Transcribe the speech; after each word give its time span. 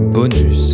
Bonus. 0.00 0.69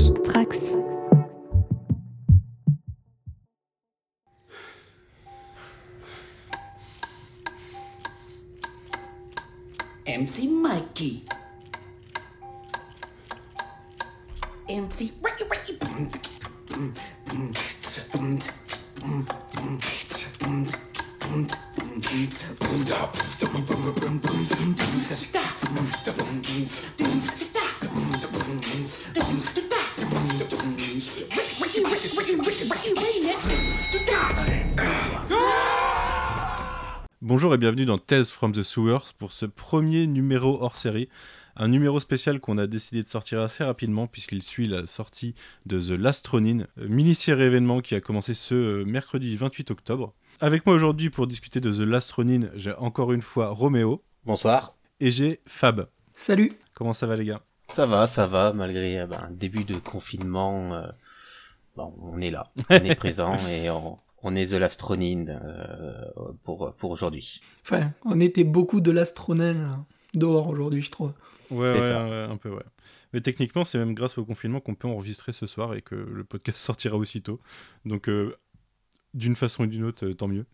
Tales 38.07 38.27
from 38.27 38.53
the 38.53 38.63
Sewers 38.63 39.13
pour 39.19 39.33
ce 39.33 39.47
premier 39.47 40.07
numéro 40.07 40.63
hors 40.63 40.77
série. 40.77 41.09
Un 41.57 41.69
numéro 41.69 41.99
spécial 42.01 42.39
qu'on 42.41 42.59
a 42.59 42.67
décidé 42.67 43.03
de 43.03 43.09
sortir 43.09 43.41
assez 43.41 43.65
rapidement 43.65 44.07
puisqu'il 44.07 44.43
suit 44.43 44.69
la 44.69 44.87
sortie 44.87 45.35
de 45.65 45.81
The 45.81 45.99
Last 45.99 46.27
Ronin, 46.29 46.67
euh, 46.79 46.87
mini-série 46.89 47.43
événement 47.45 47.81
qui 47.81 47.95
a 47.95 48.01
commencé 48.01 48.35
ce 48.35 48.55
euh, 48.55 48.85
mercredi 48.85 49.35
28 49.37 49.71
octobre. 49.71 50.13
Avec 50.41 50.67
moi 50.67 50.75
aujourd'hui 50.75 51.11
pour 51.11 51.27
discuter 51.27 51.61
de 51.61 51.73
The 51.73 51.81
Last 51.89 52.13
Ronin, 52.13 52.49
j'ai 52.55 52.75
encore 52.75 53.13
une 53.13 53.23
fois 53.23 53.49
Roméo 53.49 54.03
Bonsoir. 54.25 54.75
et 55.01 55.11
j'ai 55.11 55.41
Fab. 55.47 55.89
Salut. 56.15 56.53
Comment 56.75 56.93
ça 56.93 57.07
va 57.07 57.17
les 57.17 57.25
gars? 57.25 57.41
Ça 57.69 57.87
va, 57.87 58.07
ça 58.07 58.27
va, 58.27 58.53
malgré 58.53 59.01
euh, 59.01 59.07
ben, 59.07 59.19
un 59.29 59.33
début 59.33 59.65
de 59.65 59.77
confinement. 59.77 60.75
euh, 60.75 60.87
bon, 61.75 61.95
on 62.03 62.21
est 62.21 62.31
là, 62.31 62.53
on 62.71 62.75
est 62.75 62.95
présent 62.97 63.35
et 63.49 63.71
on, 63.71 63.99
on 64.23 64.35
est 64.35 64.47
The 64.49 64.53
Lastronine 64.55 65.41
euh, 65.43 66.33
pour, 66.43 66.75
pour 66.75 66.91
aujourd'hui. 66.91 67.41
Enfin, 67.63 67.93
on 68.05 68.21
était 68.21 68.45
beaucoup 68.45 68.81
de 68.81 68.91
l'astronel 68.91 69.69
dehors 70.15 70.49
aujourd'hui, 70.49 70.83
je 70.83 70.91
trouve. 70.91 71.13
Ouais, 71.51 71.73
C'est 71.75 71.81
ouais, 71.81 71.91
ça. 71.91 72.09
ouais, 72.09 72.27
un 72.33 72.37
peu 72.37 72.51
ouais. 72.51 72.65
Mais 73.13 73.21
techniquement, 73.21 73.65
c'est 73.65 73.79
même 73.79 73.95
grâce 73.95 74.19
au 74.19 74.25
confinement 74.25 74.61
qu'on 74.61 74.75
peut 74.75 74.89
enregistrer 74.89 75.33
ce 75.33 75.47
soir 75.47 75.75
et 75.75 75.83
que 75.83 75.95
le 75.95 76.25
podcast 76.25 76.59
sortira 76.65 76.97
aussitôt. 76.97 77.41
Donc, 77.85 78.09
euh, 78.09 78.37
d'une 79.15 79.37
façon 79.37 79.65
ou 79.65 79.67
d'une 79.67 79.85
autre, 79.85 80.07
euh, 80.07 80.15
tant 80.15 80.29
mieux. 80.29 80.47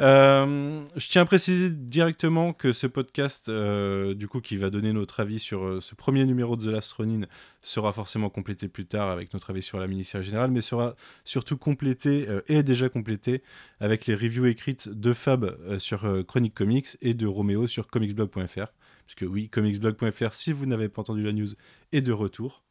Euh, 0.00 0.80
je 0.94 1.08
tiens 1.08 1.22
à 1.22 1.24
préciser 1.24 1.70
directement 1.70 2.52
que 2.52 2.72
ce 2.72 2.86
podcast, 2.86 3.48
euh, 3.48 4.14
du 4.14 4.28
coup, 4.28 4.40
qui 4.40 4.56
va 4.56 4.70
donner 4.70 4.92
notre 4.92 5.18
avis 5.18 5.40
sur 5.40 5.64
euh, 5.64 5.80
ce 5.80 5.96
premier 5.96 6.24
numéro 6.24 6.56
de 6.56 6.62
The 6.62 6.68
Last 6.68 6.92
Ronin, 6.92 7.26
sera 7.62 7.92
forcément 7.92 8.30
complété 8.30 8.68
plus 8.68 8.86
tard 8.86 9.10
avec 9.10 9.32
notre 9.32 9.50
avis 9.50 9.62
sur 9.62 9.80
la 9.80 9.88
mini-série 9.88 10.22
générale, 10.22 10.52
mais 10.52 10.60
sera 10.60 10.94
surtout 11.24 11.56
complété 11.56 12.28
et 12.46 12.62
déjà 12.62 12.88
complété 12.88 13.42
avec 13.80 14.06
les 14.06 14.14
reviews 14.14 14.46
écrites 14.46 14.88
de 14.88 15.12
Fab 15.12 15.56
sur 15.78 16.24
Chronique 16.26 16.54
Comics 16.54 16.96
et 17.02 17.14
de 17.14 17.26
Roméo 17.26 17.66
sur 17.66 17.88
comicsblog.fr. 17.88 18.66
Puisque 19.06 19.30
oui, 19.30 19.48
comicsblog.fr, 19.48 20.32
si 20.32 20.52
vous 20.52 20.66
n'avez 20.66 20.88
pas 20.88 21.00
entendu 21.02 21.24
la 21.24 21.32
news, 21.32 21.48
est 21.92 22.00
de 22.00 22.12
retour. 22.12 22.62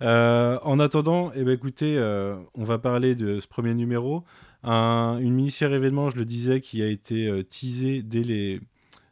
En 0.00 0.80
attendant, 0.80 1.32
eh 1.34 1.44
ben, 1.44 1.52
écoutez, 1.52 1.98
on 2.54 2.64
va 2.64 2.78
parler 2.78 3.14
de 3.14 3.38
ce 3.38 3.46
premier 3.46 3.74
numéro. 3.74 4.24
Un- 4.62 5.18
une 5.20 5.34
mini-série 5.34 5.74
événement, 5.74 6.10
je 6.10 6.16
le 6.16 6.24
disais, 6.24 6.60
qui 6.60 6.82
a 6.82 6.88
été 6.88 7.26
euh, 7.28 7.42
teasée 7.42 8.02
dès 8.02 8.22
les, 8.22 8.60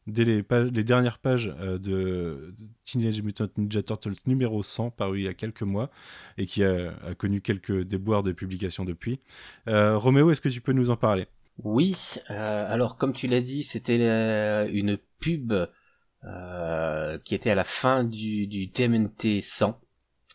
dernières 0.07 1.19
pages 1.19 1.55
euh, 1.61 1.79
de 1.79 2.55
Teenage 2.85 3.23
Mutant 3.23 3.49
Ninja 3.57 3.83
Turtles 3.83 4.15
numéro 4.27 4.63
100, 4.63 4.91
paru 4.91 5.21
il 5.21 5.25
y 5.25 5.29
a 5.29 5.35
quelques 5.35 5.63
mois, 5.63 5.91
et 6.39 6.47
qui 6.47 6.65
a, 6.65 6.93
connu 7.17 7.41
quelques 7.41 7.83
déboires 7.83 8.23
de 8.23 8.33
publication 8.33 8.85
depuis. 8.85 9.21
Euh, 9.69 9.97
Roméo, 9.97 10.31
est-ce 10.31 10.41
que 10.41 10.49
tu 10.49 10.61
peux 10.61 10.73
nous 10.73 10.91
en 10.91 10.97
parler? 10.97 11.27
Oui, 11.63 11.95
alors 12.27 12.97
comme 12.97 13.13
tu 13.13 13.29
l'as 13.29 13.41
dit, 13.41 13.63
c'était 13.63 14.67
une 14.73 14.99
pub 15.21 15.55
qui 17.25 17.35
était 17.35 17.51
à 17.51 17.55
la 17.55 17.65
fin 17.65 18.03
du, 18.03 18.49
du 18.49 18.73
TMNT 18.73 19.41
100. 19.41 19.81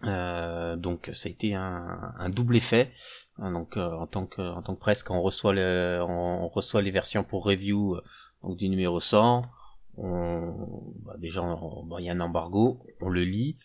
Euh, 0.05 0.77
donc 0.77 1.09
ça 1.13 1.27
a 1.27 1.31
été 1.31 1.55
un, 1.55 2.13
un 2.17 2.29
double 2.29 2.55
effet. 2.55 2.91
Hein, 3.37 3.51
Donc 3.51 3.75
euh, 3.77 3.91
en 3.91 4.07
tant 4.07 4.25
que 4.25 4.41
en 4.41 4.61
tant 4.61 4.75
que 4.75 4.79
presse, 4.79 5.03
quand 5.03 5.15
on 5.17 5.21
reçoit 5.21 5.53
le, 5.53 5.99
on, 6.07 6.47
reçoit 6.47 6.81
les 6.81 6.91
versions 6.91 7.23
pour 7.23 7.45
review 7.45 7.95
euh, 7.95 8.01
donc 8.43 8.57
du 8.57 8.69
numéro 8.69 8.99
100, 8.99 9.43
on, 9.97 10.67
bah, 11.05 11.15
déjà 11.17 11.41
il 11.99 12.05
y 12.05 12.09
a 12.09 12.13
un 12.13 12.19
embargo, 12.21 12.81
on 13.01 13.09
le 13.09 13.23
lit, 13.23 13.57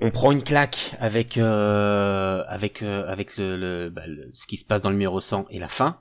on 0.00 0.10
prend 0.10 0.32
une 0.32 0.42
claque 0.42 0.96
avec 0.98 1.38
euh, 1.38 2.42
avec 2.48 2.82
euh, 2.82 3.06
avec 3.06 3.36
le, 3.36 3.56
le, 3.56 3.90
bah, 3.90 4.06
le- 4.08 4.30
ce 4.34 4.46
qui 4.48 4.56
se 4.56 4.64
passe 4.64 4.82
dans 4.82 4.90
le 4.90 4.96
numéro 4.96 5.20
100 5.20 5.46
et 5.50 5.58
la 5.60 5.68
fin. 5.68 6.00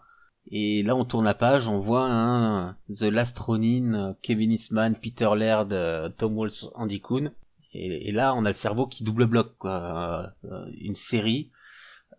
Et 0.50 0.82
là, 0.82 0.96
on 0.96 1.04
tourne 1.04 1.26
la 1.26 1.34
page, 1.34 1.68
on 1.68 1.78
voit 1.78 2.08
un 2.10 2.78
The 2.90 3.02
Last 3.12 3.38
Ronin, 3.38 4.16
Kevin 4.22 4.52
Eastman, 4.54 4.96
Peter 4.96 5.30
Laird, 5.36 6.16
Tom 6.18 6.38
Waltz, 6.38 6.70
Andy 6.76 7.02
Kuhn. 7.02 7.32
Et, 7.74 8.10
et 8.10 8.12
là, 8.12 8.34
on 8.36 8.46
a 8.46 8.50
le 8.50 8.54
cerveau 8.54 8.88
qui 8.88 9.04
double 9.04 9.26
bloque, 9.26 9.58
quoi. 9.58 10.34
Euh, 10.44 10.52
euh, 10.52 10.72
une 10.80 10.96
série 10.96 11.52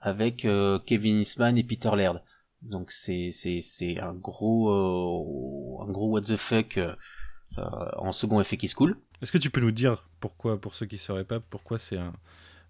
avec 0.00 0.44
euh, 0.44 0.78
Kevin 0.78 1.20
Eastman 1.20 1.56
et 1.58 1.64
Peter 1.64 1.90
Laird. 1.96 2.22
Donc 2.62 2.90
c'est 2.90 3.30
c'est 3.30 3.60
c'est 3.60 4.00
un 4.00 4.14
gros 4.14 4.68
un 5.80 5.92
gros 5.92 6.08
what 6.08 6.22
the 6.22 6.36
fuck 6.36 6.78
en 7.56 8.12
second 8.12 8.40
effet 8.40 8.56
qui 8.56 8.68
se 8.68 8.74
coule. 8.74 9.00
Est-ce 9.22 9.30
que 9.30 9.38
tu 9.38 9.50
peux 9.50 9.60
nous 9.60 9.70
dire 9.70 10.08
pourquoi, 10.20 10.60
pour 10.60 10.74
ceux 10.74 10.86
qui 10.86 10.98
sauraient 10.98 11.24
pas, 11.24 11.40
pourquoi 11.40 11.78
c'est 11.78 11.98
un, 11.98 12.12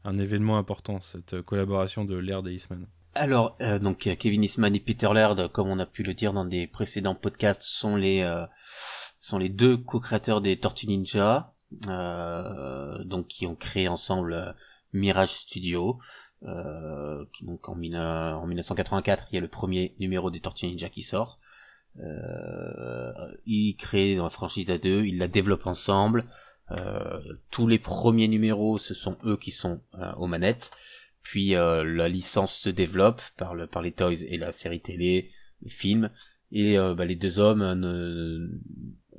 un 0.04 0.18
événement 0.18 0.58
important, 0.58 1.00
cette 1.00 1.40
collaboration 1.42 2.04
de 2.04 2.16
Laird 2.16 2.46
et 2.48 2.52
Eastman? 2.52 2.86
Alors, 3.14 3.56
euh, 3.60 3.78
donc 3.78 4.08
Kevin 4.18 4.44
Eastman 4.44 4.74
et 4.74 4.80
Peter 4.80 5.08
Laird, 5.12 5.48
comme 5.48 5.68
on 5.68 5.78
a 5.78 5.86
pu 5.86 6.02
le 6.02 6.14
dire 6.14 6.32
dans 6.32 6.44
des 6.44 6.66
précédents 6.66 7.14
podcasts, 7.14 7.62
sont 7.62 7.96
les 7.96 8.20
euh, 8.20 8.46
sont 9.16 9.38
les 9.38 9.48
deux 9.48 9.76
co-créateurs 9.76 10.40
des 10.40 10.58
Tortues 10.58 10.86
Ninja, 10.86 11.52
donc 13.04 13.28
qui 13.28 13.46
ont 13.46 13.54
créé 13.56 13.88
ensemble 13.88 14.32
euh, 14.32 14.52
Mirage 14.92 15.30
Studio. 15.30 15.98
Euh, 16.44 17.24
donc 17.42 17.68
en, 17.68 17.74
mille- 17.74 17.96
en 17.96 18.46
1984, 18.46 19.26
il 19.30 19.34
y 19.36 19.38
a 19.38 19.40
le 19.40 19.48
premier 19.48 19.94
numéro 19.98 20.30
des 20.30 20.40
Tortues 20.40 20.66
Ninja 20.66 20.88
qui 20.88 21.02
sort. 21.02 21.38
Euh, 22.00 23.12
ils 23.46 23.74
créent 23.76 24.16
la 24.16 24.30
franchise 24.30 24.70
à 24.70 24.78
deux, 24.78 25.04
ils 25.04 25.18
la 25.18 25.28
développent 25.28 25.66
ensemble. 25.66 26.26
Euh, 26.70 27.20
tous 27.50 27.66
les 27.66 27.78
premiers 27.78 28.28
numéros, 28.28 28.78
ce 28.78 28.94
sont 28.94 29.16
eux 29.24 29.36
qui 29.36 29.50
sont 29.50 29.80
euh, 29.94 30.12
aux 30.14 30.26
manettes. 30.26 30.70
Puis 31.22 31.54
euh, 31.54 31.84
la 31.84 32.08
licence 32.08 32.54
se 32.54 32.70
développe 32.70 33.20
par, 33.36 33.54
par 33.68 33.82
les 33.82 33.92
toys 33.92 34.22
et 34.28 34.38
la 34.38 34.52
série 34.52 34.80
télé, 34.80 35.32
le 35.62 35.68
film. 35.70 36.10
Et 36.52 36.78
euh, 36.78 36.94
bah, 36.94 37.04
les 37.04 37.16
deux 37.16 37.38
hommes 37.38 37.62
euh, 37.62 38.48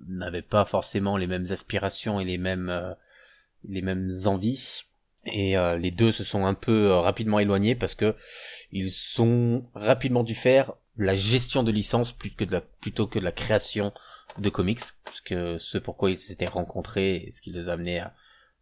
n'avaient 0.07 0.41
pas 0.41 0.65
forcément 0.65 1.17
les 1.17 1.27
mêmes 1.27 1.45
aspirations 1.51 2.19
et 2.19 2.25
les 2.25 2.37
mêmes 2.37 2.69
euh, 2.69 2.93
les 3.67 3.81
mêmes 3.81 4.11
envies. 4.25 4.83
Et 5.25 5.57
euh, 5.57 5.77
les 5.77 5.91
deux 5.91 6.11
se 6.11 6.23
sont 6.23 6.45
un 6.45 6.53
peu 6.53 6.91
euh, 6.91 6.99
rapidement 6.99 7.39
éloignés 7.39 7.75
parce 7.75 7.95
que 7.95 8.15
ils 8.71 8.91
sont 8.91 9.65
rapidement 9.75 10.23
dû 10.23 10.33
faire 10.33 10.73
la 10.97 11.15
gestion 11.15 11.63
de 11.63 11.71
licence 11.71 12.11
plutôt 12.11 12.37
que 12.37 12.45
de 12.45 12.51
la, 12.53 12.61
plutôt 12.61 13.07
que 13.07 13.19
de 13.19 13.23
la 13.23 13.31
création 13.31 13.93
de 14.37 14.49
comics, 14.49 14.81
puisque 15.05 15.59
ce 15.59 15.77
pourquoi 15.77 16.11
ils 16.11 16.17
s'étaient 16.17 16.45
rencontrés 16.45 17.15
et 17.15 17.31
ce 17.31 17.41
qui 17.41 17.51
les 17.51 17.67
a 17.67 17.73
amenés 17.73 17.99
à, 17.99 18.13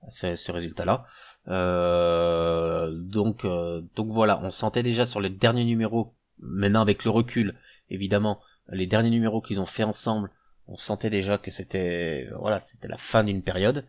à 0.03 0.09
ce, 0.09 0.35
ce 0.35 0.51
résultat-là. 0.51 1.05
Euh, 1.47 2.91
donc, 2.91 3.45
euh, 3.45 3.81
donc 3.95 4.07
voilà, 4.07 4.39
on 4.43 4.51
sentait 4.51 4.83
déjà 4.83 5.05
sur 5.05 5.21
les 5.21 5.29
derniers 5.29 5.65
numéros, 5.65 6.13
maintenant 6.39 6.81
avec 6.81 7.03
le 7.05 7.11
recul, 7.11 7.55
évidemment, 7.89 8.41
les 8.69 8.87
derniers 8.87 9.09
numéros 9.09 9.41
qu'ils 9.41 9.61
ont 9.61 9.65
fait 9.65 9.83
ensemble, 9.83 10.29
on 10.67 10.77
sentait 10.77 11.09
déjà 11.09 11.37
que 11.37 11.51
c'était, 11.51 12.27
voilà, 12.39 12.59
c'était 12.59 12.87
la 12.87 12.97
fin 12.97 13.23
d'une 13.23 13.43
période. 13.43 13.85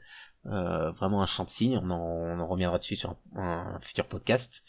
Euh, 0.47 0.93
vraiment 0.93 1.23
un 1.23 1.27
champ 1.27 1.45
de 1.45 1.51
signe. 1.51 1.79
On 1.83 1.91
en, 1.91 1.99
on 1.99 2.41
en 2.41 2.47
reviendra 2.47 2.79
dessus 2.79 2.97
sur 2.97 3.17
un, 3.35 3.79
futur 3.81 4.07
podcast. 4.07 4.65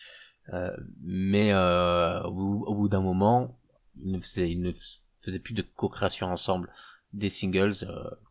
Euh, 0.54 0.76
mais 1.02 1.52
euh, 1.54 2.22
au, 2.24 2.76
bout- 2.76 2.90
d'un 2.90 3.02
moment, 3.02 3.60
ils 4.04 4.12
ne 4.12 4.20
faisaient, 4.20 5.40
plus 5.40 5.54
de 5.54 5.62
co-création 5.62 6.28
ensemble 6.28 6.72
des 7.14 7.30
singles 7.30 7.74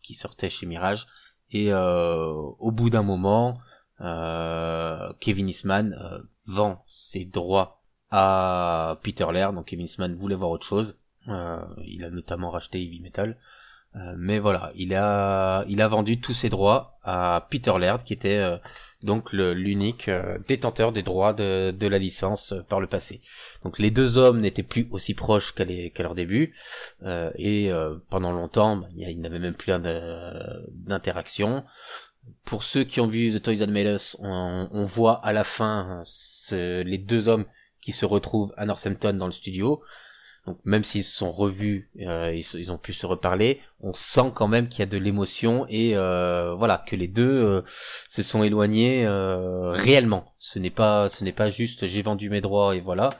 qui 0.02 0.14
sortaient 0.14 0.50
chez 0.50 0.66
Mirage. 0.66 1.06
Et 1.50 1.72
au 1.72 2.72
bout 2.72 2.90
d'un 2.90 3.02
moment, 3.02 3.60
Kevin 5.20 5.48
Eastman 5.48 5.96
vend 6.46 6.82
ses 6.86 7.24
droits 7.24 7.82
à 8.10 8.98
Peter 9.02 9.26
Laird. 9.32 9.54
Donc 9.54 9.66
Kevin 9.66 9.86
Eastman 9.86 10.14
voulait 10.14 10.34
voir 10.34 10.50
autre 10.50 10.66
chose. 10.66 10.98
Il 11.26 12.04
a 12.04 12.10
notamment 12.10 12.50
racheté 12.50 12.82
Heavy 12.82 13.00
Metal. 13.00 13.38
Euh, 13.96 14.14
mais 14.18 14.38
voilà, 14.38 14.70
il 14.76 14.94
a, 14.94 15.64
il 15.68 15.80
a 15.80 15.88
vendu 15.88 16.20
tous 16.20 16.34
ses 16.34 16.50
droits 16.50 16.98
à 17.02 17.46
Peter 17.50 17.72
Laird, 17.80 18.04
qui 18.04 18.12
était 18.12 18.36
euh, 18.36 18.58
donc 19.02 19.32
l'unique 19.32 20.08
euh, 20.08 20.38
détenteur 20.46 20.92
des 20.92 21.02
droits 21.02 21.32
de, 21.32 21.70
de 21.70 21.86
la 21.86 21.98
licence 21.98 22.52
euh, 22.52 22.62
par 22.62 22.80
le 22.80 22.86
passé. 22.86 23.22
Donc 23.64 23.78
les 23.78 23.90
deux 23.90 24.18
hommes 24.18 24.40
n'étaient 24.40 24.62
plus 24.62 24.88
aussi 24.90 25.14
proches 25.14 25.54
qu'à 25.54 25.64
leur 26.02 26.14
début, 26.14 26.54
et 27.38 27.70
pendant 28.10 28.30
longtemps, 28.32 28.76
bah, 28.76 28.88
il 28.94 29.00
y 29.00 29.04
a- 29.06 29.10
il 29.10 29.20
n'avait 29.20 29.38
même 29.38 29.54
plus 29.54 29.72
d'interaction. 30.72 31.64
pour 32.44 32.62
ceux 32.62 32.84
qui 32.84 33.00
ont 33.00 33.06
vu 33.06 33.32
The 33.32 33.42
Toys 33.42 33.56
That 33.58 33.68
Made 33.68 33.98
on, 34.20 34.84
voit 34.84 35.24
à 35.24 35.32
la 35.32 35.44
fin 35.44 36.02
les 36.50 36.98
deux 36.98 37.28
hommes 37.28 37.46
qui 37.80 37.92
se 37.92 38.04
retrouvent 38.04 38.52
à 38.56 38.66
Northampton 38.66 39.14
dans 39.14 39.26
le 39.26 39.32
studio. 39.32 39.82
Donc 40.48 40.58
même 40.64 40.82
s'ils 40.82 41.04
se 41.04 41.14
sont 41.14 41.30
revus, 41.30 41.90
euh, 42.00 42.32
ils, 42.34 42.42
se- 42.42 42.70
ont 42.70 42.78
pu 42.78 42.94
se 42.94 43.04
reparler, 43.04 43.60
on 43.80 43.92
sent 43.92 44.32
quand 44.34 44.48
même 44.48 44.66
qu'il 44.66 44.78
y 44.78 44.82
a 44.82 44.86
de 44.86 44.96
l'émotion 44.96 45.66
et 45.68 45.94
euh, 45.94 46.54
voilà 46.54 46.82
que 46.86 46.96
les 46.96 47.06
deux 47.06 47.44
euh, 47.44 47.62
se 48.08 48.22
sont 48.22 48.42
éloignés 48.42 49.04
euh, 49.04 49.72
réellement. 49.72 50.32
Ce 50.38 50.58
n'est 50.58 50.70
pas, 50.70 51.10
ce 51.10 51.22
n'est 51.22 51.34
pas 51.34 51.50
juste 51.50 51.86
j'ai 51.86 52.00
vendu 52.00 52.30
mes 52.30 52.40
droits 52.40 52.74
et 52.74 52.80
voilà. 52.80 53.10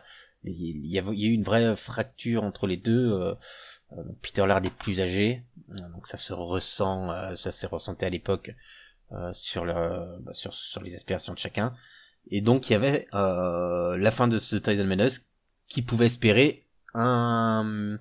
Il 0.42 0.86
y 0.86 0.98
a, 0.98 1.02
eu 1.02 1.32
une 1.34 1.42
vraie 1.42 1.76
fracture 1.76 2.44
entre 2.44 2.66
les 2.66 2.78
deux. 2.78 3.12
euh, 3.12 3.34
euh, 3.92 4.02
Peter 4.22 4.46
Laird 4.46 4.64
est 4.64 4.74
plus 4.74 4.98
âgé, 5.02 5.44
donc 5.92 6.06
ça 6.06 6.16
se 6.16 6.32
ressent, 6.32 7.10
ça 7.36 7.52
s'est 7.52 7.66
ressenti 7.66 8.06
à 8.06 8.10
l'époque 8.10 8.54
sur 9.32 9.66
le, 9.66 9.74
bah, 10.22 10.32
sur 10.32 10.54
sur 10.54 10.82
les 10.82 10.94
aspirations 10.96 11.34
de 11.34 11.38
chacun. 11.38 11.74
Et 12.30 12.40
donc 12.40 12.70
il 12.70 12.72
y 12.72 12.76
avait 12.76 13.06
la 13.12 14.10
fin 14.10 14.28
de 14.28 14.38
ce 14.38 14.56
Titan 14.56 14.84
Menace 14.84 15.26
qui 15.66 15.82
pouvait 15.82 16.06
espérer 16.06 16.67
un, 16.94 17.98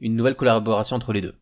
une 0.00 0.14
nouvelle 0.16 0.34
collaboration 0.34 0.96
entre 0.96 1.12
les 1.12 1.20
deux. 1.20 1.34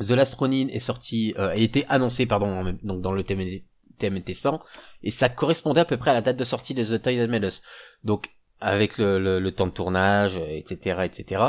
The 0.00 0.10
Last 0.10 0.34
Ronin 0.34 0.68
est 0.68 0.80
sorti, 0.80 1.34
euh, 1.38 1.50
a 1.50 1.56
été 1.56 1.86
annoncé 1.88 2.26
pardon 2.26 2.76
donc 2.82 3.00
dans 3.00 3.12
le 3.12 3.22
TMNT, 3.22 3.64
TMNT 3.98 4.34
100 4.34 4.60
et 5.02 5.10
ça 5.10 5.28
correspondait 5.28 5.80
à 5.80 5.84
peu 5.84 5.96
près 5.96 6.10
à 6.10 6.14
la 6.14 6.20
date 6.20 6.36
de 6.36 6.44
sortie 6.44 6.74
de 6.74 6.82
The 6.82 7.00
Titan 7.00 7.28
Menace. 7.28 7.62
Donc 8.02 8.30
avec 8.60 8.98
le, 8.98 9.18
le, 9.18 9.40
le 9.40 9.52
temps 9.52 9.66
de 9.66 9.72
tournage, 9.72 10.38
euh, 10.38 10.46
etc., 10.48 11.02
etc., 11.04 11.42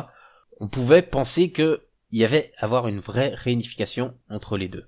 on 0.60 0.68
pouvait 0.68 1.02
penser 1.02 1.52
que 1.52 1.82
il 2.12 2.20
y 2.20 2.24
avait 2.24 2.52
avoir 2.60 2.88
une 2.88 3.00
vraie 3.00 3.34
réunification 3.34 4.18
entre 4.30 4.58
les 4.58 4.68
deux. 4.68 4.88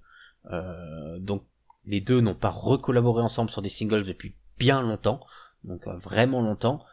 Euh, 0.51 1.19
donc 1.19 1.45
les 1.85 1.99
deux 1.99 2.21
n'ont 2.21 2.35
pas 2.35 2.49
recollaboré 2.49 3.21
ensemble 3.21 3.49
sur 3.49 3.61
des 3.61 3.69
singles 3.69 4.05
depuis 4.05 4.35
bien 4.57 4.81
longtemps, 4.81 5.19
donc 5.63 5.85
euh, 5.87 5.97
vraiment 5.97 6.41
longtemps. 6.41 6.83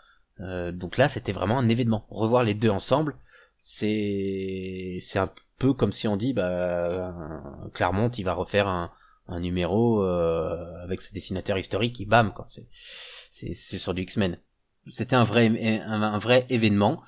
Euh, 0.40 0.72
donc 0.72 0.96
là, 0.96 1.08
c'était 1.08 1.32
vraiment 1.32 1.58
un 1.58 1.68
événement. 1.68 2.06
Revoir 2.10 2.42
les 2.42 2.54
deux 2.54 2.70
ensemble, 2.70 3.16
c'est 3.60 4.98
c'est 5.00 5.18
un 5.18 5.30
peu 5.58 5.72
comme 5.72 5.92
si 5.92 6.08
on 6.08 6.16
dit, 6.16 6.32
bah 6.32 6.48
euh, 6.48 7.10
Claremont, 7.72 8.10
il 8.10 8.24
va 8.24 8.34
refaire 8.34 8.68
un, 8.68 8.90
un 9.28 9.40
numéro 9.40 10.02
euh, 10.02 10.82
avec 10.82 11.00
ses 11.00 11.14
dessinateurs 11.14 11.58
historiques, 11.58 12.00
et 12.00 12.06
bam, 12.06 12.32
quoi. 12.32 12.46
C'est 12.48 12.66
c'est 13.30 13.78
sur 13.78 13.94
du 13.94 14.02
X-Men. 14.02 14.38
C'était 14.90 15.16
un 15.16 15.24
vrai 15.24 15.80
un, 15.84 16.18
vrai 16.18 16.46
événement 16.50 17.02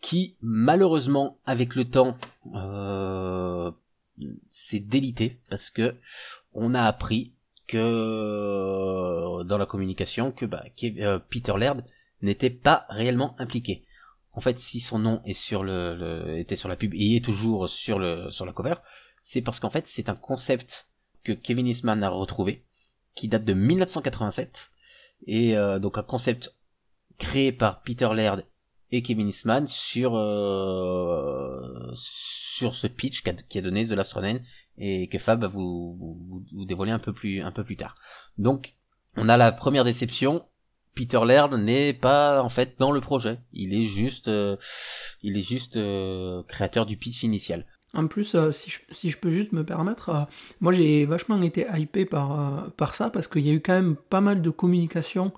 qui 0.00 0.36
malheureusement 0.40 1.38
avec 1.44 1.74
le 1.74 1.86
temps 1.86 2.16
euh, 2.54 3.72
s'est 4.48 4.80
délité 4.80 5.40
parce 5.50 5.70
que 5.70 5.96
on 6.52 6.74
a 6.74 6.82
appris 6.82 7.34
que 7.66 9.42
dans 9.42 9.58
la 9.58 9.66
communication 9.66 10.30
que 10.30 10.46
bah, 10.46 10.64
euh, 10.84 11.18
Peter 11.18 11.54
Laird 11.58 11.84
n'était 12.22 12.50
pas 12.50 12.86
réellement 12.88 13.34
impliqué. 13.40 13.84
En 14.32 14.40
fait, 14.40 14.58
si 14.60 14.80
son 14.80 14.98
nom 14.98 15.22
est 15.24 15.34
sur 15.34 15.64
le, 15.64 15.94
le- 15.94 16.38
était 16.38 16.56
sur 16.56 16.68
la 16.68 16.76
pub 16.76 16.92
et 16.94 17.16
est 17.16 17.24
toujours 17.24 17.68
sur 17.68 17.98
le 17.98 18.30
sur 18.30 18.44
la 18.46 18.52
cover, 18.52 18.74
c'est 19.22 19.40
parce 19.42 19.60
qu'en 19.60 19.70
fait 19.70 19.86
c'est 19.86 20.08
un 20.08 20.14
concept 20.16 20.88
que 21.24 21.32
Kevin 21.32 21.66
Eastman 21.66 22.02
a 22.02 22.08
retrouvé 22.10 22.64
qui 23.14 23.28
date 23.28 23.44
de 23.44 23.54
1987 23.54 24.70
et 25.26 25.56
euh, 25.56 25.78
donc 25.78 25.96
un 25.98 26.02
concept 26.02 26.54
créé 27.18 27.50
par 27.50 27.80
Peter 27.82 28.08
Laird 28.14 28.44
et 28.92 29.02
Kevin 29.02 29.28
Eastman 29.28 29.66
sur 29.66 30.14
euh, 30.16 31.90
sur 31.94 32.74
ce 32.74 32.86
pitch 32.86 33.22
qu'a 33.22 33.32
a 33.32 33.60
donné 33.60 33.86
The 33.86 33.92
Last 33.92 34.16
et 34.78 35.08
que 35.08 35.18
Fab 35.18 35.40
va 35.40 35.48
vous, 35.48 35.92
vous- 35.92 36.44
vous 36.52 36.64
dévoiler 36.66 36.92
un 36.92 36.98
peu 36.98 37.12
plus 37.12 37.40
un 37.42 37.52
peu 37.52 37.64
plus 37.64 37.76
tard. 37.76 37.96
Donc 38.38 38.74
on 39.16 39.28
a 39.28 39.36
la 39.36 39.52
première 39.52 39.84
déception. 39.84 40.44
Peter 40.96 41.20
Laird 41.24 41.54
n'est 41.54 41.92
pas 41.92 42.42
en 42.42 42.48
fait 42.48 42.76
dans 42.78 42.90
le 42.90 43.00
projet. 43.00 43.38
Il 43.52 43.74
est 43.74 43.84
juste 43.84 44.28
euh, 44.28 44.56
il 45.22 45.36
est 45.36 45.46
juste 45.46 45.76
euh, 45.76 46.42
créateur 46.48 46.86
du 46.86 46.96
pitch 46.96 47.22
initial. 47.22 47.66
En 47.94 48.08
plus, 48.08 48.34
euh, 48.34 48.50
si, 48.50 48.70
je, 48.70 48.78
si 48.90 49.10
je 49.10 49.18
peux 49.18 49.30
juste 49.30 49.52
me 49.52 49.62
permettre, 49.62 50.26
moi 50.60 50.72
j'ai 50.72 51.04
vachement 51.04 51.40
été 51.42 51.66
hypé 51.76 52.06
par, 52.06 52.70
par 52.72 52.94
ça 52.94 53.10
parce 53.10 53.28
qu'il 53.28 53.46
y 53.46 53.50
a 53.50 53.52
eu 53.52 53.60
quand 53.60 53.74
même 53.74 53.94
pas 53.94 54.22
mal 54.22 54.42
de 54.42 54.50
communication 54.50 55.32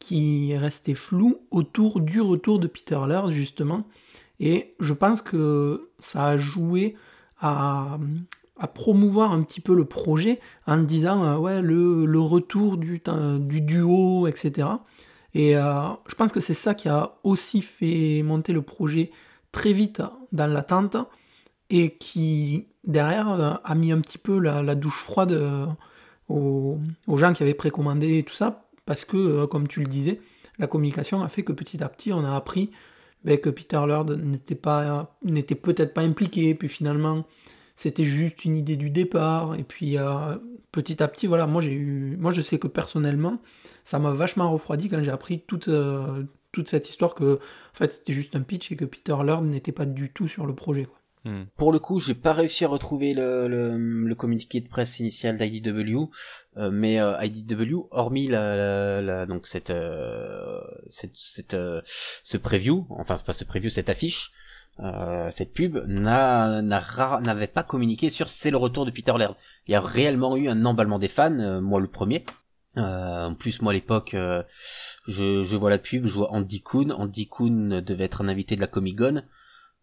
qui 0.00 0.54
restait 0.56 0.94
floue 0.94 1.40
autour 1.50 2.00
du 2.00 2.20
retour 2.20 2.58
de 2.58 2.66
Peter 2.66 2.98
Laird 3.06 3.30
justement. 3.30 3.86
Et 4.40 4.72
je 4.80 4.92
pense 4.92 5.22
que 5.22 5.90
ça 6.00 6.26
a 6.26 6.38
joué 6.38 6.96
à, 7.40 7.98
à 8.58 8.66
promouvoir 8.66 9.30
un 9.32 9.42
petit 9.42 9.60
peu 9.60 9.74
le 9.74 9.84
projet 9.84 10.40
en 10.66 10.78
disant 10.78 11.38
ouais 11.38 11.62
le, 11.62 12.04
le 12.04 12.20
retour 12.20 12.78
du, 12.78 13.00
du 13.38 13.60
duo, 13.60 14.26
etc. 14.26 14.68
Et 15.34 15.56
euh, 15.56 15.88
je 16.06 16.14
pense 16.14 16.32
que 16.32 16.40
c'est 16.40 16.54
ça 16.54 16.74
qui 16.74 16.88
a 16.88 17.16
aussi 17.24 17.60
fait 17.60 18.22
monter 18.22 18.52
le 18.52 18.62
projet 18.62 19.10
très 19.52 19.72
vite 19.72 20.02
dans 20.32 20.46
l'attente 20.46 20.96
et 21.70 21.96
qui 21.96 22.66
derrière 22.84 23.28
euh, 23.30 23.54
a 23.64 23.74
mis 23.74 23.90
un 23.90 24.00
petit 24.00 24.18
peu 24.18 24.38
la, 24.38 24.74
douche 24.74 24.98
froide 24.98 25.32
euh, 25.32 25.66
aux, 26.28 26.78
gens 27.16 27.32
qui 27.32 27.42
avaient 27.42 27.54
précommandé 27.54 28.18
et 28.18 28.22
tout 28.22 28.34
ça, 28.34 28.64
parce 28.86 29.04
que, 29.04 29.44
comme 29.46 29.66
tu 29.66 29.80
le 29.80 29.86
disais, 29.86 30.20
la 30.58 30.68
communication 30.68 31.22
a 31.22 31.28
fait 31.28 31.42
que 31.42 31.52
petit 31.52 31.82
à 31.82 31.88
petit 31.88 32.12
on 32.12 32.24
a 32.24 32.36
appris 32.36 32.70
ben, 33.24 33.38
que 33.38 33.50
Peter 33.50 33.80
Laird 33.86 34.10
n'était 34.10 34.60
n'était 35.24 35.54
peut-être 35.56 35.94
pas 35.94 36.02
impliqué, 36.02 36.54
puis 36.54 36.68
finalement 36.68 37.24
c'était 37.74 38.04
juste 38.04 38.44
une 38.44 38.56
idée 38.56 38.76
du 38.76 38.90
départ, 38.90 39.54
et 39.56 39.64
puis 39.64 39.98
euh, 39.98 40.36
petit 40.72 41.02
à 41.02 41.08
petit, 41.08 41.26
voilà, 41.26 41.46
moi 41.46 41.60
j'ai 41.62 41.72
eu, 41.72 42.16
moi 42.18 42.32
je 42.32 42.40
sais 42.40 42.58
que 42.58 42.68
personnellement, 42.68 43.40
ça 43.84 43.98
m'a 43.98 44.12
vachement 44.12 44.50
refroidi 44.50 44.88
quand 44.88 45.02
j'ai 45.02 45.10
appris 45.10 45.40
toute, 45.40 45.68
euh, 45.68 46.24
toute 46.52 46.68
cette 46.68 46.88
histoire 46.88 47.14
que, 47.14 47.40
fait, 47.72 47.92
c'était 47.92 48.12
juste 48.12 48.36
un 48.36 48.42
pitch 48.42 48.72
et 48.72 48.76
que 48.76 48.84
Peter 48.84 49.16
Laird 49.24 49.44
n'était 49.44 49.72
pas 49.72 49.86
du 49.86 50.12
tout 50.12 50.28
sur 50.28 50.46
le 50.46 50.54
projet. 50.54 50.86
Hmm. 51.24 51.44
Pour 51.56 51.72
le 51.72 51.78
coup, 51.78 51.98
j'ai 51.98 52.14
pas 52.14 52.34
réussi 52.34 52.66
à 52.66 52.68
retrouver 52.68 53.14
le, 53.14 53.48
le, 53.48 53.78
le 53.78 54.14
communiqué 54.14 54.60
de 54.60 54.68
presse 54.68 55.00
initial 55.00 55.38
d'IDW, 55.38 56.10
euh, 56.58 56.70
mais 56.70 57.00
euh, 57.00 57.16
IDW, 57.22 57.86
hormis 57.90 58.26
la, 58.26 58.54
la- 58.56 59.02
la- 59.02 59.26
donc 59.26 59.46
cette, 59.46 59.70
euh, 59.70 60.60
cette, 60.88 61.16
cette, 61.16 61.54
euh, 61.54 61.80
ce 61.86 62.36
preview, 62.36 62.86
enfin 62.90 63.16
pas 63.24 63.32
ce 63.32 63.44
preview, 63.44 63.70
cette 63.70 63.88
affiche, 63.88 64.32
euh, 64.80 65.30
cette 65.30 65.54
pub 65.54 65.78
n'avait 65.86 67.46
pas 67.46 67.62
communiqué 67.62 68.10
sur 68.10 68.28
c'est 68.28 68.50
le 68.50 68.58
retour 68.58 68.84
de 68.84 68.90
Peter 68.90 69.14
Laird. 69.16 69.34
Il 69.66 69.72
y 69.72 69.76
a 69.76 69.80
réellement 69.80 70.36
eu 70.36 70.48
un 70.48 70.64
emballement 70.66 70.98
des 70.98 71.08
fans, 71.08 71.38
euh, 71.38 71.60
moi 71.62 71.80
le 71.80 71.88
premier. 71.88 72.24
Euh, 72.76 73.26
en 73.26 73.34
plus, 73.34 73.62
moi 73.62 73.70
à 73.70 73.74
l'époque, 73.74 74.14
euh, 74.14 74.42
je, 75.06 75.42
je 75.42 75.56
vois 75.56 75.70
la 75.70 75.78
pub, 75.78 76.06
je 76.06 76.12
vois 76.14 76.32
Andy 76.32 76.60
Kuhn. 76.60 76.92
Andy 76.92 77.28
Kuhn 77.28 77.80
devait 77.80 78.04
être 78.04 78.20
un 78.20 78.28
invité 78.28 78.56
de 78.56 78.60
la 78.60 78.66
Comic 78.66 78.98
Con. 78.98 79.22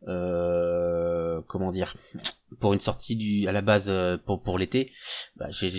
Euh, 0.08 1.42
comment 1.48 1.72
dire 1.72 1.96
Pour 2.60 2.74
une 2.74 2.80
sortie 2.80 3.16
du 3.16 3.48
à 3.48 3.52
la 3.52 3.62
base 3.62 3.90
euh, 3.90 4.18
pour 4.18 4.42
pour 4.42 4.58
l'été, 4.58 4.92
bah, 5.36 5.48
j'ai 5.50 5.72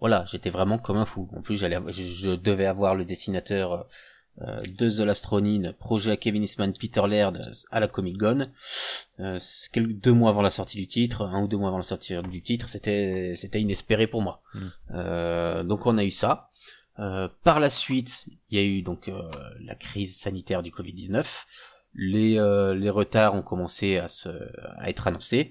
voilà, 0.00 0.24
j'étais 0.28 0.50
vraiment 0.50 0.78
comme 0.78 0.96
un 0.96 1.04
fou. 1.04 1.28
En 1.36 1.42
plus, 1.42 1.56
j'allais, 1.56 1.78
je, 1.88 2.02
je 2.02 2.30
devais 2.30 2.66
avoir 2.66 2.94
le 2.94 3.04
dessinateur 3.04 3.86
euh, 4.42 4.60
de 4.62 4.88
The 4.88 5.00
Last 5.00 5.26
Ronin, 5.26 5.72
projet 5.80 6.12
à 6.12 6.16
Kevin 6.16 6.44
Eastman, 6.44 6.72
Peter 6.72 7.02
Laird 7.08 7.36
euh, 7.36 7.52
à 7.72 7.80
la 7.80 7.88
Comic 7.88 8.18
Con. 8.18 8.48
Euh, 9.18 9.40
quelques 9.72 9.94
deux 9.94 10.12
mois 10.12 10.30
avant 10.30 10.42
la 10.42 10.50
sortie 10.50 10.76
du 10.76 10.86
titre, 10.86 11.22
un 11.22 11.42
ou 11.42 11.48
deux 11.48 11.56
mois 11.56 11.68
avant 11.68 11.78
la 11.78 11.82
sortie 11.82 12.14
du 12.30 12.42
titre, 12.42 12.68
c'était 12.68 13.34
c'était 13.34 13.60
inespéré 13.60 14.06
pour 14.06 14.22
moi. 14.22 14.42
Mm. 14.54 14.60
Euh, 14.94 15.64
donc 15.64 15.86
on 15.86 15.98
a 15.98 16.04
eu 16.04 16.12
ça. 16.12 16.50
Euh, 17.00 17.28
par 17.42 17.58
la 17.58 17.70
suite, 17.70 18.26
il 18.50 18.58
y 18.58 18.62
a 18.62 18.64
eu 18.64 18.82
donc 18.82 19.08
euh, 19.08 19.28
la 19.60 19.74
crise 19.74 20.16
sanitaire 20.16 20.62
du 20.62 20.70
Covid-19. 20.70 21.44
Les, 21.94 22.38
euh, 22.38 22.74
les 22.74 22.90
retards 22.90 23.34
ont 23.34 23.42
commencé 23.42 23.96
à, 23.96 24.08
se, 24.08 24.28
à 24.76 24.88
être 24.90 25.06
annoncés. 25.06 25.50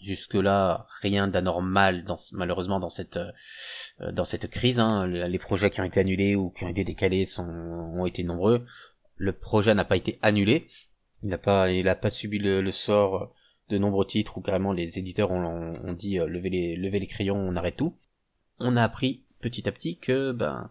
Jusque 0.00 0.34
là, 0.34 0.86
rien 1.00 1.26
d'anormal 1.26 2.04
dans, 2.04 2.16
malheureusement 2.32 2.80
dans 2.80 2.90
cette 2.90 3.16
euh, 3.16 4.12
dans 4.12 4.24
cette 4.24 4.48
crise. 4.50 4.78
hein. 4.78 5.06
Le- 5.06 5.26
Les 5.26 5.38
projets 5.38 5.70
qui 5.70 5.80
ont 5.80 5.84
été 5.84 6.00
annulés 6.00 6.36
ou 6.36 6.50
qui 6.50 6.64
ont 6.64 6.68
été 6.68 6.84
décalés 6.84 7.24
sont, 7.24 7.48
ont 7.48 8.06
été 8.06 8.22
nombreux. 8.24 8.66
Le 9.16 9.32
projet 9.32 9.74
n'a 9.74 9.84
pas 9.84 9.96
été 9.96 10.18
annulé. 10.22 10.68
Il 11.22 11.28
n'a 11.30 11.38
pas 11.38 11.66
pas 11.96 12.10
subi 12.10 12.38
le, 12.38 12.70
sort 12.70 13.32
de 13.68 13.78
nombreux 13.78 14.06
titres 14.06 14.38
où 14.38 14.42
carrément 14.42 14.72
les 14.72 14.98
éditeurs 14.98 15.30
ont, 15.30 15.72
dit 15.94 16.18
euh, 16.18 16.26
levez 16.26 16.50
les 16.50 16.76
levez 16.76 16.98
les 16.98 17.06
crayons, 17.06 17.36
on 17.36 17.56
arrête 17.56 17.76
tout. 17.76 17.96
On 18.58 18.76
a 18.76 18.82
appris 18.82 19.24
petit 19.40 19.66
à 19.68 19.72
petit 19.72 19.98
que 19.98 20.32
ben 20.32 20.70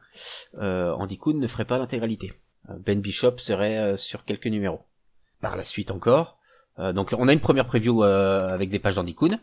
euh, 0.59 0.91
Andy 0.93 1.17
ne 1.39 1.47
ferait 1.47 1.65
pas 1.65 1.77
l'intégralité. 1.79 2.31
Ben 2.85 3.01
Bishop 3.01 3.37
serait 3.39 3.97
sur 3.97 4.23
quelques 4.25 4.47
numéros. 4.47 4.81
Par 5.41 5.55
la 5.55 5.63
suite 5.63 5.91
encore, 5.91 6.37
euh, 6.79 6.93
donc 6.93 7.13
on 7.17 7.27
a 7.27 7.33
une 7.33 7.39
première 7.39 7.65
preview 7.65 8.03
euh, 8.03 8.53
avec 8.53 8.69
des 8.69 8.79
pages 8.79 8.95
d'Andy 8.95 9.15
Kuhn 9.15 9.39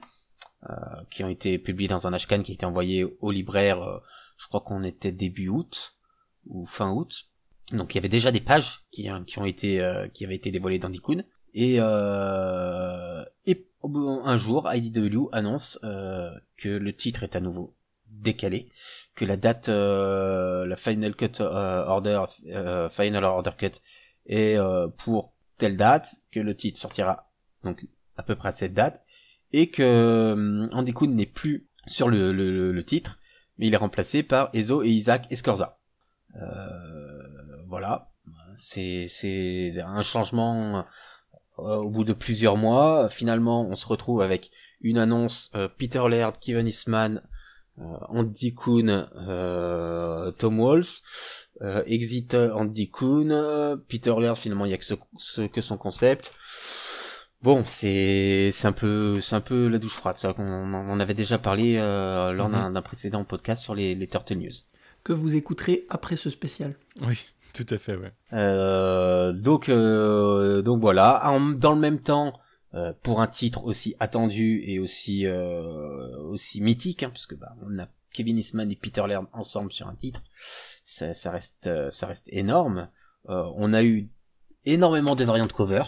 euh, 0.69 0.75
qui 1.11 1.25
ont 1.25 1.29
été 1.29 1.59
publiées 1.59 1.89
dans 1.89 2.07
un 2.07 2.13
ashcan 2.13 2.43
qui 2.43 2.53
a 2.53 2.55
été 2.55 2.67
envoyé 2.67 3.05
au 3.21 3.31
libraire. 3.31 3.83
euh, 3.83 3.99
je 4.37 4.49
crois 4.49 4.61
qu'on 4.61 4.83
était 4.83 5.13
début 5.13 5.49
août 5.49 5.97
ou 6.47 6.67
fin 6.67 6.91
août. 6.91 7.25
Donc 7.73 7.95
il 7.95 7.99
y 7.99 8.01
avait 8.01 8.11
déjà 8.11 8.31
des 8.31 8.41
pages 8.43 8.85
qui, 8.91 9.09
hein, 9.09 9.25
qui 9.27 9.39
ont 9.39 9.47
été 9.47 9.81
euh, 9.81 10.07
qui 10.09 10.25
avaient 10.25 10.37
été 10.37 10.51
dévoilées 10.51 10.79
d'Andy 10.79 11.01
Kuhn. 11.01 11.25
Et 11.55 11.77
et 13.47 13.67
un 13.85 14.37
jour, 14.37 14.69
IDW 14.71 15.29
annonce 15.33 15.79
que 15.83 16.69
le 16.69 16.93
titre 16.95 17.23
est 17.23 17.35
à 17.35 17.41
nouveau 17.41 17.77
décalé, 18.09 18.69
que 19.15 19.25
la 19.25 19.37
date, 19.37 19.69
euh, 19.69 20.67
la 20.67 20.77
final 20.77 21.15
cut 21.15 21.41
order, 21.41 22.25
euh, 22.49 22.89
final 22.89 23.25
order 23.25 23.53
cut 23.57 23.81
est 24.27 24.59
pour 24.99 25.33
telle 25.59 25.77
date, 25.77 26.17
que 26.31 26.41
le 26.41 26.57
titre 26.57 26.79
sortira 26.79 27.31
donc 27.65 27.87
à 28.17 28.23
peu 28.23 28.37
près 28.37 28.49
à 28.49 28.53
cette 28.53 28.75
date, 28.75 29.03
et 29.53 29.71
que 29.71 29.83
euh, 29.83 30.69
Andy 30.73 30.93
Kuhn 30.93 31.15
n'est 31.15 31.27
plus 31.27 31.69
sur 31.87 32.09
le, 32.09 32.33
le, 32.33 32.85
titre, 32.85 33.19
mais 33.59 33.69
il 33.69 33.75
est 33.75 33.79
remplacé 33.79 34.23
par 34.23 34.51
Ezo 34.53 34.83
et 34.83 34.89
Isaac 34.89 35.31
Escorza. 35.31 35.79
Euh, 36.35 37.67
voilà, 37.69 38.13
c'est 38.55 39.07
c'est 39.09 39.81
un 39.81 40.03
changement 40.03 40.85
euh, 41.59 41.77
au 41.77 41.91
bout 41.91 42.05
de 42.05 42.13
plusieurs 42.13 42.57
mois. 42.57 43.09
Finalement, 43.09 43.67
on 43.67 43.77
se 43.77 43.87
retrouve 43.87 44.21
avec 44.21 44.51
une 44.81 44.99
annonce 44.99 45.53
Peter 45.79 46.03
Laird, 46.09 46.39
Kevin 46.39 46.67
Eastman, 46.67 47.23
Andy 47.79 48.55
Kuhn, 48.55 49.09
euh, 49.29 50.31
Tom 50.33 50.59
Walsh, 50.61 51.01
euh, 51.63 51.83
exit 51.87 52.35
euh, 52.35 52.53
Andy 52.55 52.91
Kuhn, 52.91 53.31
euh, 53.31 53.77
Peter 53.89 54.15
Laird 54.19 54.37
finalement 54.37 54.65
il 54.65 54.71
y 54.71 54.75
a 54.75 54.79
que, 54.79 54.85
ce, 54.85 54.95
ce- 55.19 55.47
que 55.47 55.61
son 55.61 55.77
concept. 55.77 56.33
Bon, 57.43 57.63
c'est 57.67 58.51
c'est 58.53 58.67
un 58.67 58.73
peu 58.73 59.21
c'est 59.21 59.37
un 59.37 59.41
peu 59.43 59.69
la 59.69 59.79
douche 59.79 59.95
froide. 59.95 60.17
Ça, 60.17 60.35
on, 60.39 60.43
on 60.75 61.01
avait 61.01 61.15
déjà 61.15 61.39
parlé 61.39 61.77
euh, 61.79 62.33
lors 62.33 62.49
Mhm. 62.49 62.55
d'un 62.55 62.71
d'un 62.73 62.83
précédent 62.83 63.25
podcast 63.25 63.63
sur 63.63 63.75
les, 63.75 63.95
les 63.95 64.07
Turtle 64.09 64.37
News. 64.39 64.53
Que 65.05 65.13
vous 65.13 65.37
écouterez 65.37 65.85
après 65.91 66.17
ce 66.17 66.31
spécial. 66.31 66.75
Oui, 67.07 67.27
tout 67.53 67.67
à 67.71 67.79
fait, 67.79 67.95
ouais. 67.95 68.13
Euh, 68.33 69.33
donc 69.33 69.69
euh, 69.69 70.63
donc 70.63 70.81
voilà. 70.81 71.21
En- 71.31 71.41
dans 71.53 71.73
le 71.73 71.79
même 71.81 72.01
temps, 72.01 72.33
euh, 72.77 72.93
pour 73.03 73.21
un 73.21 73.27
titre 73.27 73.65
aussi 73.65 73.95
attendu 74.01 74.63
et 74.67 74.79
aussi 74.79 75.27
euh, 75.27 76.17
aussi 76.29 76.61
mythique, 76.61 77.03
hein, 77.03 77.11
parce 77.11 77.27
que 77.27 77.35
bah, 77.35 77.57
on 77.63 77.79
a 77.79 77.89
Kevin 78.13 78.39
Eastman 78.39 78.71
et 78.71 78.77
Peter 78.77 79.03
Laird 79.09 79.27
ensemble 79.33 79.73
sur 79.73 79.89
un 79.89 79.95
titre, 79.95 80.23
ça, 80.85 81.13
ça 81.15 81.31
reste 81.31 81.67
euh, 81.67 81.91
ça 81.91 82.07
reste 82.07 82.29
énorme. 82.33 82.89
Euh, 83.29 83.43
on 83.57 83.73
a 83.75 83.83
eu 83.83 84.11
énormément 84.65 85.15
de 85.17 85.25
variantes 85.25 85.53
cover, 85.53 85.83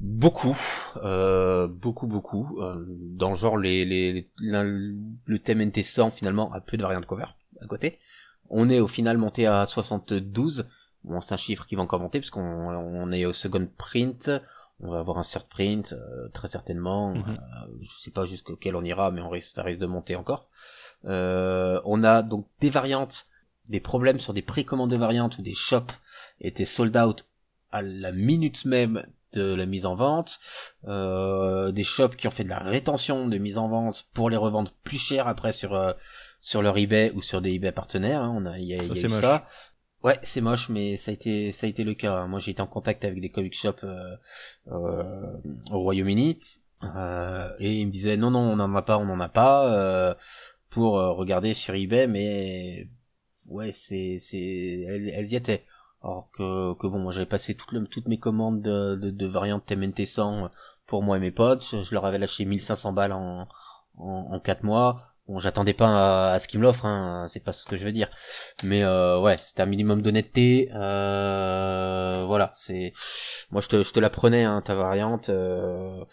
beaucoup, 0.00 0.56
euh, 1.04 1.68
beaucoup 1.68 2.06
beaucoup. 2.06 2.58
euh, 2.60 2.84
dans 2.88 3.34
genre 3.34 3.56
les 3.58 3.84
les, 3.84 4.12
les- 4.12 4.30
le 5.24 5.38
thème 5.38 5.60
NT100 5.60 6.10
finalement 6.10 6.52
a 6.52 6.60
peu 6.60 6.76
de 6.76 6.82
variantes 6.82 7.06
cover 7.06 7.26
à 7.60 7.66
côté. 7.66 7.98
On 8.50 8.68
est 8.68 8.80
au 8.80 8.86
final 8.88 9.18
monté 9.18 9.46
à 9.46 9.64
72. 9.66 10.68
Bon, 11.04 11.20
c'est 11.20 11.34
un 11.34 11.38
chiffre 11.38 11.66
qui 11.66 11.74
va 11.74 11.82
encore 11.82 12.00
monter 12.00 12.20
parce 12.20 12.30
qu'on 12.30 12.40
on 12.42 13.12
est 13.12 13.24
au 13.24 13.32
second 13.32 13.66
print. 13.78 14.30
On 14.80 14.90
va 14.90 14.98
avoir 14.98 15.18
un 15.18 15.22
third 15.22 15.46
print, 15.48 15.92
euh, 15.92 16.28
très 16.32 16.48
certainement. 16.48 17.14
Mhm. 17.14 17.24
Euh, 17.28 17.66
je 17.80 17.90
sais 18.02 18.10
pas 18.10 18.24
jusqu'auquel 18.24 18.74
on 18.76 18.82
ira, 18.84 19.10
mais 19.10 19.20
on 19.20 19.30
risque, 19.30 19.54
ça 19.54 19.62
risque 19.62 19.80
de 19.80 19.86
monter 19.86 20.16
encore. 20.16 20.48
Euh, 21.04 21.80
on 21.84 22.02
a 22.04 22.22
donc 22.22 22.46
des 22.60 22.70
variantes, 22.70 23.26
des 23.68 23.80
problèmes 23.80 24.18
sur 24.18 24.32
des 24.34 24.42
précommandes 24.42 24.90
de 24.90 24.96
variantes 24.96 25.38
où 25.38 25.42
des 25.42 25.54
shops 25.54 25.92
étaient 26.40 26.64
sold 26.64 26.96
out 26.96 27.24
à 27.70 27.82
la 27.82 28.12
minute 28.12 28.64
même 28.64 29.06
de 29.34 29.54
la 29.54 29.66
mise 29.66 29.86
en 29.86 29.94
vente. 29.94 30.40
Euh, 30.88 31.72
des 31.72 31.84
shops 31.84 32.16
qui 32.16 32.28
ont 32.28 32.32
fait 32.32 32.44
de 32.44 32.48
la 32.50 32.58
rétention 32.58 33.28
de 33.28 33.38
mise 33.38 33.58
en 33.58 33.68
vente 33.68 34.04
pour 34.14 34.30
les 34.30 34.36
revendre 34.36 34.72
plus 34.84 34.98
cher 34.98 35.26
après 35.28 35.52
sur 35.52 35.74
euh, 35.74 35.92
sur 36.40 36.60
leur 36.60 36.76
eBay 36.76 37.12
ou 37.14 37.22
sur 37.22 37.40
des 37.40 37.52
eBay 37.52 37.72
partenaires. 37.72 38.20
hein. 38.22 38.34
On 38.36 38.46
a, 38.46 38.58
il 38.58 38.66
y 38.66 38.74
a, 38.74 38.78
Ça, 38.78 38.84
il 38.84 38.88
y 38.88 38.90
a 38.90 38.94
c'est 39.08 39.16
eu 39.16 39.20
ça. 39.20 39.46
Ouais, 40.02 40.18
c'est 40.24 40.40
moche, 40.40 40.68
mais 40.68 40.96
ça 40.96 41.10
a 41.12 41.14
été 41.14 41.52
ça 41.52 41.66
a 41.66 41.70
été 41.70 41.84
le 41.84 41.94
cas. 41.94 42.26
Moi, 42.26 42.40
j'ai 42.40 42.50
été 42.52 42.60
en 42.62 42.66
contact 42.66 43.04
avec 43.04 43.20
des 43.20 43.30
comic 43.30 43.54
shops 43.54 43.84
euh, 43.84 44.16
euh, 44.68 45.36
au 45.70 45.78
Royaume-Uni 45.80 46.40
euh, 46.96 47.48
et 47.60 47.80
ils 47.80 47.86
me 47.86 47.92
disaient 47.92 48.16
non 48.16 48.30
non 48.32 48.40
on 48.40 48.56
n'en 48.56 48.74
a 48.74 48.82
pas, 48.82 48.98
on 48.98 49.04
n'en 49.06 49.20
a 49.20 49.28
pas 49.28 49.72
euh, 49.74 50.14
pour 50.70 50.98
euh, 50.98 51.12
regarder 51.12 51.54
sur 51.54 51.74
eBay, 51.74 52.06
mais 52.08 52.88
ouais 53.46 53.72
c'est 53.72 54.18
c'est 54.20 54.82
elles, 54.88 55.08
elles 55.10 55.32
y 55.32 55.36
étaient. 55.36 55.64
Alors 56.02 56.30
que, 56.32 56.74
que 56.74 56.86
bon, 56.88 56.98
moi 57.00 57.12
j'avais 57.12 57.26
passé 57.26 57.54
toutes, 57.56 57.72
le- 57.72 57.86
toutes 57.86 58.08
mes 58.08 58.18
commandes 58.18 58.62
de, 58.62 58.96
de, 58.96 59.26
variantes 59.26 59.66
TMNT 59.66 60.06
100 60.06 60.50
pour 60.86 61.02
moi 61.04 61.16
et 61.18 61.20
mes 61.20 61.30
potes. 61.32 61.64
Je, 61.66 61.82
je 61.82 61.94
leur 61.94 62.04
avais 62.06 62.18
lâché 62.18 62.44
1500 62.46 62.92
balles 62.94 63.12
en, 63.12 63.48
en, 63.98 64.28
en 64.32 64.40
4 64.40 64.64
mois. 64.64 65.11
Bon, 65.28 65.38
j'attendais 65.38 65.72
pas 65.72 66.32
à, 66.32 66.38
ce 66.40 66.48
qu'ils 66.48 66.58
me 66.58 66.64
l'offrent, 66.64 66.84
hein, 66.84 67.26
c'est 67.28 67.40
pas 67.44 67.52
ce 67.52 67.64
que 67.64 67.76
je 67.76 67.84
veux 67.84 67.92
dire. 67.92 68.08
Mais 68.64 68.82
euh, 68.82 69.20
ouais, 69.20 69.36
c'était 69.38 69.62
un 69.62 69.66
minimum 69.66 70.02
d'honnêteté. 70.02 70.68
Euh, 70.74 72.24
voilà, 72.26 72.50
c'est 72.54 72.92
moi 73.52 73.60
je 73.60 73.68
te, 73.68 73.82
je 73.82 73.92
te 73.92 74.00
la 74.00 74.10
prenais 74.10 74.42
hein, 74.44 74.62
ta 74.62 74.74
variante 74.74 75.28
euh, 75.28 76.04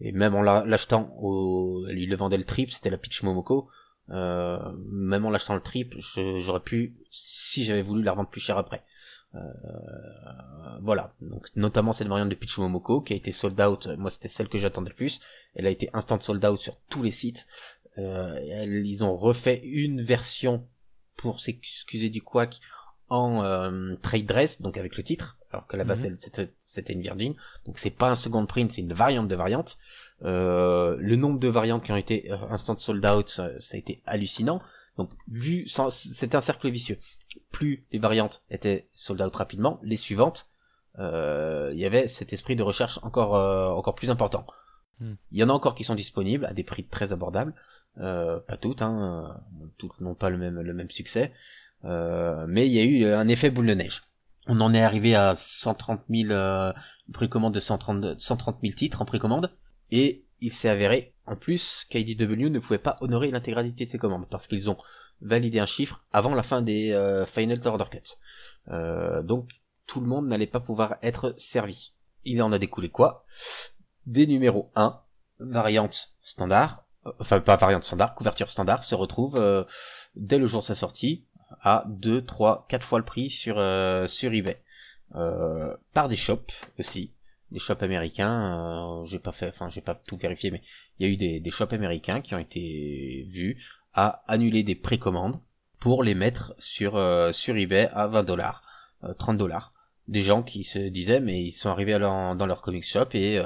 et 0.00 0.12
même 0.12 0.34
en 0.34 0.42
la- 0.42 0.64
l'achetant 0.64 1.12
au, 1.18 1.84
lui 1.88 2.06
le 2.06 2.14
vendait 2.16 2.36
le 2.36 2.44
trip, 2.44 2.70
c'était 2.70 2.90
la 2.90 2.98
Pitch 2.98 3.22
Momoko. 3.24 3.68
Euh, 4.10 4.58
même 4.90 5.24
en 5.24 5.30
l'achetant 5.30 5.54
le 5.54 5.60
trip, 5.60 5.94
j'aurais 6.38 6.60
pu, 6.60 6.96
si 7.10 7.64
j'avais 7.64 7.82
voulu, 7.82 8.02
la 8.02 8.12
revendre 8.12 8.30
plus 8.30 8.40
cher 8.40 8.58
après. 8.58 8.84
Euh, 9.34 9.38
voilà, 10.82 11.14
donc 11.20 11.46
notamment 11.56 11.92
cette 11.92 12.08
variante 12.08 12.28
de 12.28 12.34
Pitch 12.34 12.58
Momoko 12.58 13.00
qui 13.00 13.12
a 13.12 13.16
été 13.16 13.32
sold 13.32 13.60
out. 13.60 13.88
Moi, 13.98 14.10
c'était 14.10 14.28
celle 14.28 14.48
que 14.48 14.58
j'attendais 14.58 14.90
le 14.90 14.96
plus. 14.96 15.20
Elle 15.54 15.66
a 15.66 15.70
été 15.70 15.90
instant 15.92 16.18
sold 16.20 16.44
out 16.44 16.60
sur 16.60 16.76
tous 16.88 17.02
les 17.02 17.10
sites. 17.10 17.46
Euh, 17.98 18.38
ils 18.66 19.04
ont 19.04 19.14
refait 19.14 19.60
une 19.64 20.02
version 20.02 20.66
pour 21.16 21.40
s'excuser 21.40 22.08
du 22.10 22.22
quack 22.22 22.60
en 23.08 23.44
euh, 23.44 23.94
trade 24.00 24.26
dress, 24.26 24.62
donc 24.62 24.78
avec 24.78 24.96
le 24.96 25.02
titre, 25.02 25.36
alors 25.50 25.66
que 25.66 25.76
la 25.76 25.84
base 25.84 26.06
elle, 26.06 26.16
c'était 26.18 26.92
une 26.94 27.02
Virgin. 27.02 27.34
Donc 27.66 27.78
c'est 27.78 27.90
pas 27.90 28.10
un 28.10 28.14
second 28.14 28.46
print, 28.46 28.72
c'est 28.72 28.80
une 28.80 28.94
variante 28.94 29.28
de 29.28 29.36
variante. 29.36 29.78
Euh, 30.24 30.96
le 30.98 31.16
nombre 31.16 31.38
de 31.38 31.48
variantes 31.48 31.84
qui 31.84 31.92
ont 31.92 31.96
été 31.96 32.30
instant 32.48 32.76
sold 32.76 33.04
out, 33.04 33.28
ça, 33.28 33.60
ça 33.60 33.76
a 33.76 33.78
été 33.78 34.02
hallucinant. 34.06 34.62
Donc 34.96 35.10
vu, 35.28 35.66
c'était 35.90 36.36
un 36.36 36.40
cercle 36.40 36.70
vicieux. 36.70 36.98
Plus 37.50 37.84
les 37.92 37.98
variantes 37.98 38.44
étaient 38.50 38.88
sold 38.94 39.20
out 39.20 39.36
rapidement, 39.36 39.78
les 39.82 39.98
suivantes, 39.98 40.48
euh, 40.98 41.70
il 41.72 41.78
y 41.78 41.86
avait 41.86 42.06
cet 42.06 42.32
esprit 42.32 42.56
de 42.56 42.62
recherche 42.62 42.98
encore 43.02 43.34
euh, 43.34 43.70
encore 43.70 43.94
plus 43.94 44.10
important. 44.10 44.46
Hmm. 45.00 45.14
Il 45.30 45.38
y 45.38 45.44
en 45.44 45.48
a 45.48 45.52
encore 45.52 45.74
qui 45.74 45.84
sont 45.84 45.94
disponibles 45.94 46.44
à 46.44 46.52
des 46.52 46.64
prix 46.64 46.84
très 46.84 47.12
abordables, 47.12 47.54
euh, 48.00 48.40
pas 48.40 48.56
toutes, 48.56 48.82
hein, 48.82 49.38
euh, 49.62 49.66
toutes 49.78 50.00
n'ont 50.00 50.14
pas 50.14 50.30
le 50.30 50.38
même 50.38 50.90
succès, 50.90 51.32
euh, 51.84 52.46
mais 52.48 52.66
il 52.66 52.72
y 52.72 52.78
a 52.78 52.84
eu 52.84 53.12
un 53.12 53.28
effet 53.28 53.50
boule 53.50 53.66
de 53.66 53.74
neige. 53.74 54.02
On 54.46 54.60
en 54.60 54.74
est 54.74 54.82
arrivé 54.82 55.14
à 55.14 55.34
130 55.36 56.02
000 56.10 56.30
euh, 56.32 56.72
une 57.08 57.12
précommande 57.12 57.54
de 57.54 57.60
130 57.60 58.18
130 58.18 58.58
000 58.62 58.74
titres 58.74 59.02
en 59.02 59.04
précommande, 59.04 59.54
et 59.90 60.24
il 60.40 60.52
s'est 60.52 60.68
avéré 60.68 61.14
en 61.26 61.36
plus 61.36 61.86
qu'IDW 61.88 62.48
ne 62.50 62.58
pouvait 62.58 62.78
pas 62.78 62.96
honorer 63.00 63.30
l'intégralité 63.30 63.84
de 63.84 63.90
ses 63.90 63.98
commandes 63.98 64.28
parce 64.28 64.48
qu'ils 64.48 64.68
ont 64.70 64.78
validé 65.20 65.60
un 65.60 65.66
chiffre 65.66 66.04
avant 66.12 66.34
la 66.34 66.42
fin 66.42 66.62
des 66.62 67.22
Final 67.28 67.60
Order 67.64 67.84
Cuts. 67.92 68.16
Donc 69.22 69.50
tout 69.86 70.00
le 70.00 70.08
monde 70.08 70.26
n'allait 70.26 70.48
pas 70.48 70.58
pouvoir 70.58 70.96
être 71.02 71.34
servi. 71.36 71.92
Il 72.24 72.42
en 72.42 72.50
a 72.50 72.58
découlé 72.58 72.88
quoi? 72.88 73.24
Des 74.06 74.26
numéros 74.26 74.72
1, 74.74 75.00
variante 75.38 76.16
standard, 76.22 76.81
enfin 77.18 77.40
pas 77.40 77.56
variante 77.56 77.84
standard, 77.84 78.14
couverture 78.14 78.50
standard, 78.50 78.84
se 78.84 78.94
retrouve 78.94 79.36
euh, 79.36 79.64
dès 80.14 80.38
le 80.38 80.46
jour 80.46 80.62
de 80.62 80.66
sa 80.66 80.74
sortie 80.74 81.24
à 81.60 81.84
2, 81.88 82.24
3, 82.24 82.66
4 82.68 82.84
fois 82.84 82.98
le 82.98 83.04
prix 83.04 83.30
sur, 83.30 83.58
euh, 83.58 84.06
sur 84.06 84.32
eBay. 84.32 84.62
Euh, 85.14 85.76
par 85.92 86.08
des 86.08 86.16
shops 86.16 86.52
aussi, 86.78 87.12
des 87.50 87.58
shops 87.58 87.82
américains, 87.82 89.02
euh, 89.02 89.06
j'ai 89.06 89.18
pas 89.18 89.32
fait, 89.32 89.48
enfin 89.48 89.68
j'ai 89.68 89.82
pas 89.82 89.94
tout 89.94 90.16
vérifié, 90.16 90.50
mais 90.50 90.62
il 90.98 91.06
y 91.06 91.10
a 91.10 91.12
eu 91.12 91.16
des, 91.16 91.40
des 91.40 91.50
shops 91.50 91.72
américains 91.72 92.20
qui 92.20 92.34
ont 92.34 92.38
été 92.38 93.24
vus 93.28 93.62
à 93.92 94.24
annuler 94.26 94.62
des 94.62 94.74
précommandes 94.74 95.38
pour 95.78 96.02
les 96.02 96.14
mettre 96.14 96.54
sur, 96.58 96.92
sur 97.34 97.56
eBay 97.56 97.90
à 97.92 98.06
20 98.06 98.22
dollars, 98.22 98.62
30 99.18 99.36
dollars. 99.36 99.74
Des 100.08 100.22
gens 100.22 100.42
qui 100.42 100.64
se 100.64 100.78
disaient 100.78 101.20
mais 101.20 101.42
ils 101.42 101.52
sont 101.52 101.70
arrivés 101.70 101.94
à 101.94 101.98
dans 101.98 102.46
leur 102.46 102.62
comic 102.62 102.84
shop 102.84 103.08
et 103.14 103.42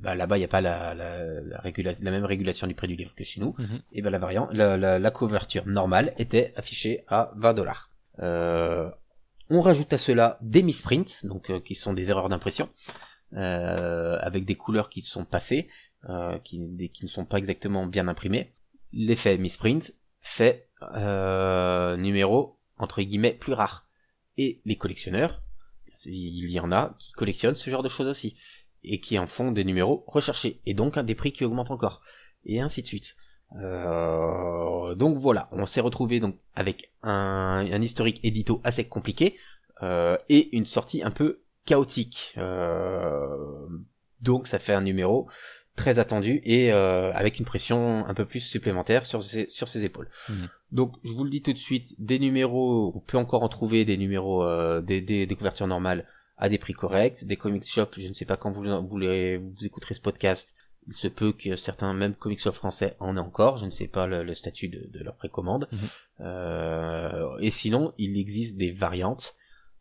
bah, 0.00 0.14
là-bas 0.14 0.36
il 0.36 0.40
n'y 0.40 0.44
a 0.44 0.48
pas 0.48 0.60
la, 0.60 0.94
la, 0.94 1.24
la, 1.40 1.58
régula- 1.60 2.02
la 2.02 2.10
même 2.10 2.24
régulation 2.24 2.66
du 2.66 2.74
prix 2.74 2.88
du 2.88 2.96
livre 2.96 3.14
que 3.14 3.24
chez 3.24 3.40
nous. 3.40 3.54
Mhm. 3.58 3.80
Et 3.92 4.02
ben 4.02 4.10
la 4.10 4.18
variante, 4.18 4.48
la, 4.52 4.76
la, 4.76 4.98
la 4.98 5.10
couverture 5.10 5.66
normale 5.66 6.12
était 6.18 6.52
affichée 6.56 7.04
à 7.08 7.32
20 7.36 7.54
dollars. 7.54 7.90
Euh, 8.20 8.90
on 9.50 9.60
rajoute 9.60 9.92
à 9.92 9.98
cela 9.98 10.38
des 10.42 10.62
misprints, 10.62 11.24
donc 11.24 11.50
euh, 11.50 11.60
qui 11.60 11.74
sont 11.74 11.92
des 11.92 12.10
erreurs 12.10 12.28
d'impression, 12.28 12.68
euh, 13.34 14.18
avec 14.20 14.44
des 14.44 14.54
couleurs 14.56 14.90
qui 14.90 15.00
sont 15.00 15.24
passées, 15.24 15.68
euh, 16.08 16.38
qui, 16.38 16.58
des- 16.68 16.88
qui 16.88 17.04
ne 17.04 17.10
sont 17.10 17.24
pas 17.24 17.38
exactement 17.38 17.86
bien 17.86 18.08
imprimées. 18.08 18.52
L'effet 18.92 19.38
misprint 19.38 19.92
fait 20.20 20.68
euh, 20.94 21.96
numéro 21.96 22.58
entre 22.78 23.02
guillemets 23.02 23.32
plus 23.34 23.52
rare. 23.52 23.86
Et 24.38 24.62
les 24.64 24.76
collectionneurs, 24.76 25.42
il 26.06 26.50
y 26.50 26.58
en 26.60 26.72
a 26.72 26.94
qui 26.98 27.12
collectionnent 27.12 27.54
ce 27.54 27.68
genre 27.68 27.82
de 27.82 27.88
choses 27.88 28.06
aussi 28.06 28.36
et 28.84 29.00
qui 29.00 29.18
en 29.18 29.26
font 29.26 29.52
des 29.52 29.64
numéros 29.64 30.04
recherchés 30.06 30.60
et 30.66 30.74
donc 30.74 30.96
un 30.96 31.02
des 31.02 31.14
prix 31.14 31.32
qui 31.32 31.44
augmente 31.44 31.70
encore 31.70 32.00
et 32.44 32.60
ainsi 32.60 32.82
de 32.82 32.86
suite. 32.86 33.16
Euh, 33.56 34.94
donc 34.94 35.16
voilà, 35.16 35.48
on 35.52 35.66
s'est 35.66 35.80
retrouvé 35.80 36.20
donc 36.20 36.36
avec 36.54 36.92
un, 37.02 37.66
un 37.70 37.82
historique 37.82 38.20
édito 38.22 38.60
assez 38.64 38.86
compliqué 38.86 39.36
euh, 39.82 40.16
et 40.28 40.56
une 40.56 40.66
sortie 40.66 41.02
un 41.02 41.10
peu 41.10 41.42
chaotique. 41.66 42.34
Euh, 42.38 43.66
donc 44.20 44.46
ça 44.46 44.58
fait 44.58 44.74
un 44.74 44.82
numéro 44.82 45.28
très 45.76 45.98
attendu 45.98 46.42
et 46.44 46.72
euh, 46.72 47.10
avec 47.14 47.38
une 47.38 47.44
pression 47.44 48.06
un 48.06 48.14
peu 48.14 48.26
plus 48.26 48.40
supplémentaire 48.40 49.06
sur 49.06 49.22
ses, 49.22 49.48
sur 49.48 49.66
ses 49.66 49.84
épaules. 49.84 50.10
Mhm. 50.28 50.48
Donc 50.72 50.96
je 51.04 51.12
vous 51.12 51.24
le 51.24 51.30
dis 51.30 51.42
tout 51.42 51.52
de 51.52 51.58
suite, 51.58 51.94
des 51.98 52.18
numéros, 52.18 52.92
on 52.94 53.00
peut 53.00 53.18
encore 53.18 53.42
en 53.42 53.48
trouver 53.48 53.84
des 53.84 53.96
numéros, 53.96 54.44
euh, 54.44 54.82
des, 54.82 55.00
des, 55.00 55.26
des 55.26 55.34
couvertures 55.34 55.66
normales 55.66 56.06
à 56.40 56.48
des 56.48 56.58
prix 56.58 56.72
corrects, 56.72 57.24
des 57.24 57.36
comic 57.36 57.64
shops, 57.64 57.98
je 57.98 58.08
ne 58.08 58.14
sais 58.14 58.24
pas 58.24 58.36
quand 58.36 58.50
vous, 58.50 58.64
vous, 58.84 58.98
les- 58.98 59.36
vous 59.36 59.64
écouterez 59.64 59.94
ce 59.94 60.00
podcast, 60.00 60.56
il 60.88 60.94
se 60.94 61.06
peut 61.06 61.32
que 61.32 61.54
certains, 61.54 61.92
même 61.94 62.14
comic 62.14 62.40
shops 62.40 62.54
français, 62.56 62.96
en 62.98 63.16
aient 63.16 63.20
encore, 63.20 63.58
je 63.58 63.66
ne 63.66 63.70
sais 63.70 63.86
pas 63.86 64.06
le, 64.06 64.24
le 64.24 64.34
statut 64.34 64.68
de, 64.68 64.88
de 64.90 65.04
leur 65.04 65.14
précommande. 65.14 65.68
Mhm. 65.70 65.78
Euh, 66.20 67.36
et 67.40 67.50
sinon, 67.50 67.92
il 67.98 68.18
existe 68.18 68.56
des 68.56 68.72
variantes 68.72 69.34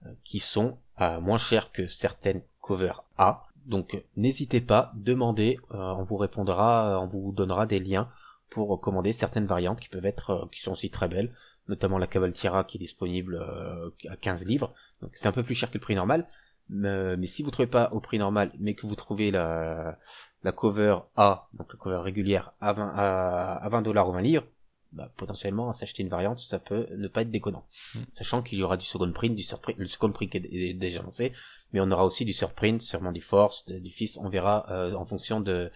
euh, 0.06 0.10
qui 0.24 0.40
sont 0.40 0.78
à 0.98 1.20
moins 1.20 1.38
cher 1.38 1.72
que 1.72 1.88
certaines 1.88 2.42
covers 2.62 3.04
A. 3.18 3.46
Donc 3.66 3.96
euh, 3.96 4.00
n'hésitez 4.18 4.62
pas, 4.62 4.92
demandez, 4.96 5.58
euh, 5.72 5.78
on 5.78 6.04
vous 6.04 6.18
répondra, 6.18 6.96
euh, 6.96 7.00
on 7.00 7.08
vous 7.08 7.32
donnera 7.32 7.66
des 7.66 7.80
liens 7.80 8.10
pour 8.50 8.80
commander 8.82 9.14
certaines 9.14 9.46
variantes 9.46 9.80
qui 9.80 9.90
peuvent 9.90 10.06
être, 10.06 10.30
euh, 10.32 10.46
qui 10.52 10.60
sont 10.62 10.72
aussi 10.72 10.90
très 10.90 11.08
belles, 11.08 11.34
notamment 11.68 11.98
la 11.98 12.08
Cavaltiera 12.08 12.64
qui 12.64 12.78
est 12.78 12.80
disponible 12.80 13.36
euh, 13.36 13.90
à 14.10 14.16
15 14.18 14.46
livres. 14.48 14.74
Donc 15.02 15.12
c'est 15.14 15.28
un 15.28 15.32
peu 15.32 15.44
plus 15.44 15.56
cher 15.56 15.70
que 15.70 15.78
le 15.78 15.82
prix 15.82 15.96
normal, 15.96 16.28
mais, 16.70 17.18
mais 17.18 17.26
si 17.26 17.44
vous 17.44 17.52
trouvez 17.52 17.68
pas 17.68 17.90
au 17.94 18.00
prix 18.00 18.20
normal, 18.20 18.52
mais 18.60 18.74
que 18.76 18.86
vous 18.88 18.96
trouvez 18.96 19.32
la, 19.32 19.98
la 20.44 20.52
cover 20.52 20.98
A, 21.16 21.48
donc 21.54 21.72
la 21.74 21.78
cover 21.80 21.98
régulière 22.04 22.54
à 22.62 22.74
20 22.74 22.92
à, 22.96 23.54
à 23.56 23.70
20 23.70 23.82
dollars 23.82 24.08
ou 24.10 24.14
20 24.14 24.22
livres, 24.22 24.46
bah, 24.92 25.12
potentiellement 25.18 25.70
à 25.70 25.74
s'acheter 25.74 26.02
une 26.04 26.10
variante, 26.10 26.40
ça 26.40 26.58
peut 26.60 26.88
ne 26.98 27.08
pas 27.08 27.22
être 27.22 27.30
déconnant. 27.32 27.66
Mm. 27.96 28.00
Sachant 28.14 28.42
qu'il 28.42 28.58
y 28.60 28.64
aura 28.64 28.76
du 28.78 28.86
second 28.86 29.12
print, 29.12 29.36
du 29.36 29.44
surprint, 29.44 29.78
le 29.78 29.86
second 29.86 30.12
print 30.12 30.34
est, 30.36 30.46
est 30.52 30.74
déjà 30.74 31.02
lancé, 31.04 31.32
mais 31.74 31.80
on 31.80 31.92
aura 31.92 32.06
aussi 32.06 32.26
du 32.26 32.34
surprint, 32.34 32.82
sûrement 32.82 33.12
du 33.12 33.22
force, 33.22 33.66
de- 33.68 33.78
du 33.80 33.92
fils, 33.92 34.18
on 34.18 34.30
verra 34.30 34.66
euh, 34.72 34.94
en 34.94 35.06
fonction 35.06 35.42
de, 35.42 35.72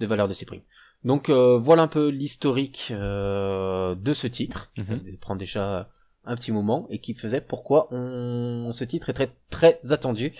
de 0.00 0.06
valeur 0.06 0.28
de 0.28 0.32
ces 0.34 0.46
primes. 0.46 0.62
Donc 1.04 1.28
euh, 1.28 1.58
voilà 1.58 1.82
un 1.82 1.88
peu 1.88 2.08
l'historique 2.08 2.88
euh, 2.90 3.94
de 3.94 4.14
ce 4.14 4.26
titre, 4.26 4.70
qui 4.74 4.80
Mhm. 4.80 4.86
ça 4.86 4.94
prend 5.20 5.36
déjà 5.36 5.90
un 6.26 6.36
petit 6.36 6.52
moment 6.52 6.86
et 6.90 6.98
qui 6.98 7.14
faisait 7.14 7.40
pourquoi 7.40 7.88
on 7.92 8.70
ce 8.72 8.84
titre 8.84 9.10
est 9.10 9.14
très 9.14 9.30
très 9.50 9.78
attendu 9.92 10.32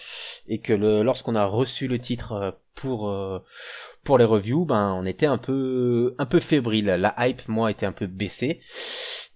et 0.49 0.59
que 0.59 0.73
le 0.73 1.03
lorsqu'on 1.03 1.35
a 1.35 1.45
reçu 1.47 1.89
le 1.89 1.99
titre 1.99 2.33
euh, 2.33 2.51
pour 2.75 3.09
euh, 3.09 3.39
pour 4.03 4.19
les 4.19 4.25
reviews 4.25 4.65
ben 4.65 4.93
on 4.95 5.05
était 5.05 5.27
un 5.27 5.39
peu 5.39 6.15
un 6.19 6.27
peu 6.27 6.41
fébrile 6.41 6.87
la 6.87 7.15
hype 7.19 7.49
moi 7.49 7.71
était 7.71 7.87
un 7.87 7.93
peu 7.93 8.07
baissée 8.07 8.61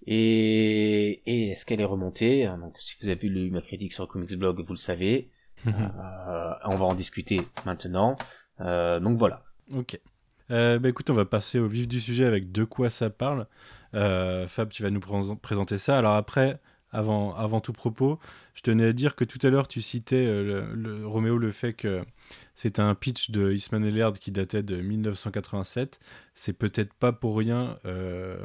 et 0.05 1.21
et 1.25 1.49
est-ce 1.51 1.65
qu'elle 1.65 1.81
est 1.81 1.85
remontée? 1.85 2.47
Donc 2.59 2.75
si 2.79 2.95
vous 3.01 3.09
avez 3.09 3.27
lu 3.27 3.51
ma 3.51 3.61
critique 3.61 3.93
sur 3.93 4.07
Comics 4.07 4.35
Blog 4.37 4.61
vous 4.61 4.73
le 4.73 4.77
savez 4.77 5.29
Mhm. 5.65 5.73
Euh, 5.75 6.53
on 6.65 6.77
va 6.77 6.85
en 6.85 6.93
discuter 6.95 7.41
maintenant 7.65 8.15
Euh, 8.61 9.01
donc 9.01 9.17
voilà 9.17 9.43
Ok. 9.75 9.99
Bah 10.49 10.79
écoute, 10.89 11.09
on 11.09 11.13
va 11.13 11.25
passer 11.25 11.59
au 11.59 11.67
vif 11.67 11.87
du 11.87 11.99
sujet 11.99 12.25
avec 12.25 12.51
de 12.51 12.63
quoi 12.63 12.89
ça 12.89 13.09
parle. 13.09 13.45
Euh, 13.95 14.47
Fab, 14.47 14.69
tu 14.69 14.83
vas 14.83 14.89
nous 14.89 14.99
pré- 14.99 15.17
présenter 15.41 15.77
ça. 15.77 15.97
Alors 15.97 16.15
après, 16.15 16.59
avant, 16.91 17.35
avant 17.35 17.59
tout 17.59 17.73
propos, 17.73 18.19
je 18.53 18.61
tenais 18.61 18.85
à 18.85 18.93
dire 18.93 19.15
que 19.15 19.23
tout 19.23 19.39
à 19.45 19.49
l'heure, 19.49 19.67
tu 19.67 19.81
citais, 19.81 20.25
euh, 20.25 20.71
le, 20.73 21.07
Roméo, 21.07 21.37
le 21.37 21.51
fait 21.51 21.73
que 21.73 22.03
c'était 22.55 22.81
un 22.81 22.93
pitch 22.95 23.31
de 23.31 23.51
Eastman 23.51 23.85
et 23.85 23.91
Laird 23.91 24.17
qui 24.19 24.31
datait 24.31 24.63
de 24.63 24.77
1987. 24.81 25.99
C'est 26.33 26.53
peut-être 26.53 26.93
pas 26.93 27.11
pour 27.13 27.37
rien 27.37 27.77
euh, 27.85 28.35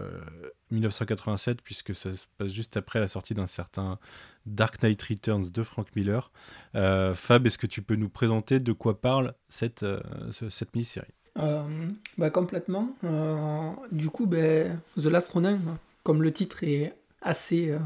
1987, 0.71 1.63
puisque 1.63 1.95
ça 1.95 2.15
se 2.15 2.27
passe 2.39 2.53
juste 2.53 2.77
après 2.77 3.01
la 3.01 3.09
sortie 3.09 3.35
d'un 3.35 3.47
certain 3.47 3.99
Dark 4.47 4.83
Knight 4.83 5.03
Returns 5.03 5.51
de 5.51 5.63
Frank 5.63 5.89
Miller. 5.97 6.31
Euh, 6.75 7.15
Fab, 7.15 7.47
est-ce 7.47 7.59
que 7.59 7.67
tu 7.67 7.83
peux 7.83 7.97
nous 7.97 8.09
présenter 8.09 8.61
de 8.61 8.73
quoi 8.73 9.01
parle 9.01 9.35
cette, 9.49 9.83
euh, 9.83 10.01
ce- 10.31 10.51
cette 10.51 10.75
mini-série? 10.75 11.07
Euh, 11.09 11.24
bah, 11.37 12.31
complètement. 12.31 12.91
Euh, 13.05 13.71
du 13.93 14.09
coup, 14.09 14.27
ben, 14.27 14.81
The 14.97 15.07
Last 15.07 15.31
Ronin, 15.31 15.59
comme 16.03 16.23
le 16.23 16.33
titre 16.33 16.63
est 16.63 16.95
assez 17.23 17.71
euh, 17.71 17.79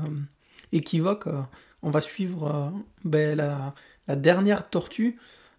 équivoque, 0.73 1.27
euh, 1.27 1.41
on 1.83 1.91
va 1.91 2.01
suivre 2.01 2.47
euh, 2.47 2.79
ben, 3.05 3.37
la, 3.37 3.75
la 4.07 4.17
dernière 4.17 4.69
tortue. 4.69 5.19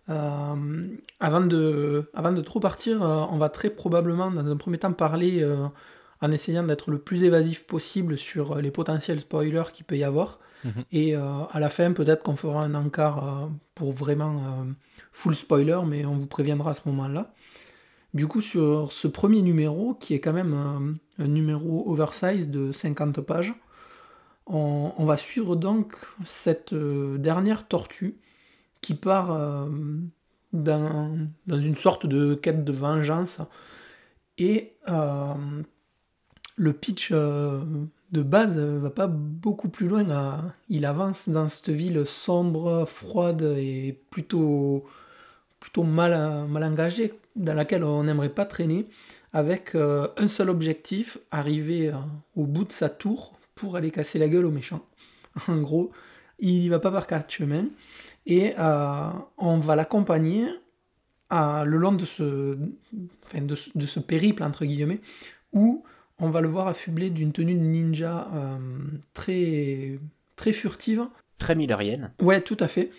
Euh, 0.09 0.87
avant, 1.19 1.41
de, 1.41 2.09
avant 2.13 2.31
de 2.31 2.41
trop 2.41 2.59
partir, 2.59 3.03
euh, 3.03 3.25
on 3.31 3.37
va 3.37 3.49
très 3.49 3.69
probablement, 3.69 4.31
dans 4.31 4.45
un 4.45 4.57
premier 4.57 4.79
temps, 4.79 4.91
parler 4.93 5.41
euh, 5.43 5.67
en 6.21 6.31
essayant 6.31 6.63
d'être 6.63 6.91
le 6.91 6.99
plus 6.99 7.23
évasif 7.23 7.65
possible 7.65 8.17
sur 8.17 8.55
les 8.55 8.71
potentiels 8.71 9.19
spoilers 9.19 9.71
qu'il 9.73 9.85
peut 9.85 9.97
y 9.97 10.03
avoir. 10.03 10.39
Mhm. 10.63 10.83
Et 10.91 11.15
euh, 11.15 11.43
à 11.51 11.59
la 11.59 11.69
fin, 11.69 11.93
peut-être 11.93 12.23
qu'on 12.23 12.35
fera 12.35 12.63
un 12.63 12.75
encart 12.75 13.23
euh, 13.23 13.47
pour 13.75 13.91
vraiment 13.93 14.37
euh, 14.37 14.71
full 15.11 15.35
spoiler, 15.35 15.79
mais 15.87 16.05
on 16.05 16.15
vous 16.15 16.25
préviendra 16.27 16.71
à 16.71 16.73
ce 16.73 16.81
moment-là. 16.87 17.31
Du 18.13 18.27
coup, 18.27 18.41
sur 18.41 18.91
ce 18.91 19.07
premier 19.07 19.41
numéro, 19.41 19.93
qui 19.93 20.13
est 20.13 20.19
quand 20.19 20.33
même 20.33 20.53
un, 20.53 21.27
numéro 21.27 21.83
oversize 21.89 22.49
de 22.49 22.71
50 22.71 23.21
pages, 23.21 23.53
on, 24.47 25.05
va 25.05 25.15
suivre 25.15 25.55
donc 25.55 25.95
cette 26.23 26.73
euh, 26.73 27.19
dernière 27.19 27.67
tortue 27.67 28.17
qui 28.81 28.95
part 28.95 29.31
euh, 29.31 29.67
dans, 30.53 31.27
une 31.47 31.75
sorte 31.75 32.07
de 32.07 32.33
quête 32.33 32.63
de 32.63 32.71
vengeance. 32.71 33.41
Et 34.39 34.73
euh, 34.87 35.33
le 36.55 36.73
pitch 36.73 37.11
de 38.11 38.21
base 38.23 38.57
euh, 38.57 38.79
va 38.79 38.89
pas 38.89 39.07
beaucoup 39.07 39.69
plus 39.69 39.87
loin. 39.87 40.53
il 40.69 40.85
avance 40.85 41.29
dans 41.29 41.47
cette 41.47 41.69
ville 41.69 42.05
sombre, 42.05 42.85
froide 42.85 43.41
et 43.57 43.99
plutôt, 44.09 44.85
plutôt 45.59 45.83
mal 45.83 46.13
engagée, 46.63 47.13
dans 47.39 47.53
laquelle 47.55 47.83
on 47.83 48.03
n'aimerait 48.03 48.29
pas 48.29 48.45
traîner, 48.45 48.87
avec 49.33 49.73
euh, 49.75 50.07
un 50.17 50.27
seul 50.27 50.49
objectif, 50.49 51.17
arriver 51.31 51.89
euh, 51.89 51.93
au 52.35 52.45
bout 52.45 52.65
de 52.65 52.71
sa 52.71 52.89
tour 52.89 53.39
pour 53.55 53.75
aller 53.75 53.89
casser 53.91 54.19
la 54.19 54.27
gueule 54.27 54.45
aux 54.45 54.51
méchants. 54.51 54.85
En 55.47 55.57
gros, 55.61 55.91
il 56.39 56.63
y 56.63 56.69
va 56.69 56.79
pas 56.79 56.91
par 56.91 57.07
quatre 57.07 57.31
chemins. 57.31 57.65
Et 58.25 58.53
euh, 58.59 59.09
on 59.37 59.57
va 59.59 59.75
l'accompagner 59.75 60.47
le 61.31 61.77
long 61.77 61.91
de 61.93 62.05
ce, 62.05 62.57
enfin, 63.25 63.41
de, 63.41 63.55
ce- 63.55 63.69
de 63.75 63.85
ce 63.85 63.99
périple, 63.99 64.43
entre 64.43 64.65
guillemets, 64.65 64.99
où 65.53 65.83
on 66.19 66.29
va 66.29 66.41
le 66.41 66.47
voir 66.47 66.67
affublé 66.67 67.09
d'une 67.11 67.31
tenue 67.31 67.53
de 67.53 67.59
ninja 67.59 68.27
très, 69.13 69.99
très 70.35 70.53
furtive. 70.53 71.07
très 71.37 71.55
millerienne 71.55 72.11
Ouais, 72.21 72.41
tout 72.41 72.57
à 72.59 72.67
fait. 72.67 72.91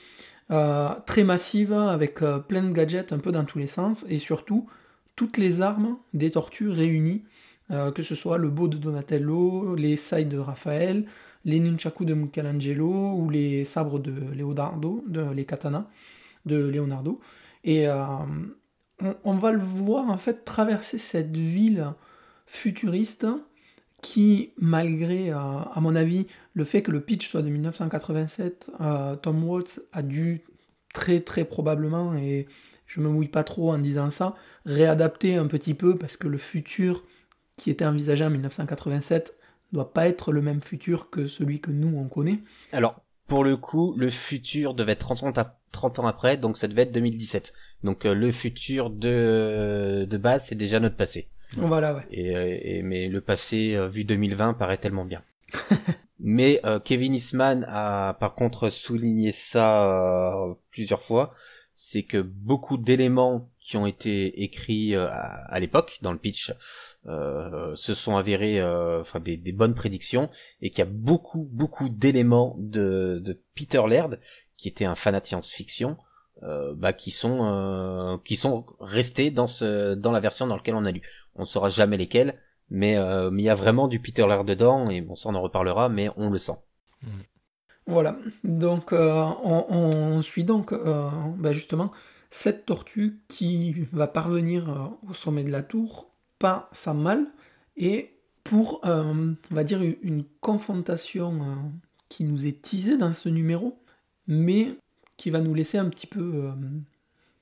Euh, 0.51 0.95
très 1.07 1.23
massive, 1.23 1.73
avec 1.73 2.23
euh, 2.23 2.41
plein 2.41 2.63
de 2.63 2.73
gadgets 2.73 3.13
un 3.13 3.19
peu 3.19 3.31
dans 3.31 3.45
tous 3.45 3.59
les 3.59 3.69
sens, 3.69 4.05
et 4.09 4.19
surtout 4.19 4.69
toutes 5.15 5.37
les 5.37 5.61
armes 5.63 5.97
des 6.13 6.33
tortues 6.33 6.71
réunies, 6.71 7.23
euh, 7.71 7.93
que 7.93 8.03
ce 8.03 8.17
soit 8.17 8.37
le 8.37 8.51
beau 8.51 8.67
de 8.67 8.77
Donatello, 8.77 9.77
les 9.77 9.97
sailles 9.97 10.27
de 10.27 10.39
Raphaël, 10.39 11.07
les 11.45 11.61
nunchaku 11.61 12.05
de 12.05 12.15
Michelangelo 12.15 13.13
ou 13.15 13.31
les 13.31 13.65
sabres 13.65 14.01
de 14.01 14.13
Leonardo, 14.35 15.05
de, 15.07 15.31
les 15.31 15.45
katanas 15.45 15.87
de 16.47 16.57
Leonardo. 16.57 17.21
Et 17.65 17.87
on, 17.89 19.15
on 19.25 19.35
va 19.35 19.53
le 19.53 19.61
voir 19.61 20.11
en 20.11 20.19
fait 20.19 20.45
traverser 20.45 20.99
cette 20.99 21.37
ville 21.37 21.93
futuriste 22.47 23.27
qui, 24.03 24.53
malgré, 24.59 25.31
euh, 25.31 25.37
à 25.39 25.79
mon 25.81 25.95
avis, 25.97 26.27
le 26.55 26.65
fait 26.65 26.83
que 26.83 26.91
le 26.91 27.01
pitch 27.01 27.29
soit 27.29 27.43
de 27.43 27.49
1987, 27.51 28.71
euh, 28.81 29.17
Tom 29.17 29.45
Waltz 29.45 29.81
a 29.93 30.03
dû 30.03 30.43
très 30.95 31.21
très 31.21 31.45
probablement, 31.45 32.15
et 32.17 32.47
je 32.87 33.01
me 33.01 33.09
mouille 33.09 33.29
pas 33.29 33.45
trop 33.45 33.73
en 33.73 33.79
disant 33.79 34.11
ça, 34.11 34.35
réadapter 34.67 35.37
un 35.37 35.47
petit 35.47 35.75
peu 35.75 35.97
parce 35.97 36.17
que 36.17 36.29
le 36.29 36.39
futur 36.39 37.05
qui 37.57 37.71
était 37.71 37.85
envisagé 37.85 38.25
en 38.25 38.31
1987 38.31 39.37
doit 39.73 39.93
pas 39.93 40.09
être 40.09 40.33
le 40.33 40.43
même 40.43 40.63
futur 40.63 41.11
que 41.11 41.29
celui 41.29 41.61
que 41.61 41.71
nous 41.71 41.97
on 41.97 42.09
connaît. 42.09 42.41
Alors, 42.73 43.01
pour 43.27 43.45
le 43.45 43.57
coup, 43.57 43.95
le 43.97 44.11
futur 44.11 44.75
devait 44.75 44.93
être 44.93 45.01
30 45.01 45.23
ans, 45.23 45.33
ap- 45.37 45.61
30 45.73 45.99
ans 46.01 46.07
après, 46.07 46.37
donc 46.37 46.57
ça 46.57 46.67
devait 46.67 46.83
être 46.83 46.93
2017. 46.93 47.53
Donc 47.85 48.05
euh, 48.07 48.15
le 48.15 48.33
futur 48.33 48.91
de, 48.91 50.05
de 50.09 50.17
base, 50.19 50.47
c'est 50.47 50.57
déjà 50.57 50.81
notre 50.81 50.97
passé. 50.97 51.29
Voilà, 51.57 51.95
ouais. 51.95 52.03
Et, 52.11 52.37
euh, 52.37 52.59
et- 52.63 52.83
mais 52.83 53.09
le 53.09 53.21
passé 53.21 53.75
euh, 53.75 53.89
vu 53.89 54.05
2020 54.05 54.55
paraît 54.55 54.77
tellement 54.79 55.05
bien. 55.05 55.23
mais 56.19 56.61
euh, 56.65 56.79
Kevin 56.79 57.15
Eastman 57.15 57.65
a 57.69 58.15
par 58.21 58.35
contre 58.35 58.71
souligné 58.71 59.33
ça 59.33 59.89
euh, 59.89 60.55
plusieurs 60.71 61.03
fois, 61.03 61.35
c'est 61.75 62.03
que 62.03 62.19
beaucoup 62.19 62.77
d'éléments 62.77 63.51
qui 63.61 63.77
ont 63.77 63.87
été 63.87 64.43
écrits 64.43 64.95
euh, 64.95 65.09
à, 65.11 65.59
l'époque 65.61 65.99
dans 66.03 66.13
le 66.13 66.19
pitch 66.19 66.53
euh, 67.07 67.75
se 67.75 67.95
sont 67.95 68.17
avérés, 68.17 68.63
enfin 68.63 69.19
des, 69.21 69.37
des 69.37 69.53
bonnes 69.53 69.75
prédictions, 69.75 70.29
et 70.61 70.71
qu'il 70.71 70.81
y 70.81 70.83
a 70.83 70.91
beaucoup 70.91 71.49
beaucoup 71.51 71.89
d'éléments 71.89 72.55
de, 72.59 73.19
de 73.25 73.41
Peter 73.55 73.83
Laird, 73.89 74.21
qui 74.57 74.69
était 74.69 74.85
un 74.85 74.95
fanat 74.95 75.21
de 75.21 75.27
science-fiction, 75.27 75.97
euh, 76.43 76.75
bah, 76.75 76.93
qui 76.93 77.11
sont 77.11 77.41
euh, 77.45 78.17
qui 78.25 78.37
sont 78.37 78.65
restés 78.81 79.31
dans 79.31 79.47
ce 79.47 79.95
dans 79.95 80.13
la 80.13 80.21
version 80.21 80.47
dans 80.47 80.57
laquelle 80.57 80.75
on 80.75 80.85
a 80.85 80.91
lu. 80.91 81.03
On 81.35 81.43
ne 81.43 81.47
saura 81.47 81.69
jamais 81.69 81.97
lesquels, 81.97 82.35
mais 82.69 82.97
euh, 82.97 83.31
mais 83.31 83.43
il 83.43 83.47
y 83.47 83.51
a 83.51 83.55
vraiment 83.55 83.89
du 83.89 84.01
Peter 84.01 84.27
Laird 84.27 84.47
dedans, 84.47 84.91
et 84.91 85.01
bon 85.01 85.17
ça 85.17 85.29
on 85.29 85.35
en 85.35 85.43
reparlera, 85.43 85.89
mais 85.89 86.11
on 86.17 86.31
le 86.31 86.39
sent. 86.39 86.59
Voilà, 87.87 88.19
donc 88.45 88.93
euh, 88.93 89.25
on, 89.43 89.67
on 89.69 90.23
suit 90.23 90.45
donc 90.45 90.73
euh, 90.73 91.09
bah, 91.37 91.53
justement 91.53 91.91
cette 92.31 92.65
tortue 92.67 93.21
qui 93.27 93.73
va 93.93 94.07
parvenir 94.07 94.71
euh, 94.71 95.09
au 95.09 95.15
sommet 95.15 95.43
de 95.43 95.51
la 95.51 95.63
tour, 95.63 96.13
pas 96.39 96.69
sans 96.73 96.95
mal, 96.95 97.27
et 97.77 98.15
pour, 98.45 98.81
euh, 98.85 99.33
on 99.51 99.55
va 99.55 99.65
dire, 99.65 99.83
une 99.83 100.25
confrontation 100.41 101.43
euh, 101.43 101.55
qui 102.09 102.25
nous 102.25 102.47
est 102.47 102.63
teasée 102.63 102.97
dans 102.97 103.13
ce 103.13 103.29
numéro, 103.29 103.79
mais 104.27 104.75
qui 105.17 105.31
va 105.31 105.41
nous 105.41 105.55
laisser 105.55 105.79
un 105.79 105.89
petit 105.89 106.07
peu 106.07 106.33
euh, 106.35 106.53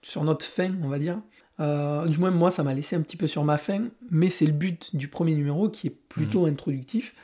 sur 0.02 0.24
notre 0.24 0.46
fin, 0.46 0.72
on 0.82 0.88
va 0.88 0.98
dire. 0.98 1.20
Euh, 1.60 2.06
du 2.06 2.18
moins, 2.18 2.30
moi, 2.30 2.50
ça 2.50 2.62
m'a 2.62 2.74
laissé 2.74 2.96
un 2.96 3.00
petit 3.00 3.16
peu 3.16 3.26
sur 3.26 3.44
ma 3.44 3.58
fin, 3.58 3.88
mais 4.10 4.30
c'est 4.30 4.46
le 4.46 4.52
but 4.52 4.94
du 4.94 5.08
premier 5.08 5.34
numéro 5.34 5.68
qui 5.68 5.88
est 5.88 5.96
plutôt 6.08 6.46
introductif, 6.46 7.14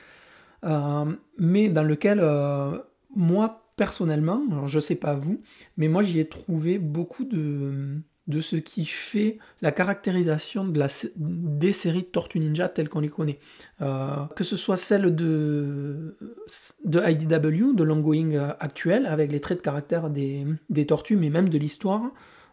euh, 0.65 1.05
mais 1.39 1.69
dans 1.69 1.85
lequel, 1.85 2.19
euh, 2.21 2.79
moi, 3.15 3.71
personnellement, 3.77 4.43
alors 4.51 4.69
je 4.69 4.81
sais 4.81 4.97
pas 4.97 5.15
vous, 5.15 5.41
mais 5.77 5.89
moi, 5.89 6.03
j'y 6.03 6.19
ai 6.19 6.29
trouvé 6.29 6.79
beaucoup 6.79 7.25
de, 7.25 7.99
de 8.27 8.41
ce 8.41 8.57
qui 8.57 8.85
fait 8.87 9.39
la 9.63 9.71
caractérisation 9.71 10.67
de 10.67 10.81
la, 10.81 10.89
des 11.17 11.73
séries 11.73 12.03
de 12.03 12.07
Tortue 12.07 12.41
Ninja 12.41 12.69
telles 12.69 12.89
qu'on 12.89 13.01
les 13.01 13.09
connaît. 13.09 13.39
Que 13.79 14.43
ce 14.45 14.57
soit 14.57 14.77
celle 14.77 15.15
de, 15.15 16.17
de 16.85 17.09
IDW, 17.09 17.75
de 17.75 17.85
l'ongoing 17.85 18.55
actuel, 18.59 19.07
avec 19.07 19.31
les 19.31 19.41
traits 19.41 19.59
de 19.59 19.63
caractère 19.63 20.11
des, 20.11 20.45
des 20.71 20.87
tortues, 20.87 21.17
mais 21.17 21.31
même 21.31 21.49
de 21.49 21.59
l'histoire, 21.59 22.11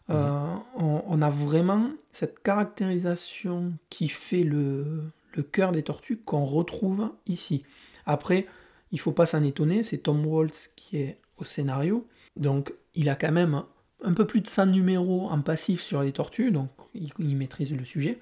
euh, 0.09 0.55
on, 0.75 1.21
a 1.21 1.29
vraiment 1.29 1.89
cette 2.11 2.41
caractérisation 2.41 3.73
qui 3.89 4.09
fait 4.09 4.43
le, 4.43 5.03
cœur 5.51 5.71
des 5.71 5.83
tortues 5.83 6.17
qu'on 6.17 6.43
retrouve 6.43 7.11
ici. 7.27 7.63
Après, 8.05 8.47
il 8.91 8.99
faut 8.99 9.13
pas 9.13 9.25
s'en 9.25 9.43
étonner, 9.43 9.83
c'est 9.83 9.99
Tom 9.99 10.25
Waltz 10.25 10.71
qui 10.75 10.97
est 10.97 11.17
au 11.37 11.45
scénario, 11.45 12.07
donc 12.35 12.73
il 12.93 13.07
a 13.09 13.15
quand 13.15 13.31
même 13.31 13.63
un 14.03 14.13
peu 14.13 14.25
plus 14.25 14.41
de 14.41 14.49
100 14.49 14.67
numéros 14.67 15.29
en 15.29 15.41
passif 15.41 15.81
sur 15.81 16.01
les 16.01 16.11
tortues, 16.11 16.51
donc 16.51 16.69
il, 16.93 17.11
il 17.19 17.37
maîtrise 17.37 17.71
le 17.71 17.85
sujet. 17.85 18.19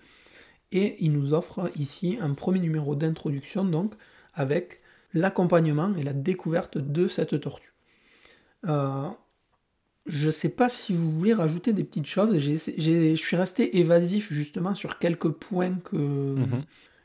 Et 0.71 1.03
il 1.03 1.13
nous 1.13 1.33
offre 1.33 1.71
ici 1.79 2.19
un 2.21 2.35
premier 2.35 2.59
numéro 2.59 2.95
d'introduction, 2.95 3.65
donc 3.65 3.93
avec 4.35 4.81
l'accompagnement 5.13 5.95
et 5.95 6.03
la 6.03 6.13
découverte 6.13 6.77
de 6.77 7.07
cette 7.07 7.39
tortue. 7.41 7.73
Euh, 8.67 9.09
je 10.09 10.25
ne 10.27 10.31
sais 10.31 10.49
pas 10.49 10.67
si 10.69 10.93
vous 10.93 11.11
voulez 11.11 11.33
rajouter 11.33 11.71
des 11.71 11.83
petites 11.83 12.05
choses. 12.07 12.37
Je 12.39 13.15
suis 13.15 13.35
resté 13.37 13.77
évasif 13.79 14.33
justement 14.33 14.75
sur 14.75 14.99
quelques 14.99 15.29
points 15.29 15.75
que, 15.85 15.95
Mhm. 15.95 16.63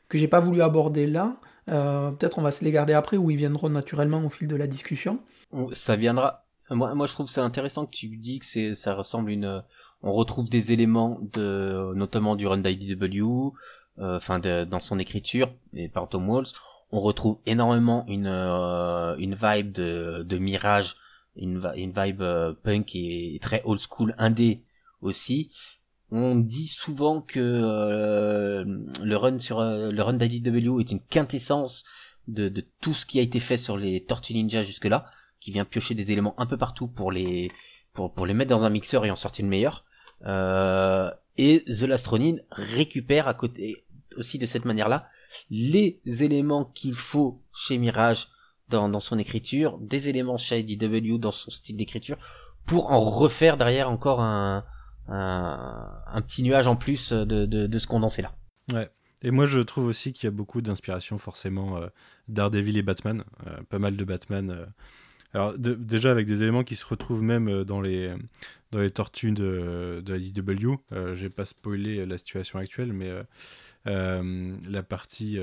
que 0.09 0.17
j'ai 0.17 0.27
pas 0.27 0.39
voulu 0.41 0.61
aborder 0.61 1.07
là. 1.07 1.37
Euh, 1.71 2.11
Peut-être 2.11 2.37
on 2.37 2.41
va 2.41 2.51
se 2.51 2.63
les 2.65 2.71
garder 2.71 2.93
après 2.93 3.17
ou 3.17 3.31
ils 3.31 3.37
viendront 3.37 3.69
naturellement 3.69 4.23
au 4.25 4.29
fil 4.29 4.47
de 4.47 4.55
la 4.55 4.67
discussion. 4.67 5.19
On- 5.51 5.69
Ça 5.73 5.95
viendra. 5.95 6.45
Moi, 6.71 6.93
moi, 6.95 7.05
je 7.07 7.13
trouve 7.13 7.29
ça 7.29 7.43
intéressant 7.43 7.85
que 7.85 7.91
tu 7.91 8.07
dis 8.17 8.39
que 8.39 8.45
c'est, 8.45 8.73
ça 8.75 8.95
ressemble 8.95 9.29
une. 9.31 9.63
On 10.01 10.11
retrouve 10.13 10.49
des 10.49 10.71
éléments 10.71 11.19
de, 11.33 11.93
notamment 11.95 12.35
du 12.35 12.45
run 12.47 12.57
d'IDW, 12.57 13.53
euh, 13.99 14.17
enfin 14.17 14.39
de, 14.39 14.63
dans 14.65 14.79
son 14.79 14.97
écriture 14.99 15.53
et 15.73 15.89
par 15.89 16.09
Tom 16.09 16.27
Waltz. 16.29 16.53
On 16.91 16.99
retrouve 17.01 17.37
énormément 17.45 18.05
une 18.07 18.27
euh, 18.27 19.15
une 19.17 19.35
vibe 19.35 19.71
de, 19.71 20.23
de 20.23 20.37
Mirage, 20.37 20.95
une, 21.35 21.61
une 21.75 21.91
vibe 21.91 22.21
euh, 22.21 22.53
punk 22.53 22.95
et, 22.95 23.37
très 23.41 23.61
old 23.65 23.79
school 23.79 24.15
indé 24.17 24.63
aussi. 25.01 25.51
On 26.11 26.35
dit 26.35 26.67
souvent 26.67 27.21
que 27.21 27.39
euh, 27.39 28.63
le 29.03 29.17
run 29.17 29.39
sur 29.39 29.59
euh, 29.59 29.91
le 29.91 30.01
run 30.01 30.13
d'IDW 30.13 30.79
est 30.79 30.91
une 30.91 31.01
quintessence 31.01 31.83
de, 32.27 32.47
de 32.47 32.63
tout 32.81 32.93
ce 32.93 33.05
qui 33.05 33.19
a 33.19 33.21
été 33.21 33.39
fait 33.39 33.57
sur 33.57 33.77
les 33.77 34.03
Tortues 34.03 34.33
Ninja 34.33 34.63
jusque-là 34.63 35.05
qui 35.39 35.51
vient 35.51 35.65
piocher 35.65 35.93
des 35.93 36.11
éléments 36.11 36.33
un 36.39 36.45
peu 36.45 36.57
partout 36.57 36.87
pour 36.87 37.11
les 37.11 37.51
pour, 37.93 38.13
pour 38.13 38.25
les 38.25 38.33
mettre 38.33 38.49
dans 38.49 38.65
un 38.65 38.69
mixeur 38.69 39.05
et 39.05 39.11
en 39.11 39.15
sortir 39.15 39.43
le 39.43 39.49
meilleur. 39.49 39.85
Euh, 40.25 41.11
et 41.37 41.63
The 41.65 41.83
Last 41.83 42.07
Ronin 42.07 42.37
récupère 42.51 43.27
à 43.27 43.33
côté 43.33 43.85
aussi 44.17 44.37
de 44.37 44.45
cette 44.45 44.65
manière-là 44.65 45.09
les 45.49 45.99
éléments 46.05 46.65
qu'il 46.65 46.93
faut 46.93 47.41
chez 47.53 47.77
Mirage 47.77 48.27
dans, 48.69 48.99
son 48.99 49.17
écriture, 49.17 49.77
des 49.79 50.09
éléments 50.09 50.37
chez 50.37 50.59
IDW 50.59 51.17
dans 51.17 51.31
son 51.31 51.51
style 51.51 51.77
d'écriture, 51.77 52.17
pour 52.65 52.91
en 52.91 52.99
refaire 52.99 53.57
derrière 53.57 53.89
encore 53.89 54.21
un, 54.21 54.63
un, 55.07 56.21
petit 56.21 56.43
nuage 56.43 56.67
en 56.67 56.75
plus 56.75 57.13
de, 57.13 57.45
de, 57.45 57.67
de 57.67 57.77
ce 57.77 57.87
condensé 57.87 58.21
là. 58.21 58.33
Ouais. 58.73 58.89
Et 59.25 59.31
moi, 59.31 59.47
je 59.47 59.59
trouve 59.59 59.87
aussi 59.87 60.13
qu'il 60.13 60.25
y 60.25 60.27
a 60.27 60.31
beaucoup 60.31 60.61
d'inspiration, 60.61 61.17
forcément, 61.17 61.77
euh, 61.77 61.87
Daredevil 62.27 62.77
et 62.77 62.83
Batman. 62.83 63.23
Euh, 63.47 63.57
pas 63.69 63.79
mal 63.79 63.95
de 63.95 64.03
Batman. 64.03 64.51
euh. 64.51 64.65
Alors, 65.33 65.57
déjà, 65.57 66.11
avec 66.11 66.27
des 66.27 66.43
éléments 66.43 66.63
qui 66.63 66.75
se 66.75 66.85
retrouvent 66.85 67.23
même 67.23 67.49
euh, 67.49 67.65
dans 67.65 67.81
les, 67.81 68.13
dans 68.71 68.79
les 68.79 68.91
tortues 68.91 69.31
de, 69.31 70.03
de 70.05 70.13
la 70.13 70.19
DW. 70.19 70.75
Euh, 70.91 71.15
je 71.15 71.23
vais 71.23 71.29
pas 71.29 71.45
spoiler 71.45 72.05
la 72.05 72.19
situation 72.19 72.59
actuelle, 72.59 72.93
mais 72.93 73.11
la 73.85 74.83
partie. 74.83 75.39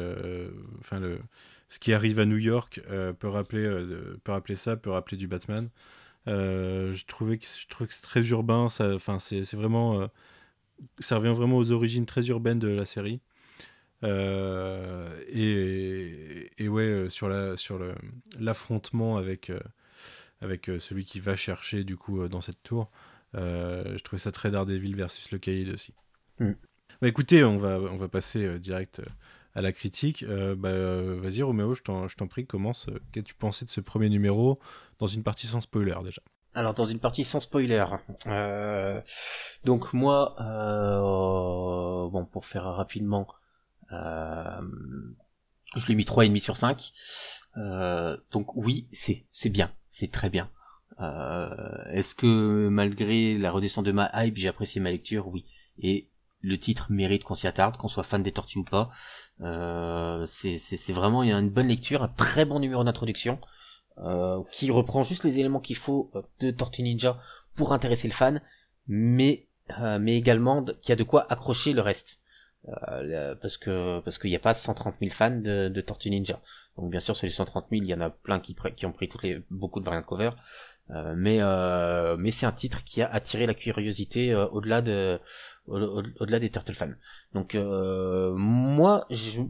Enfin, 0.78 1.00
le. 1.00 1.18
Ce 1.72 1.78
qui 1.78 1.94
arrive 1.94 2.18
à 2.18 2.26
New 2.26 2.37
York 2.37 2.82
euh, 2.90 3.14
peut, 3.14 3.28
rappeler, 3.28 3.64
euh, 3.64 4.20
peut 4.24 4.32
rappeler 4.32 4.56
ça, 4.56 4.76
peut 4.76 4.90
rappeler 4.90 5.16
du 5.16 5.26
Batman. 5.26 5.70
Euh, 6.28 6.92
je, 6.92 7.06
trouvais 7.06 7.38
que, 7.38 7.46
je 7.46 7.66
trouve 7.66 7.87
que 7.87 7.94
c'est 7.94 8.02
très 8.02 8.20
urbain, 8.28 8.68
c'est 8.68 8.98
c'est 9.44 9.56
vraiment, 9.56 10.06
ça 10.98 11.16
revient 11.16 11.32
vraiment 11.35 11.56
aux 11.56 11.70
origines 11.70 12.04
très 12.04 12.26
urbaines 12.26 12.58
de 12.58 12.68
la 12.68 12.85
série. 12.85 13.20
Euh, 14.04 15.18
et, 15.28 16.50
et 16.58 16.68
ouais, 16.68 17.06
sur 17.08 17.30
la 17.30 17.56
sur 17.56 17.78
le 17.78 17.94
l'affrontement 18.38 19.16
avec 19.16 19.48
euh, 19.48 19.61
avec 20.42 20.70
celui 20.78 21.06
qui 21.06 21.20
va 21.20 21.37
chercher 21.37 21.85
du 21.85 21.96
coup 21.96 22.28
dans 22.28 22.42
cette 22.42 22.62
tour, 22.62 22.90
euh, 23.35 23.96
je 23.96 24.02
trouvais 24.02 24.20
ça 24.20 24.30
très 24.30 24.50
Daredevil 24.50 24.94
versus 24.94 25.30
le 25.30 25.38
Caïd 25.38 25.72
aussi. 25.72 25.94
Mm. 26.38 26.52
Bah 27.00 27.08
écoutez, 27.08 27.44
on 27.44 27.56
va 27.56 27.78
on 27.78 27.96
va 27.96 28.08
passer 28.08 28.58
direct 28.58 29.00
à 29.55 29.62
la 29.62 29.73
critique. 29.73 30.23
Euh, 30.23 30.55
bah, 30.55 30.71
euh, 30.71 31.19
vas-y 31.21 31.43
Roméo, 31.43 31.75
je 31.75 31.83
t'en 31.83 32.27
prie, 32.29 32.47
commence. 32.47 32.87
Qu'as-tu 33.12 33.35
pensé 33.35 33.65
de 33.65 33.71
ce 33.71 33.81
premier 33.81 34.09
numéro 34.09 34.59
dans 34.99 35.07
une 35.07 35.23
partie 35.23 35.47
sans 35.47 35.61
spoiler 35.61 35.95
déjà? 36.05 36.23
Alors 36.55 36.75
dans 36.75 36.85
une 36.85 36.99
partie 36.99 37.25
sans 37.25 37.41
spoiler. 37.41 37.85
Euh, 38.27 39.01
donc 39.65 39.95
moi, 39.95 40.37
euh, 40.41 42.11
bon 42.11 42.27
pour 42.27 42.45
faire 42.45 42.65
rapidement, 42.65 43.27
euh, 43.93 44.61
je 45.77 45.87
l'ai 45.87 45.95
mis 45.95 46.05
3,5 46.05 46.41
sur 46.41 46.57
5. 46.57 46.93
Euh, 47.57 48.17
donc 48.31 48.55
oui, 48.55 48.87
c'est 48.93 49.27
c'est 49.31 49.49
bien, 49.51 49.73
c'est 49.91 50.12
très 50.12 50.29
bien. 50.29 50.51
Euh, 51.01 51.85
Est-ce 51.91 52.15
que 52.15 52.69
malgré 52.69 53.38
la 53.38 53.51
redescente 53.51 53.87
de 53.87 53.93
ma 53.93 54.11
hype, 54.15 54.37
j'ai 54.37 54.49
apprécié 54.49 54.81
ma 54.81 54.91
lecture? 54.91 55.29
Oui. 55.29 55.47
Et 55.79 56.11
le 56.41 56.59
titre 56.59 56.88
mérite 56.91 57.25
qu'on 57.25 57.35
s'y 57.35 57.47
attarde, 57.47 57.77
qu'on 57.79 57.88
soit 57.88 58.03
fan 58.03 58.23
des 58.23 58.33
tortues 58.33 58.59
ou 58.59 58.65
pas. 58.65 58.91
Euh, 59.42 60.24
c'est 60.26 60.92
vraiment 60.92 61.22
une 61.22 61.50
bonne 61.50 61.68
lecture, 61.68 62.02
un 62.02 62.09
très 62.09 62.44
bon 62.44 62.61
numéro 62.61 62.85
d'introduction 62.85 63.40
euh, 63.98 64.42
qui 64.50 64.70
reprend 64.70 65.02
juste 65.02 65.24
les 65.24 65.38
éléments 65.38 65.61
qu'il 65.61 65.76
faut 65.76 66.11
euh, 66.14 66.22
de 66.40 66.50
Tortue 66.50 66.83
Ninja 66.83 67.18
pour 67.55 67.72
intéresser 67.72 68.09
le 68.09 68.14
fan, 68.14 68.40
mais 68.87 69.46
euh, 69.81 69.98
mais 69.98 70.16
également 70.16 70.64
y 70.88 70.92
a 70.92 70.96
de 70.96 71.02
quoi 71.02 71.31
accrocher 71.31 71.72
le 71.72 71.83
reste. 71.83 72.20
Euh, 72.68 73.35
parce 73.42 73.57
que 73.59 73.98
parce 74.00 74.18
qu'il 74.18 74.31
n'y 74.31 74.37
a 74.37 74.40
pas 74.40 74.55
130 74.55 74.94
000 75.00 75.11
fans 75.12 75.31
de, 75.31 75.81
Tortue 75.81 76.11
Ninja. 76.11 76.40
Donc 76.76 76.90
bien 76.90 77.00
sûr, 77.00 77.16
sur 77.16 77.26
les 77.26 77.33
130 77.33 77.66
000, 77.70 77.83
il 77.83 77.88
y 77.88 77.94
en 77.94 78.00
a 78.00 78.11
plein 78.11 78.38
qui, 78.38 78.57
qui 78.76 78.87
ont 78.87 78.92
pris 78.92 79.09
toutes 79.09 79.24
les 79.24 79.42
beaucoup 79.50 79.81
de 79.81 79.85
variantes 79.85 80.07
cover. 80.07 80.31
Euh, 80.90 81.14
mais 81.16 81.38
mais 82.18 82.31
c'est 82.31 82.46
un 82.46 82.52
titre 82.52 82.85
qui 82.85 83.02
a 83.02 83.11
attiré 83.12 83.46
la 83.46 83.55
curiosité 83.55 84.35
au-delà 84.35 84.81
de 84.81 85.18
au- 85.66 85.79
au- 85.79 86.03
au-delà 86.20 86.38
des 86.38 86.51
Turtle 86.51 86.75
fans. 86.75 86.92
Donc 87.35 87.55
euh, 87.55 88.35
moi, 88.35 89.07
je, 89.11 89.42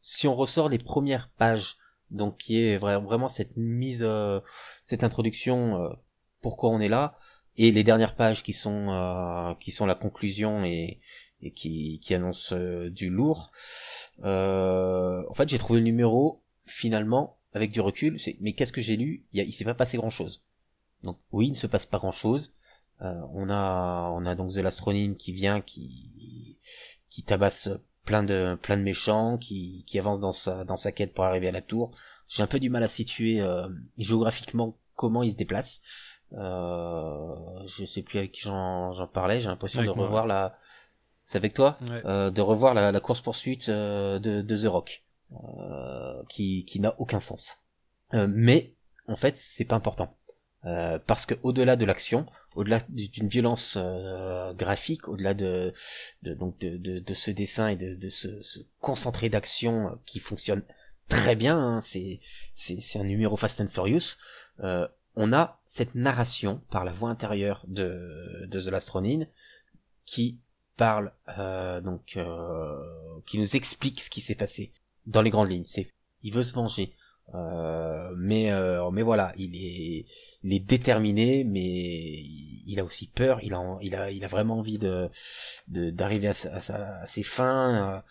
si 0.00 0.26
on 0.28 0.34
ressort 0.34 0.68
les 0.68 0.78
premières 0.78 1.30
pages, 1.36 1.76
donc 2.10 2.38
qui 2.38 2.58
est 2.58 2.78
vra- 2.78 3.02
vraiment 3.02 3.28
cette 3.28 3.56
mise, 3.56 4.02
euh, 4.02 4.40
cette 4.84 5.04
introduction, 5.04 5.82
euh, 5.82 5.88
pourquoi 6.40 6.70
on 6.70 6.80
est 6.80 6.88
là, 6.88 7.16
et 7.56 7.72
les 7.72 7.84
dernières 7.84 8.14
pages 8.14 8.42
qui 8.42 8.52
sont 8.52 8.90
euh, 8.90 9.54
qui 9.60 9.72
sont 9.72 9.86
la 9.86 9.94
conclusion 9.94 10.64
et, 10.64 11.00
et 11.42 11.52
qui 11.52 12.00
qui 12.00 12.14
annoncent 12.14 12.54
euh, 12.54 12.88
du 12.90 13.10
lourd. 13.10 13.50
Euh, 14.24 15.22
en 15.28 15.34
fait, 15.34 15.48
j'ai 15.48 15.58
trouvé 15.58 15.80
le 15.80 15.84
numéro 15.84 16.42
finalement 16.64 17.38
avec 17.52 17.72
du 17.72 17.80
recul. 17.80 18.16
Mais 18.40 18.52
qu'est-ce 18.52 18.72
que 18.72 18.80
j'ai 18.80 18.96
lu? 18.96 19.26
Il, 19.32 19.42
il 19.42 19.52
s'est 19.52 19.64
pas 19.64 19.74
passé 19.74 19.96
grand 19.96 20.10
chose. 20.10 20.44
Donc 21.02 21.18
oui, 21.32 21.46
il 21.48 21.52
ne 21.52 21.56
se 21.56 21.66
passe 21.66 21.86
pas 21.86 21.98
grand 21.98 22.12
chose. 22.12 22.54
On 23.00 23.48
a 23.50 24.10
on 24.12 24.26
a 24.26 24.34
donc 24.34 24.52
The 24.52 24.58
Last 24.58 24.80
Ronin 24.80 25.14
qui 25.14 25.32
vient 25.32 25.60
qui 25.60 26.58
qui 27.10 27.22
tabasse 27.22 27.68
plein 28.04 28.22
de 28.22 28.58
plein 28.60 28.76
de 28.76 28.82
méchants 28.82 29.38
qui 29.38 29.84
qui 29.86 29.98
avance 29.98 30.20
dans 30.20 30.32
sa 30.32 30.64
dans 30.64 30.76
sa 30.76 30.92
quête 30.92 31.14
pour 31.14 31.24
arriver 31.24 31.48
à 31.48 31.52
la 31.52 31.62
tour. 31.62 31.90
J'ai 32.26 32.42
un 32.42 32.46
peu 32.46 32.58
du 32.60 32.70
mal 32.70 32.82
à 32.82 32.88
situer 32.88 33.40
euh, 33.40 33.68
géographiquement 33.96 34.76
comment 34.94 35.22
il 35.22 35.32
se 35.32 35.36
déplace. 35.36 35.80
Euh, 36.32 37.34
je 37.66 37.84
sais 37.84 38.02
plus 38.02 38.18
avec 38.18 38.32
qui 38.32 38.42
j'en 38.42 38.92
j'en 38.92 39.06
parlais. 39.06 39.40
J'ai 39.40 39.48
l'impression 39.48 39.82
de 39.82 39.90
moi, 39.90 40.04
revoir 40.04 40.26
la. 40.26 40.58
C'est 41.24 41.36
avec 41.36 41.54
toi? 41.54 41.78
Ouais. 41.90 42.02
euh, 42.06 42.30
de 42.30 42.40
revoir 42.40 42.74
la, 42.74 42.90
la 42.90 43.00
course 43.00 43.20
poursuite 43.20 43.68
de, 43.70 44.18
de 44.18 44.56
The 44.56 44.66
Rock, 44.66 45.04
euh, 45.32 46.22
qui 46.28 46.64
qui 46.64 46.80
n'a 46.80 46.94
aucun 46.98 47.20
sens. 47.20 47.58
Euh, 48.14 48.26
mais 48.30 48.74
en 49.06 49.16
fait, 49.16 49.36
c'est 49.36 49.64
pas 49.66 49.76
important. 49.76 50.14
Euh, 50.64 50.98
parce 51.06 51.24
que 51.24 51.34
au-delà 51.42 51.76
de 51.76 51.84
l'action, 51.84 52.26
au-delà 52.58 52.80
d'une 52.88 53.28
violence 53.28 53.78
euh, 53.80 54.52
graphique, 54.52 55.06
au-delà 55.06 55.32
de, 55.32 55.72
de 56.22 56.34
donc 56.34 56.58
de, 56.58 56.76
de, 56.76 56.98
de, 56.98 57.14
ce 57.14 57.30
dessin 57.30 57.68
et 57.68 57.76
de, 57.76 57.94
de 57.94 58.08
ce, 58.08 58.42
ce 58.42 58.58
concentré 58.80 59.28
d'action 59.28 59.96
qui 60.04 60.18
fonctionne 60.18 60.64
très 61.06 61.36
bien, 61.36 61.56
hein, 61.56 61.80
c'est 61.80 62.18
c'est 62.56 62.98
un 62.98 63.04
numéro 63.04 63.36
Fast 63.36 63.60
and 63.60 63.68
Furious. 63.68 64.16
Euh, 64.64 64.88
on 65.14 65.32
a 65.32 65.60
cette 65.66 65.94
narration 65.94 66.60
par 66.70 66.84
la 66.84 66.90
voix 66.90 67.10
intérieure 67.10 67.64
de, 67.68 68.44
de 68.48 68.60
The 68.60 68.66
Last 68.72 68.90
Ronin 68.90 69.26
qui 70.04 70.40
parle 70.76 71.12
euh, 71.38 71.80
donc 71.80 72.16
euh, 72.16 72.76
qui 73.24 73.38
nous 73.38 73.54
explique 73.54 74.00
ce 74.00 74.10
qui 74.10 74.20
s'est 74.20 74.34
passé 74.34 74.72
dans 75.06 75.22
les 75.22 75.30
grandes 75.30 75.50
lignes. 75.50 75.64
C'est 75.64 75.92
il 76.22 76.34
veut 76.34 76.42
se 76.42 76.54
venger, 76.54 76.92
euh, 77.34 78.14
mais 78.16 78.50
euh, 78.52 78.90
mais 78.90 79.02
voilà, 79.02 79.32
il 79.36 79.54
est 79.54 80.06
il 80.42 80.52
est 80.52 80.60
déterminé, 80.60 81.44
mais 81.44 81.60
il 81.62 82.78
a 82.80 82.84
aussi 82.84 83.06
peur. 83.08 83.40
Il 83.42 83.54
a 83.54 83.78
il 83.82 83.94
a 83.94 84.10
il 84.10 84.24
a 84.24 84.28
vraiment 84.28 84.58
envie 84.58 84.78
de 84.78 85.10
d'arriver 85.68 86.28
à, 86.28 86.32
à, 86.32 87.06
ses 87.06 87.22
fins. 87.22 88.02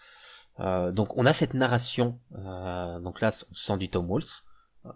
Euh, 0.60 0.92
donc 0.92 1.18
on 1.18 1.26
a 1.26 1.34
cette 1.34 1.54
narration. 1.54 2.20
donc 2.32 3.22
là, 3.22 3.32
on 3.52 3.56
sent 3.56 3.78
du 3.78 3.90
Tom 3.90 4.10
Waltz 4.10 4.44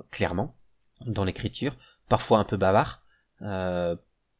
clairement 0.09 0.55
dans 1.05 1.23
l'écriture, 1.25 1.75
parfois 2.07 2.39
un 2.39 2.43
peu 2.43 2.57
bavard, 2.57 3.01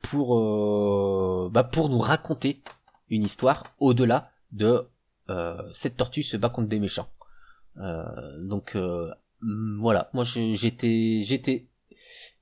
pour 0.02 1.50
bah 1.50 1.64
pour 1.64 1.90
nous 1.90 2.00
raconter 2.00 2.64
une 3.10 3.24
histoire 3.24 3.64
au-delà 3.80 4.32
de 4.52 4.88
cette 5.74 5.98
tortue 5.98 6.24
se 6.24 6.38
bat 6.38 6.50
contre 6.50 6.70
des 6.70 6.80
méchants. 6.80 7.10
donc 7.76 8.76
voilà, 9.42 10.10
moi 10.14 10.24
j'étais 10.24 11.20
j'étais 11.22 11.68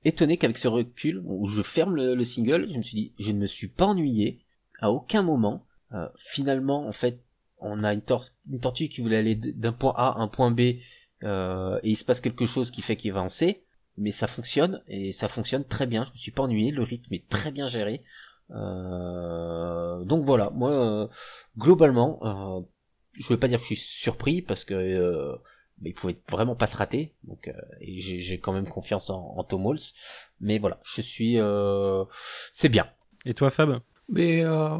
étonné 0.04 0.36
qu'avec 0.36 0.58
ce 0.58 0.68
recul 0.68 1.22
où 1.24 1.46
je 1.46 1.62
ferme 1.62 1.96
le, 1.96 2.24
single, 2.24 2.68
je 2.70 2.78
me 2.78 2.82
suis 2.82 2.96
dit 2.96 3.12
je 3.18 3.32
ne 3.32 3.38
me 3.38 3.46
suis 3.46 3.68
pas 3.68 3.86
ennuyé 3.86 4.40
à 4.80 4.90
aucun 4.90 5.22
moment. 5.22 5.66
Euh, 5.92 6.08
finalement, 6.16 6.86
en 6.86 6.92
fait, 6.92 7.22
on 7.58 7.84
a 7.84 7.92
une, 7.92 8.02
une 8.50 8.60
tortue 8.60 8.88
qui 8.88 9.00
voulait 9.00 9.18
aller 9.18 9.34
d'un 9.34 9.72
point 9.72 9.92
A 9.96 10.10
à 10.10 10.20
un 10.20 10.28
point 10.28 10.50
B 10.50 10.60
euh, 11.24 11.78
et 11.82 11.90
il 11.90 11.96
se 11.96 12.04
passe 12.04 12.20
quelque 12.20 12.46
chose 12.46 12.70
qui 12.70 12.80
fait 12.80 12.96
qu'il 12.96 13.12
va 13.12 13.22
en 13.22 13.28
C, 13.28 13.64
mais 13.98 14.12
ça 14.12 14.26
fonctionne 14.26 14.82
et 14.86 15.12
ça 15.12 15.28
fonctionne 15.28 15.64
très 15.64 15.86
bien. 15.86 16.04
Je 16.04 16.12
me 16.12 16.16
suis 16.16 16.30
pas 16.30 16.44
ennuyé, 16.44 16.70
le 16.70 16.82
rythme 16.82 17.12
est 17.12 17.28
très 17.28 17.50
bien 17.50 17.66
géré. 17.66 18.02
Euh, 18.50 20.04
donc 20.04 20.24
voilà, 20.24 20.50
moi 20.50 21.10
globalement, 21.58 22.64
je 23.12 23.28
veux 23.28 23.38
pas 23.38 23.48
dire 23.48 23.58
que 23.58 23.64
je 23.64 23.74
suis 23.74 23.76
surpris 23.76 24.42
parce 24.42 24.64
que 24.64 25.38
mais 25.80 25.90
il 25.90 25.94
pouvait 25.94 26.20
vraiment 26.30 26.56
pas 26.56 26.66
se 26.66 26.76
rater. 26.76 27.14
Donc, 27.24 27.48
euh, 27.48 27.52
et 27.80 27.98
j'ai 27.98 28.38
quand 28.38 28.52
même 28.52 28.68
confiance 28.68 29.10
en, 29.10 29.34
en 29.36 29.44
Tom 29.44 29.64
Waltz. 29.66 29.94
Mais 30.40 30.58
voilà, 30.58 30.78
je 30.84 31.00
suis, 31.00 31.38
euh, 31.38 32.04
c'est 32.52 32.68
bien. 32.68 32.86
Et 33.24 33.34
toi, 33.34 33.50
Fab? 33.50 33.80
Mais, 34.08 34.44
euh, 34.44 34.78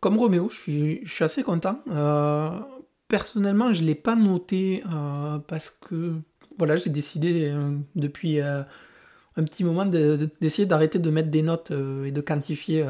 Comme 0.00 0.18
Roméo, 0.18 0.48
je 0.50 0.60
suis, 0.60 1.00
je 1.04 1.12
suis 1.12 1.24
assez 1.24 1.44
content. 1.44 1.78
Euh, 1.88 2.58
personnellement, 3.06 3.72
je 3.72 3.82
l'ai 3.84 3.94
pas 3.94 4.16
noté 4.16 4.82
euh, 4.92 5.38
parce 5.38 5.70
que 5.70 6.14
voilà, 6.58 6.74
j'ai 6.74 6.90
décidé 6.90 7.50
euh, 7.50 7.78
depuis 7.94 8.40
un 8.40 9.44
petit 9.44 9.62
moment 9.62 9.86
d'essayer 9.86 10.66
d'arrêter 10.66 10.98
de 10.98 11.10
mettre 11.10 11.30
des 11.30 11.42
notes 11.42 11.70
et 11.70 12.10
de 12.10 12.20
quantifier 12.20 12.84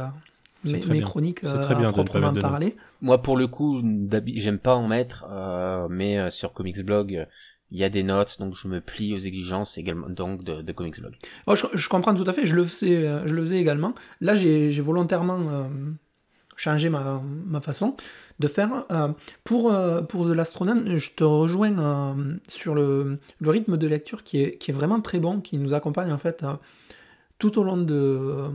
mes, 0.64 0.81
mes 0.87 1.01
chroniques 1.01 1.40
c'est 1.42 1.61
très 1.61 1.75
bien 1.75 1.92
proprement 1.92 2.33
parler. 2.33 2.77
Moi, 3.01 3.20
pour 3.20 3.37
le 3.37 3.46
coup, 3.46 3.83
j'aime 4.35 4.59
pas 4.59 4.75
en 4.75 4.88
mettre, 4.88 5.27
euh, 5.31 5.88
mais 5.90 6.18
euh, 6.18 6.31
sur 6.31 6.53
Comics 6.53 6.83
Blog, 6.83 7.27
il 7.70 7.79
y 7.79 7.85
a 7.85 7.88
des 7.88 8.03
notes, 8.03 8.37
donc 8.38 8.55
je 8.55 8.68
me 8.68 8.81
plie 8.81 9.14
aux 9.14 9.18
exigences 9.18 9.79
également 9.79 10.09
donc 10.09 10.44
de, 10.44 10.62
de 10.62 10.72
Comics 10.72 11.01
Blog. 11.01 11.14
Oh, 11.46 11.57
je, 11.57 11.66
je, 11.72 11.88
comprends 11.88 12.14
tout 12.14 12.29
à 12.29 12.33
fait, 12.33 12.46
je 12.46 12.55
le 12.55 12.64
faisais, 12.64 13.07
euh, 13.07 13.27
je 13.27 13.35
le 13.35 13.42
faisais 13.42 13.59
également. 13.59 13.94
Là, 14.20 14.35
j'ai 14.35 14.70
volontairement 14.81 15.40
euh, 15.48 15.64
changé 16.57 16.88
ma, 16.88 17.20
ma, 17.46 17.61
façon 17.61 17.96
de 18.38 18.48
faire. 18.48 18.87
Euh, 18.90 19.09
pour, 19.44 19.72
euh, 19.72 20.03
pour 20.03 20.29
The 20.29 20.35
Last 20.35 20.55
Ronin, 20.57 20.96
je 20.96 21.11
te 21.11 21.25
rejoins 21.25 21.79
euh, 21.79 22.37
sur 22.48 22.75
le, 22.75 23.18
le, 23.40 23.51
rythme 23.51 23.77
de 23.77 23.87
lecture 23.87 24.22
qui 24.22 24.42
est, 24.42 24.59
qui 24.59 24.70
est 24.70 24.75
vraiment 24.75 25.01
très 25.01 25.18
bon, 25.18 25.40
qui 25.40 25.59
nous 25.59 25.75
accompagne 25.75 26.12
en 26.12 26.18
fait 26.18 26.44
tout 27.38 27.59
au 27.59 27.64
long 27.64 27.79
de, 27.79 28.51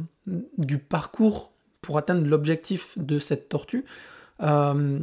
du 0.57 0.77
parcours 0.77 1.53
pour 1.87 1.97
atteindre 1.97 2.27
l'objectif 2.27 2.97
de 2.97 3.17
cette 3.17 3.47
tortue. 3.47 3.85
Euh, 4.43 4.99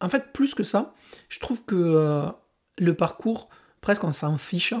en 0.00 0.08
fait, 0.08 0.32
plus 0.32 0.54
que 0.54 0.62
ça, 0.62 0.94
je 1.28 1.40
trouve 1.40 1.64
que 1.64 1.74
euh, 1.74 2.26
le 2.78 2.94
parcours, 2.94 3.48
presque 3.80 4.04
on 4.04 4.12
s'en 4.12 4.38
fiche, 4.38 4.72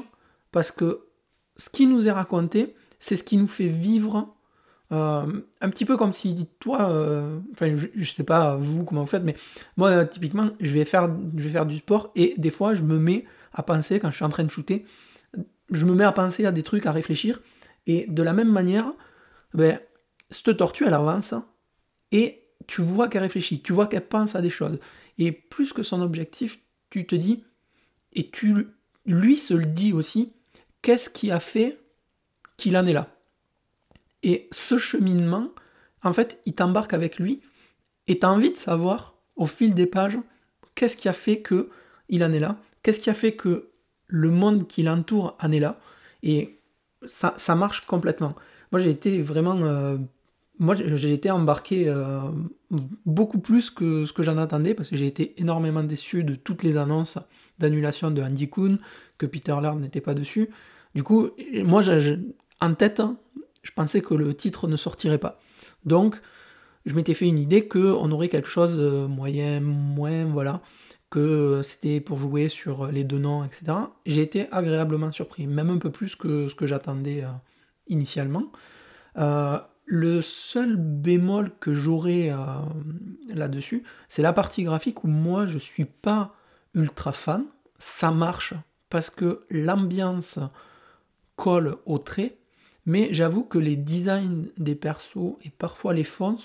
parce 0.52 0.70
que 0.70 1.08
ce 1.56 1.68
qui 1.68 1.88
nous 1.88 2.06
est 2.06 2.12
raconté, 2.12 2.76
c'est 3.00 3.16
ce 3.16 3.24
qui 3.24 3.36
nous 3.36 3.48
fait 3.48 3.66
vivre. 3.66 4.32
Euh, 4.92 5.26
un 5.60 5.70
petit 5.70 5.84
peu 5.84 5.96
comme 5.96 6.12
si 6.12 6.46
toi, 6.60 6.84
enfin 7.52 7.74
je, 7.74 7.88
je, 7.96 8.10
sais 8.12 8.22
pas 8.22 8.54
vous 8.54 8.84
comment 8.84 9.00
vous 9.00 9.08
faites, 9.08 9.24
mais 9.24 9.34
moi 9.76 10.04
typiquement 10.04 10.50
je 10.60 10.72
vais 10.72 10.84
faire, 10.84 11.10
je 11.36 11.42
vais 11.42 11.50
faire 11.50 11.66
du 11.66 11.78
sport 11.78 12.12
et 12.14 12.34
des 12.38 12.50
fois 12.50 12.74
je 12.74 12.82
me 12.82 12.98
mets 12.98 13.24
à 13.52 13.64
penser 13.64 13.98
quand 13.98 14.10
je 14.10 14.16
suis 14.16 14.24
en 14.24 14.30
train 14.30 14.44
de 14.44 14.50
shooter, 14.50 14.84
je 15.70 15.84
me 15.84 15.94
mets 15.94 16.04
à 16.04 16.12
penser 16.12 16.46
à 16.46 16.52
des 16.52 16.62
trucs, 16.62 16.86
à 16.86 16.92
réfléchir 16.92 17.40
et 17.86 18.06
de 18.08 18.22
la 18.22 18.32
même 18.32 18.50
manière, 18.50 18.92
ben, 19.54 19.80
cette 20.30 20.56
tortue 20.56 20.84
elle 20.86 20.94
avance 20.94 21.34
et 22.12 22.44
tu 22.66 22.82
vois 22.82 23.08
qu'elle 23.08 23.22
réfléchit, 23.22 23.62
tu 23.62 23.72
vois 23.72 23.86
qu'elle 23.86 24.06
pense 24.06 24.34
à 24.34 24.40
des 24.40 24.50
choses. 24.50 24.78
Et 25.18 25.32
plus 25.32 25.72
que 25.72 25.82
son 25.82 26.00
objectif, 26.00 26.60
tu 26.90 27.06
te 27.06 27.14
dis, 27.14 27.44
et 28.12 28.30
tu 28.30 28.68
lui 29.06 29.36
se 29.36 29.54
le 29.54 29.66
dis 29.66 29.92
aussi, 29.92 30.32
qu'est-ce 30.82 31.10
qui 31.10 31.30
a 31.30 31.40
fait 31.40 31.78
qu'il 32.56 32.76
en 32.76 32.86
est 32.86 32.92
là? 32.92 33.08
Et 34.22 34.48
ce 34.52 34.78
cheminement, 34.78 35.48
en 36.02 36.12
fait, 36.12 36.40
il 36.46 36.54
t'embarque 36.54 36.94
avec 36.94 37.18
lui, 37.18 37.40
et 38.06 38.18
tu 38.18 38.26
as 38.26 38.30
envie 38.30 38.52
de 38.52 38.56
savoir, 38.56 39.14
au 39.36 39.46
fil 39.46 39.74
des 39.74 39.86
pages, 39.86 40.18
qu'est-ce 40.74 40.96
qui 40.96 41.08
a 41.08 41.12
fait 41.12 41.40
que 41.40 41.70
il 42.08 42.24
en 42.24 42.32
est 42.32 42.40
là, 42.40 42.56
qu'est-ce 42.82 43.00
qui 43.00 43.10
a 43.10 43.14
fait 43.14 43.32
que 43.32 43.70
le 44.06 44.30
monde 44.30 44.66
qui 44.66 44.82
l'entoure 44.82 45.36
en 45.40 45.52
est 45.52 45.60
là, 45.60 45.78
et 46.22 46.58
ça, 47.06 47.34
ça 47.36 47.54
marche 47.54 47.86
complètement. 47.86 48.34
Moi, 48.72 48.80
j'ai 48.80 48.90
été 48.90 49.22
vraiment 49.22 49.56
euh, 49.62 49.96
moi 50.60 50.74
j'ai 50.76 51.12
été 51.12 51.30
embarqué 51.30 51.88
euh, 51.88 52.20
beaucoup 53.06 53.38
plus 53.38 53.70
que 53.70 54.04
ce 54.04 54.12
que 54.12 54.22
j'en 54.22 54.38
attendais 54.38 54.74
parce 54.74 54.90
que 54.90 54.96
j'ai 54.96 55.06
été 55.06 55.40
énormément 55.40 55.82
déçu 55.82 56.22
de 56.22 56.34
toutes 56.34 56.62
les 56.62 56.76
annonces 56.76 57.18
d'annulation 57.58 58.10
de 58.10 58.22
Andy 58.22 58.48
Kuhn, 58.48 58.78
que 59.18 59.26
Peter 59.26 59.56
Laird 59.60 59.80
n'était 59.80 60.00
pas 60.00 60.14
dessus. 60.14 60.50
Du 60.94 61.02
coup, 61.02 61.30
moi 61.64 61.82
en 62.60 62.74
tête, 62.74 63.02
je 63.62 63.72
pensais 63.72 64.02
que 64.02 64.14
le 64.14 64.34
titre 64.34 64.68
ne 64.68 64.76
sortirait 64.76 65.18
pas. 65.18 65.40
Donc, 65.84 66.20
je 66.84 66.94
m'étais 66.94 67.14
fait 67.14 67.26
une 67.26 67.38
idée 67.38 67.66
qu'on 67.66 68.10
aurait 68.10 68.28
quelque 68.28 68.48
chose 68.48 68.76
de 68.76 69.06
moyen, 69.06 69.60
moins, 69.60 70.24
voilà, 70.26 70.60
que 71.10 71.62
c'était 71.62 72.00
pour 72.00 72.18
jouer 72.18 72.48
sur 72.48 72.86
les 72.86 73.04
deux 73.04 73.18
noms, 73.18 73.44
etc. 73.44 73.72
J'ai 74.06 74.22
été 74.22 74.46
agréablement 74.52 75.10
surpris, 75.10 75.46
même 75.46 75.70
un 75.70 75.78
peu 75.78 75.90
plus 75.90 76.16
que 76.16 76.48
ce 76.48 76.54
que 76.54 76.66
j'attendais 76.66 77.24
euh, 77.24 77.28
initialement. 77.88 78.52
Euh, 79.18 79.58
le 79.90 80.22
seul 80.22 80.76
bémol 80.76 81.50
que 81.58 81.74
j'aurais 81.74 82.30
euh, 82.30 82.36
là-dessus, 83.28 83.82
c'est 84.08 84.22
la 84.22 84.32
partie 84.32 84.62
graphique 84.62 85.02
où 85.02 85.08
moi 85.08 85.46
je 85.46 85.58
suis 85.58 85.84
pas 85.84 86.32
ultra 86.74 87.12
fan. 87.12 87.44
Ça 87.80 88.12
marche 88.12 88.54
parce 88.88 89.10
que 89.10 89.44
l'ambiance 89.50 90.38
colle 91.34 91.76
au 91.86 91.98
trait, 91.98 92.38
mais 92.86 93.12
j'avoue 93.12 93.42
que 93.42 93.58
les 93.58 93.74
designs 93.74 94.46
des 94.58 94.76
persos 94.76 95.36
et 95.42 95.50
parfois 95.50 95.92
les 95.92 96.04
fonds, 96.04 96.38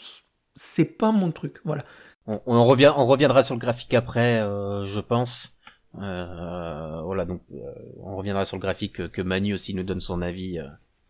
c'est 0.55 0.97
pas 0.97 1.11
mon 1.11 1.31
truc. 1.31 1.59
Voilà. 1.65 1.85
On, 2.25 2.41
on, 2.47 2.65
revient, 2.65 2.93
on 2.97 3.05
reviendra 3.05 3.43
sur 3.43 3.53
le 3.53 3.59
graphique 3.59 3.93
après, 3.93 4.41
euh, 4.41 4.87
je 4.87 4.99
pense. 4.99 5.59
Euh, 5.99 7.01
voilà, 7.03 7.25
donc 7.25 7.41
euh, 7.53 7.71
on 8.01 8.15
reviendra 8.15 8.43
sur 8.43 8.57
le 8.57 8.61
graphique 8.61 9.11
que 9.11 9.21
Manu 9.21 9.53
aussi 9.53 9.75
nous 9.75 9.83
donne 9.83 10.01
son 10.01 10.23
avis. 10.23 10.59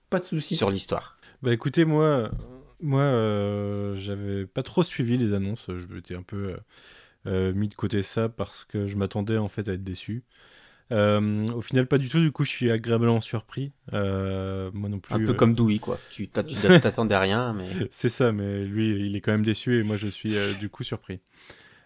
Pas 0.09 0.19
de 0.19 0.25
souci. 0.25 0.57
Sur 0.57 0.69
l'histoire. 0.69 1.14
Bah 1.45 1.53
écoutez, 1.53 1.85
moi, 1.85 2.31
moi 2.81 3.01
euh, 3.01 3.95
j'avais 3.95 4.47
pas 4.47 4.63
trop 4.63 4.81
suivi 4.81 5.15
les 5.15 5.31
annonces. 5.31 5.67
Je 5.67 5.85
m'étais 5.93 6.15
un 6.15 6.23
peu 6.23 6.53
euh, 6.53 6.57
euh, 7.27 7.53
mis 7.53 7.67
de 7.67 7.75
côté 7.75 8.01
ça 8.01 8.29
parce 8.29 8.65
que 8.65 8.87
je 8.87 8.97
m'attendais 8.97 9.37
en 9.37 9.47
fait 9.47 9.69
à 9.69 9.73
être 9.73 9.83
déçu. 9.83 10.23
Euh, 10.91 11.43
au 11.49 11.61
final, 11.61 11.85
pas 11.85 11.99
du 11.99 12.09
tout. 12.09 12.19
Du 12.19 12.31
coup, 12.31 12.45
je 12.45 12.49
suis 12.49 12.71
agréablement 12.71 13.21
surpris. 13.21 13.73
Euh, 13.93 14.71
moi 14.73 14.89
non 14.89 14.97
plus. 14.97 15.13
Un 15.13 15.23
peu 15.23 15.35
comme 15.35 15.53
Dewey, 15.53 15.77
quoi. 15.77 15.99
Tu 16.09 16.27
t'attendais 16.81 17.13
à 17.13 17.19
rien, 17.19 17.53
mais. 17.53 17.69
C'est 17.91 18.09
ça, 18.09 18.31
mais 18.31 18.65
lui, 18.65 19.05
il 19.05 19.15
est 19.15 19.21
quand 19.21 19.31
même 19.31 19.45
déçu 19.45 19.79
et 19.79 19.83
moi, 19.83 19.97
je 19.97 20.07
suis 20.07 20.33
du 20.59 20.69
coup 20.69 20.83
surpris. 20.83 21.19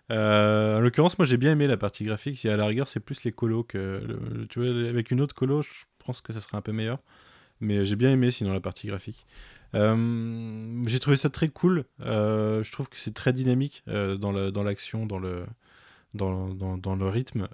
en 0.09 0.79
l'occurrence, 0.79 1.19
moi, 1.19 1.25
j'ai 1.25 1.35
bien 1.35 1.51
aimé 1.51 1.67
la 1.67 1.75
partie 1.75 2.05
graphique. 2.05 2.45
À 2.45 2.55
la 2.55 2.65
rigueur, 2.65 2.87
c'est 2.87 3.01
plus 3.01 3.25
les 3.25 3.33
colos 3.33 3.65
que. 3.65 4.01
Le... 4.07 4.47
tu 4.47 4.61
vois, 4.61 4.69
avec 4.89 5.11
une 5.11 5.19
autre 5.19 5.35
colo, 5.35 5.63
je 5.63 5.69
pense 6.05 6.21
que 6.21 6.31
ça 6.31 6.39
serait 6.39 6.55
un 6.55 6.61
peu 6.61 6.71
meilleur. 6.71 6.99
Mais 7.61 7.85
j'ai 7.85 7.95
bien 7.95 8.11
aimé 8.11 8.31
sinon 8.31 8.53
la 8.53 8.61
partie 8.61 8.87
graphique. 8.87 9.25
Euh, 9.75 10.81
j'ai 10.87 10.99
trouvé 10.99 11.17
ça 11.17 11.29
très 11.29 11.49
cool. 11.49 11.85
Euh, 12.01 12.63
je 12.63 12.71
trouve 12.71 12.89
que 12.89 12.97
c'est 12.97 13.13
très 13.13 13.33
dynamique 13.33 13.83
euh, 13.87 14.15
dans 14.15 14.63
l'action, 14.63 15.05
dans, 15.05 15.19
le, 15.19 15.45
dans, 16.13 16.49
dans, 16.49 16.77
dans, 16.77 16.95
le 16.95 17.07
rythme. 17.07 17.47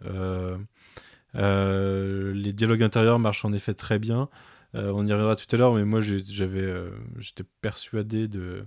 les 1.33 2.53
dialogues 2.53 2.83
intérieurs 2.83 3.19
marchent 3.19 3.45
en 3.45 3.53
effet 3.53 3.73
très 3.73 3.99
bien. 3.99 4.29
Euh, 4.75 4.91
on 4.93 5.07
y 5.07 5.11
reviendra 5.11 5.35
tout 5.35 5.45
à 5.55 5.57
l'heure, 5.57 5.73
mais 5.73 5.85
moi 5.85 6.01
j'avais, 6.01 6.61
euh, 6.61 6.89
j'étais 7.17 7.45
persuadé 7.61 8.27
de, 8.27 8.65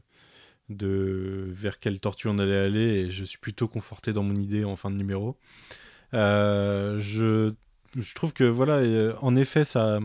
de 0.71 1.47
vers 1.51 1.81
quelle 1.81 2.01
tortue 2.01 2.29
on 2.29 2.39
allait 2.39 2.57
aller 2.57 2.81
et 2.81 3.11
je 3.11 3.25
suis 3.25 3.39
plutôt 3.39 3.69
conforté 3.69 4.13
dans 4.13 4.23
mon 4.23 4.35
idée 4.35 4.65
en 4.65 4.77
fin 4.77 4.91
de 4.91 4.97
numéro. 4.97 5.37
Euh, 6.15 6.99
je, 7.01 7.53
je 7.97 8.15
trouve 8.15 8.33
que 8.33 8.45
voilà, 8.45 8.75
euh, 8.75 9.15
en 9.21 9.37
effet, 9.37 9.65
ça, 9.65 10.01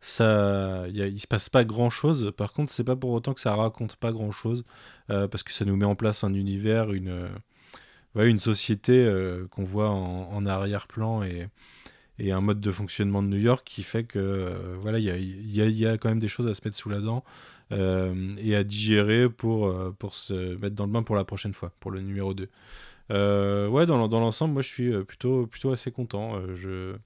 ça, 0.00 0.86
y 0.88 1.00
il 1.00 1.20
se 1.20 1.26
passe 1.26 1.48
pas 1.48 1.64
grand 1.64 1.90
chose. 1.90 2.32
Par 2.36 2.52
contre, 2.52 2.72
c'est 2.72 2.84
pas 2.84 2.96
pour 2.96 3.10
autant 3.10 3.34
que 3.34 3.40
ça 3.40 3.54
raconte 3.54 3.96
pas 3.96 4.12
grand 4.12 4.30
chose 4.30 4.64
parce 5.08 5.42
que 5.42 5.52
ça 5.52 5.64
nous 5.64 5.76
met 5.76 5.86
en 5.86 5.96
place 5.96 6.24
un 6.24 6.34
univers, 6.34 6.92
une, 6.92 7.08
euh, 7.08 7.28
une 8.26 8.38
société 8.38 9.04
euh, 9.04 9.46
qu'on 9.50 9.64
voit 9.64 9.90
en, 9.90 10.46
arrière-plan 10.46 11.22
et 11.22 11.48
et 12.20 12.32
un 12.32 12.40
mode 12.40 12.60
de 12.60 12.72
fonctionnement 12.72 13.22
de 13.22 13.28
New 13.28 13.38
York 13.38 13.62
qui 13.64 13.84
fait 13.84 14.02
que 14.04 14.18
euh, 14.18 14.76
voilà 14.80 14.98
il 14.98 15.04
y 15.04 15.10
a, 15.10 15.16
y, 15.18 15.72
y 15.72 15.86
a 15.86 15.98
quand 15.98 16.08
même 16.08 16.18
des 16.18 16.26
choses 16.28 16.48
à 16.48 16.54
se 16.54 16.60
mettre 16.64 16.76
sous 16.76 16.88
la 16.88 16.98
dent 17.00 17.22
euh, 17.70 18.32
et 18.38 18.56
à 18.56 18.64
digérer 18.64 19.28
pour, 19.28 19.68
euh, 19.68 19.94
pour 19.96 20.16
se 20.16 20.56
mettre 20.56 20.74
dans 20.74 20.86
le 20.86 20.90
bain 20.92 21.04
pour 21.04 21.14
la 21.14 21.24
prochaine 21.24 21.54
fois 21.54 21.72
pour 21.80 21.90
le 21.92 22.00
numéro 22.00 22.34
2 22.34 22.48
Euh, 23.10 23.68
ouais 23.68 23.86
dans, 23.86 24.08
dans 24.08 24.20
l'ensemble 24.20 24.54
moi 24.54 24.62
je 24.62 24.68
suis 24.68 24.92
euh, 24.92 25.04
plutôt 25.04 25.46
plutôt 25.46 25.70
assez 25.72 25.90
content 25.92 26.36
Euh, 26.36 26.54
je 26.54 26.96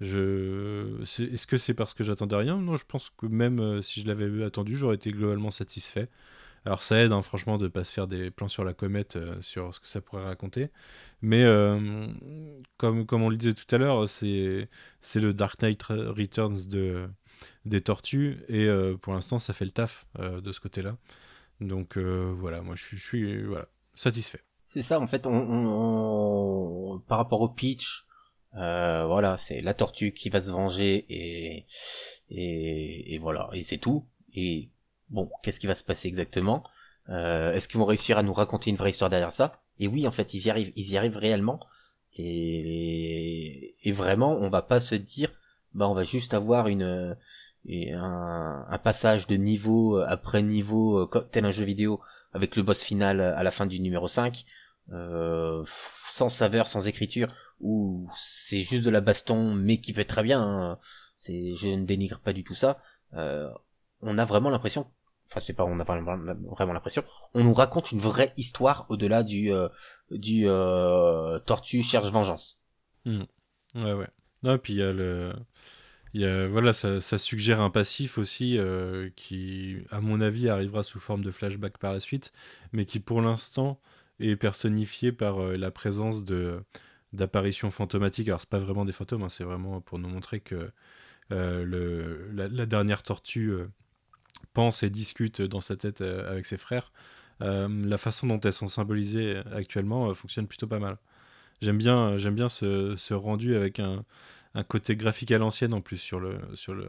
je 0.00 1.00
est-ce 1.02 1.46
que 1.46 1.56
c'est 1.58 1.74
parce 1.74 1.94
que 1.94 2.04
j'attendais 2.04 2.36
rien? 2.36 2.58
Non 2.58 2.76
je 2.76 2.84
pense 2.86 3.10
que 3.16 3.26
même 3.26 3.60
euh, 3.60 3.82
si 3.82 4.00
je 4.02 4.06
l'avais 4.06 4.44
attendu 4.44 4.76
j'aurais 4.76 4.96
été 4.96 5.10
globalement 5.12 5.50
satisfait 5.50 6.08
alors 6.66 6.82
ça 6.82 6.98
aide 7.02 7.12
hein, 7.12 7.22
franchement 7.22 7.58
de 7.58 7.68
pas 7.68 7.84
se 7.84 7.92
faire 7.92 8.06
des 8.08 8.30
plans 8.30 8.48
sur 8.48 8.64
la 8.64 8.74
comète 8.74 9.16
euh, 9.16 9.40
sur 9.42 9.74
ce 9.74 9.80
que 9.80 9.86
ça 9.88 10.00
pourrait 10.00 10.24
raconter 10.24 10.70
mais 11.22 11.44
euh, 11.44 12.06
comme, 12.76 13.06
comme 13.06 13.22
on 13.22 13.28
le 13.30 13.36
disait 13.36 13.54
tout 13.54 13.72
à 13.74 13.78
l'heure, 13.78 14.08
c'est 14.08 14.68
le 15.14 15.32
Dark 15.34 15.60
Knight 15.62 15.82
Returns 15.84 16.68
de, 16.68 17.08
des 17.64 17.80
tortues, 17.80 18.38
et 18.48 18.68
pour 19.00 19.14
l'instant, 19.14 19.38
ça 19.38 19.52
fait 19.52 19.64
le 19.64 19.70
taf 19.70 20.06
de 20.18 20.52
ce 20.52 20.60
côté-là. 20.60 20.96
Donc 21.60 21.96
voilà, 21.98 22.62
moi 22.62 22.74
je 22.76 22.96
suis, 22.96 23.42
voilà, 23.44 23.68
satisfait. 23.94 24.40
C'est 24.66 24.82
ça, 24.82 24.98
en 25.00 25.06
fait, 25.06 25.26
on- 25.26 27.00
par 27.06 27.18
rapport 27.18 27.40
au 27.40 27.48
pitch, 27.48 28.06
euh, 28.56 29.04
voilà, 29.06 29.36
c'est 29.36 29.60
la 29.60 29.74
tortue 29.74 30.12
qui 30.12 30.28
va 30.28 30.40
se 30.40 30.50
venger 30.50 31.04
et 31.08 31.66
et, 32.30 33.18
voilà, 33.18 33.48
et 33.52 33.62
c'est 33.62 33.78
tout. 33.78 34.06
Et 34.34 34.70
bon, 35.10 35.30
qu'est-ce 35.42 35.60
qui 35.60 35.66
va 35.66 35.74
se 35.74 35.84
passer 35.84 36.08
exactement? 36.08 36.64
Euh, 37.08 37.52
Est-ce 37.52 37.68
qu'ils 37.68 37.78
vont 37.78 37.84
réussir 37.86 38.18
à 38.18 38.22
nous 38.22 38.32
raconter 38.32 38.70
une 38.70 38.76
vraie 38.76 38.90
histoire 38.90 39.10
derrière 39.10 39.32
ça? 39.32 39.60
Et 39.78 39.86
oui, 39.88 40.06
en 40.06 40.10
fait, 40.10 40.34
ils 40.34 40.46
y 40.46 40.50
arrivent, 40.50 40.72
ils 40.76 40.90
y 40.92 40.96
arrivent 40.96 41.16
réellement. 41.18 41.60
Et, 42.16 43.76
et 43.82 43.92
vraiment, 43.92 44.36
on 44.40 44.48
va 44.48 44.62
pas 44.62 44.80
se 44.80 44.94
dire, 44.94 45.30
bah, 45.74 45.88
on 45.88 45.94
va 45.94 46.04
juste 46.04 46.34
avoir 46.34 46.68
une 46.68 47.16
un, 47.68 48.66
un 48.68 48.78
passage 48.78 49.26
de 49.26 49.36
niveau 49.36 49.98
après 49.98 50.42
niveau, 50.42 50.98
euh, 50.98 51.20
tel 51.32 51.44
un 51.44 51.50
jeu 51.50 51.64
vidéo, 51.64 52.00
avec 52.32 52.56
le 52.56 52.62
boss 52.62 52.82
final 52.82 53.20
à 53.20 53.42
la 53.42 53.50
fin 53.50 53.66
du 53.66 53.80
numéro 53.80 54.06
5, 54.06 54.44
euh, 54.92 55.62
sans 55.66 56.28
saveur, 56.28 56.66
sans 56.66 56.88
écriture, 56.88 57.28
ou 57.60 58.08
c'est 58.16 58.60
juste 58.60 58.84
de 58.84 58.90
la 58.90 59.00
baston, 59.00 59.54
mais 59.54 59.78
qui 59.80 59.92
fait 59.92 60.04
très 60.04 60.22
bien. 60.22 60.42
hein. 60.42 60.78
C'est, 61.16 61.54
je 61.54 61.68
ne 61.68 61.84
dénigre 61.84 62.20
pas 62.20 62.32
du 62.32 62.44
tout 62.44 62.54
ça. 62.54 62.78
Euh, 63.14 63.48
on 64.00 64.18
a 64.18 64.24
vraiment 64.24 64.50
l'impression, 64.50 64.90
enfin 65.30 65.40
c'est 65.46 65.52
pas, 65.52 65.64
on 65.64 65.80
a 65.80 65.84
vraiment 65.84 66.72
l'impression, 66.72 67.04
on 67.32 67.44
nous 67.44 67.54
raconte 67.54 67.92
une 67.92 68.00
vraie 68.00 68.34
histoire 68.36 68.84
au-delà 68.88 69.22
du 69.22 69.52
euh, 69.52 69.68
du 70.10 70.44
euh, 70.46 71.38
tortue 71.38 71.82
cherche 71.82 72.10
vengeance. 72.10 72.60
Ouais, 73.06 73.92
ouais. 73.92 74.08
Non, 74.42 74.54
et 74.54 74.58
puis 74.58 74.74
il 74.74 74.80
y 74.80 74.82
a 74.82 74.92
le. 74.92 75.32
Y 76.12 76.24
a, 76.24 76.46
voilà, 76.46 76.72
ça, 76.72 77.00
ça 77.00 77.18
suggère 77.18 77.60
un 77.60 77.70
passif 77.70 78.18
aussi 78.18 78.58
qui, 79.16 79.78
à 79.90 80.00
mon 80.00 80.20
avis, 80.20 80.48
arrivera 80.48 80.82
sous 80.82 81.00
forme 81.00 81.24
de 81.24 81.30
flashback 81.30 81.78
par 81.78 81.92
la 81.92 82.00
suite, 82.00 82.32
mais 82.72 82.84
qui 82.84 83.00
pour 83.00 83.20
l'instant 83.20 83.80
est 84.20 84.36
personnifié 84.36 85.10
par 85.10 85.38
la 85.40 85.70
présence 85.70 86.24
de 86.24 86.62
d'apparitions 87.14 87.70
fantomatiques. 87.70 88.28
Alors 88.28 88.40
c'est 88.40 88.50
pas 88.50 88.58
vraiment 88.58 88.84
des 88.84 88.92
fantômes, 88.92 89.22
hein, 89.22 89.28
c'est 89.28 89.44
vraiment 89.44 89.80
pour 89.80 89.98
nous 89.98 90.08
montrer 90.08 90.40
que 90.40 90.70
euh, 91.32 91.64
le, 91.64 92.30
la, 92.32 92.66
dernière 92.66 93.02
tortue 93.02 93.50
euh, 93.50 93.66
pense 94.52 94.82
et 94.82 94.90
discute 94.90 95.40
dans 95.40 95.62
sa 95.62 95.76
tête 95.76 96.02
euh, 96.02 96.30
avec 96.30 96.46
ses 96.46 96.56
frères. 96.56 96.92
La 97.40 97.98
façon 97.98 98.26
dont 98.26 98.40
elles 98.40 98.54
sont 98.54 98.68
symbolisées 98.68 99.42
actuellement 99.52 100.14
fonctionne 100.14 100.46
plutôt 100.46 100.66
pas 100.66 100.78
mal. 100.78 100.96
J'aime 101.60 101.76
bien, 101.76 102.16
j'aime 102.16 102.34
bien 102.34 102.48
ce, 102.48 102.94
ce 102.96 103.12
rendu 103.12 103.54
avec 103.54 103.80
un, 103.80 104.04
un 104.54 104.62
côté 104.62 104.96
graphique 104.96 105.30
à 105.30 105.36
l'ancienne 105.36 105.74
en 105.74 105.82
plus 105.82 105.98
sur 105.98 106.20
le, 106.20 106.38
sur 106.54 106.74
le, 106.74 106.88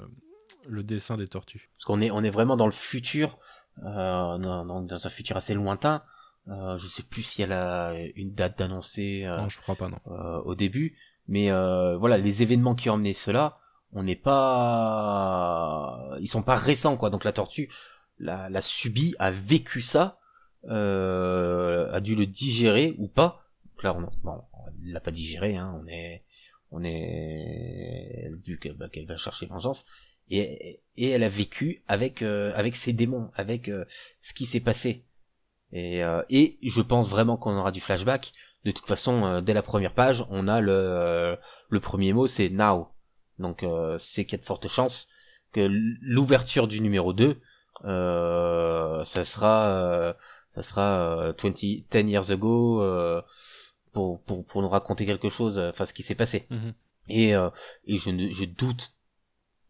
le 0.70 0.84
dessin 0.84 1.18
des 1.18 1.28
tortues. 1.28 1.70
Parce 1.78 1.86
qu'on 1.86 2.00
est 2.00 2.10
on 2.10 2.24
est 2.24 2.30
vraiment 2.30 2.56
dans 2.56 2.68
le 2.68 2.72
futur, 2.72 3.38
dans 3.84 4.88
un 4.90 5.10
futur 5.10 5.36
assez 5.36 5.56
lointain. 5.56 6.04
Euh, 6.48 6.78
je 6.78 6.88
sais 6.88 7.04
plus 7.04 7.24
si 7.24 7.42
elle 7.42 7.52
a 7.54 7.96
une 8.16 8.34
date 8.34 8.60
d'annoncer. 8.60 9.24
euh, 9.26 9.36
Non, 9.38 9.50
je 9.50 9.60
crois 9.60 9.76
pas, 9.76 9.90
non. 9.90 9.98
euh, 10.08 10.42
au 10.44 10.56
début, 10.56 10.96
mais 11.28 11.52
euh, 11.52 11.98
voilà, 11.98 12.18
les 12.18 12.44
événements 12.44 12.76
qui 12.76 12.90
ont 12.90 12.94
amené 12.96 13.14
cela, 13.14 13.56
on 13.94 14.04
n'est 14.04 14.16
pas, 14.16 16.18
ils 16.22 16.28
sont 16.28 16.44
pas 16.44 16.56
récents 16.56 16.98
quoi. 16.98 17.10
Donc 17.10 17.24
la 17.24 17.32
tortue 17.32 17.70
l'a, 18.20 18.50
l'a 18.50 18.62
subi, 18.62 19.16
a 19.20 19.32
vécu 19.32 19.82
ça, 19.82 20.20
euh, 20.70 21.90
a 21.92 22.00
dû 22.02 22.16
le 22.16 22.26
digérer 22.26 22.96
ou 22.98 23.08
pas. 23.08 23.46
Donc 23.66 23.84
là, 23.84 23.96
on, 23.96 24.02
bon, 24.24 24.42
elle 24.84 24.92
l'a 24.92 25.00
pas 25.00 25.12
digéré, 25.12 25.56
hein, 25.58 25.80
on 25.82 25.88
est, 25.88 26.24
on 26.72 26.84
est 26.84 28.32
vu 28.46 28.60
bah, 28.78 28.90
qu'elle 28.90 29.06
va 29.08 29.18
chercher 29.18 29.46
vengeance. 29.48 29.86
Et, 30.30 30.82
et 30.98 31.10
elle 31.10 31.24
a 31.24 31.30
vécu 31.30 31.84
avec 31.88 32.22
euh, 32.24 32.52
avec 32.56 32.76
ses 32.76 32.94
démons, 32.94 33.30
avec 33.36 33.70
euh, 33.70 33.86
ce 34.22 34.34
qui 34.34 34.46
s'est 34.46 34.60
passé. 34.60 35.06
Et, 35.76 36.02
euh, 36.06 36.24
et 36.30 36.58
je 36.64 36.80
pense 36.80 37.10
vraiment 37.10 37.36
qu'on 37.36 37.58
aura 37.58 37.72
du 37.74 37.82
flashback. 37.82 38.32
De 38.64 38.72
toute 38.72 38.88
façon, 38.88 39.26
euh, 39.26 39.42
dès 39.42 39.54
la 39.54 39.62
première 39.62 39.94
page, 39.94 40.26
on 40.30 40.48
a 40.48 40.62
le, 40.62 40.72
euh, 40.72 41.36
le 41.68 41.80
premier 41.82 42.14
mot, 42.14 42.28
c'est 42.28 42.48
now. 42.50 42.88
Donc 43.40 43.62
euh, 43.62 43.98
c'est 44.00 44.24
qu'il 44.24 44.38
y 44.38 44.40
a 44.40 44.42
de 44.42 44.46
fortes 44.46 44.70
chances 44.70 45.10
que 45.52 45.68
l'ouverture 46.02 46.70
du 46.70 46.80
numéro 46.80 47.12
2, 47.12 47.42
euh, 47.84 49.04
ça 49.04 49.26
sera, 49.26 49.68
euh, 49.68 50.14
ça 50.56 50.64
sera 50.64 50.82
euh, 50.82 51.34
20, 51.38 51.50
10 51.52 51.86
years 52.10 52.32
ago 52.32 52.82
euh, 52.82 53.22
pour, 53.92 54.22
pour, 54.22 54.46
pour 54.46 54.62
nous 54.62 54.70
raconter 54.70 55.06
quelque 55.06 55.28
chose, 55.28 55.60
enfin 55.60 55.84
ce 55.84 55.94
qui 55.94 56.04
s'est 56.04 56.16
passé. 56.16 56.48
Mhm. 56.52 56.74
Et, 57.10 57.36
euh, 57.36 57.50
et 57.86 57.98
je, 57.98 58.12
ne, 58.12 58.30
je 58.30 58.46
doute, 58.46 58.94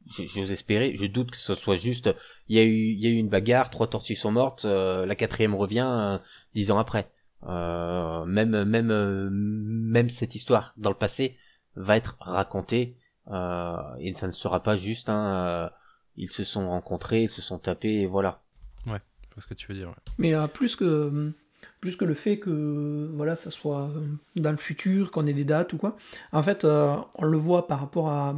j'ose 0.08 0.52
espérer, 0.52 0.96
je 0.96 1.06
doute 1.06 1.32
que 1.32 1.38
ce 1.38 1.56
soit 1.56 1.76
juste, 1.76 2.14
il 2.48 2.58
y 2.58 2.60
a 2.60 2.64
eu, 2.64 2.92
il 2.92 3.00
y 3.00 3.08
a 3.08 3.10
eu 3.10 3.16
une 3.18 3.30
bagarre, 3.30 3.70
trois 3.70 3.88
tortues 3.88 4.16
sont 4.16 4.32
mortes, 4.32 4.66
euh, 4.66 5.06
la 5.06 5.16
quatrième 5.16 5.56
revient 5.56 5.88
euh, 5.88 6.18
dix 6.54 6.72
ans 6.72 6.78
après. 6.78 7.12
Euh, 7.48 8.26
même, 8.26 8.64
même, 8.64 8.90
euh, 8.92 9.30
même 9.32 10.10
cette 10.10 10.36
histoire 10.36 10.74
dans 10.78 10.90
le 10.90 10.96
passé 10.96 11.38
va 11.76 11.98
être 11.98 12.16
racontée 12.20 12.98
euh, 13.32 13.78
et 14.00 14.14
ça 14.14 14.26
ne 14.28 14.32
sera 14.32 14.64
pas 14.64 14.76
juste 14.76 15.10
un, 15.10 15.36
euh, 15.36 15.70
ils 16.16 16.32
se 16.32 16.44
sont 16.44 16.70
rencontrés, 16.70 17.24
ils 17.24 17.30
se 17.30 17.42
sont 17.42 17.60
tapés 17.60 18.02
et 18.02 18.08
voilà. 18.08 18.42
Je 18.86 18.90
vois 18.92 19.00
ce 19.44 19.48
que 19.48 19.54
tu 19.54 19.68
veux 19.68 19.78
dire. 19.78 19.90
ouais. 19.90 19.96
Mais 20.18 20.34
euh, 20.34 20.48
plus 20.48 20.76
que 20.78 21.34
plus 21.82 21.98
que 21.98 22.06
le 22.06 22.14
fait 22.14 22.40
que 22.40 23.12
voilà 23.16 23.36
ça 23.36 23.52
soit 23.52 23.90
dans 24.38 24.52
le 24.52 24.58
futur, 24.58 25.12
qu'on 25.12 25.28
ait 25.28 25.34
des 25.34 25.44
dates 25.44 25.74
ou 25.74 25.78
quoi. 25.78 25.98
En 26.32 26.42
fait, 26.42 26.64
euh, 26.64 26.96
on 27.16 27.26
le 27.26 27.38
voit 27.38 27.68
par 27.68 27.82
rapport 27.82 28.10
à, 28.10 28.34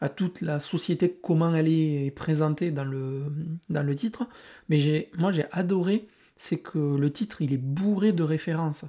à 0.00 0.08
toute 0.08 0.40
la 0.40 0.60
société, 0.60 1.18
comment 1.22 1.54
elle 1.54 1.68
est 1.68 2.10
présentée 2.12 2.70
dans 2.70 2.84
le 2.84 3.24
dans 3.68 3.82
le 3.82 3.94
titre. 3.94 4.26
Mais 4.68 4.78
j'ai 4.78 5.10
moi 5.18 5.30
j'ai 5.32 5.46
adoré, 5.52 6.08
c'est 6.36 6.58
que 6.58 6.78
le 6.78 7.12
titre 7.12 7.42
il 7.42 7.52
est 7.52 7.58
bourré 7.58 8.12
de 8.12 8.22
références, 8.22 8.84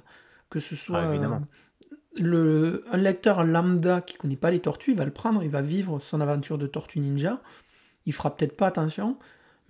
que 0.50 0.60
ce 0.60 0.76
soit 0.76 1.02
Ah, 1.02 1.04
évidemment. 1.04 1.42
euh, 1.42 2.20
le 2.20 2.84
un 2.92 2.96
lecteur 2.96 3.44
lambda 3.44 4.00
qui 4.02 4.16
connaît 4.16 4.36
pas 4.36 4.50
les 4.50 4.60
tortues, 4.60 4.92
il 4.92 4.96
va 4.98 5.04
le 5.04 5.12
prendre, 5.12 5.42
il 5.42 5.50
va 5.50 5.62
vivre 5.62 6.00
son 6.00 6.20
aventure 6.20 6.58
de 6.58 6.66
tortue 6.66 7.00
ninja. 7.00 7.42
Il 8.06 8.12
fera 8.12 8.34
peut-être 8.36 8.56
pas 8.56 8.66
attention, 8.68 9.18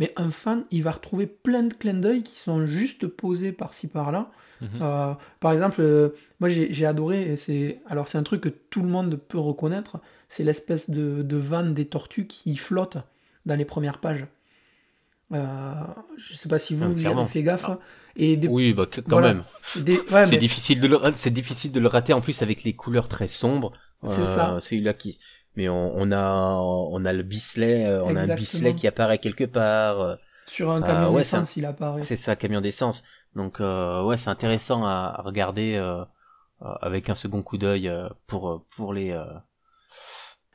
mais 0.02 0.12
un 0.16 0.30
fan, 0.30 0.64
il 0.70 0.82
va 0.82 0.90
retrouver 0.90 1.26
plein 1.26 1.62
de 1.62 1.74
clins 1.74 1.94
d'œil 2.04 2.22
qui 2.22 2.36
sont 2.38 2.66
juste 2.66 3.06
posés 3.06 3.52
par-ci 3.52 3.86
par-là. 3.86 4.30
Mhm. 4.60 4.68
Euh, 4.80 5.12
par 5.40 5.52
exemple, 5.52 5.80
euh, 5.80 6.10
moi 6.40 6.48
j'ai 6.48 6.86
adoré, 6.86 7.36
c'est 7.36 7.80
alors 7.86 8.06
c'est 8.08 8.18
un 8.18 8.22
truc 8.22 8.40
que 8.42 8.48
tout 8.48 8.82
le 8.82 8.88
monde 8.88 9.16
peut 9.16 9.38
reconnaître, 9.38 9.98
c'est 10.28 10.44
l'espèce 10.44 10.90
de, 10.90 11.22
de 11.22 11.36
vanne 11.36 11.72
des 11.74 11.86
tortues 11.86 12.26
qui 12.26 12.56
flotte 12.56 12.96
dans 13.46 13.56
les 13.56 13.64
premières 13.64 13.98
pages. 13.98 14.26
Euh, 15.32 15.72
je 16.16 16.34
sais 16.34 16.48
pas 16.48 16.58
si 16.58 16.74
vous, 16.74 16.92
vous 16.92 17.06
avez 17.06 17.26
fait 17.26 17.42
gaffe. 17.42 17.70
Et 18.14 18.36
des, 18.36 18.46
Oui, 18.48 18.74
bah, 18.74 18.86
quand 18.92 19.02
voilà. 19.08 19.28
même. 19.34 19.44
des- 19.76 19.98
ouais, 19.98 20.26
c'est 20.26 20.32
mais- 20.32 20.36
difficile 20.36 20.80
de 20.82 20.86
le, 20.88 20.98
c'est 21.16 21.30
difficile 21.32 21.72
de 21.72 21.80
le 21.80 21.88
rater 21.88 22.12
en 22.12 22.20
plus 22.20 22.42
avec 22.42 22.62
les 22.64 22.74
couleurs 22.76 23.08
très 23.08 23.28
sombres. 23.28 23.72
C'est 24.06 24.24
ça. 24.24 24.58
Celui-là 24.60 24.92
qui, 24.94 25.18
mais 25.56 25.68
on, 25.68 25.92
on 25.94 26.12
a, 26.12 26.54
on 26.56 27.04
a 27.04 27.12
le 27.12 27.22
Bisley, 27.22 27.84
euh, 27.86 28.02
on 28.04 28.16
a 28.16 28.22
un. 28.22 28.28
Bisley 28.28 28.74
qui 28.74 28.86
apparaît 28.86 29.18
quelque 29.18 29.44
part. 29.44 30.00
euh, 30.00 30.16
sur 30.46 30.70
un 30.70 30.82
camion 30.82 31.12
ouais, 31.12 31.20
d'essence, 31.20 31.56
il 31.56 31.64
apparaît. 31.66 32.02
C'est 32.02 32.16
ça, 32.16 32.36
camion 32.36 32.60
d'essence. 32.60 33.04
Donc 33.36 33.60
euh, 33.60 34.02
ouais, 34.02 34.16
c'est 34.16 34.30
intéressant 34.30 34.84
à, 34.84 35.14
à 35.18 35.22
regarder 35.22 35.74
euh, 35.76 36.04
avec 36.80 37.10
un 37.10 37.14
second 37.14 37.42
coup 37.42 37.58
d'œil 37.58 37.92
pour 38.26 38.64
pour 38.76 38.92
les. 38.94 39.12
euh, 39.12 39.24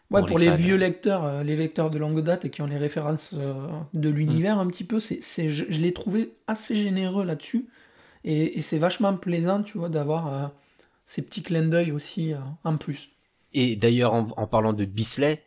Ouais, 0.09 0.23
Pour 0.25 0.39
les 0.39 0.49
vieux 0.51 0.77
lecteurs, 0.77 1.43
les 1.43 1.57
lecteurs 1.57 1.89
de 1.89 1.97
longue 1.97 2.21
date 2.23 2.45
et 2.45 2.49
qui 2.49 2.61
ont 2.61 2.65
les 2.67 2.77
références 2.77 3.33
de 3.93 4.09
l'univers 4.09 4.57
un 4.57 4.67
petit 4.67 4.85
peu, 4.85 5.01
c'est, 5.01 5.19
c'est, 5.21 5.49
je, 5.49 5.65
je 5.69 5.79
l'ai 5.81 5.93
trouvé 5.93 6.37
assez 6.47 6.75
généreux 6.77 7.25
là-dessus. 7.25 7.67
Et, 8.25 8.59
et 8.59 8.61
c'est 8.61 8.77
vachement 8.79 9.17
plaisant, 9.17 9.63
tu 9.63 9.77
vois, 9.79 9.89
d'avoir 9.89 10.27
euh, 10.33 10.47
ces 11.07 11.23
petits 11.23 11.43
clins 11.43 11.63
d'œil 11.67 11.91
aussi 11.91 12.33
euh, 12.33 12.39
en 12.65 12.77
plus. 12.77 13.09
Et 13.53 13.75
d'ailleurs, 13.75 14.13
en, 14.13 14.47
parlant 14.47 14.73
de 14.73 14.85
Bisley, 14.85 15.43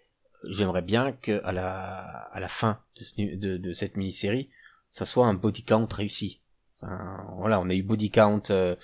j'aimerais 0.49 0.83
bien 0.83 1.13
que 1.13 1.43
à 1.45 1.53
la, 1.53 1.99
à 2.33 2.41
la 2.41 2.49
fin 2.49 2.81
de, 2.97 3.73
cette 3.73 3.97
mini-série, 3.97 4.51
ça 4.89 5.05
soit 5.05 5.27
un 5.27 5.35
body 5.35 5.65
count 5.65 5.89
réussi. 5.91 6.41
Voilà, 6.81 7.61
on 7.61 7.69
a 7.69 7.75
eu 7.75 7.83
body 7.83 8.11
count 8.11 8.43
euh, 8.51 8.75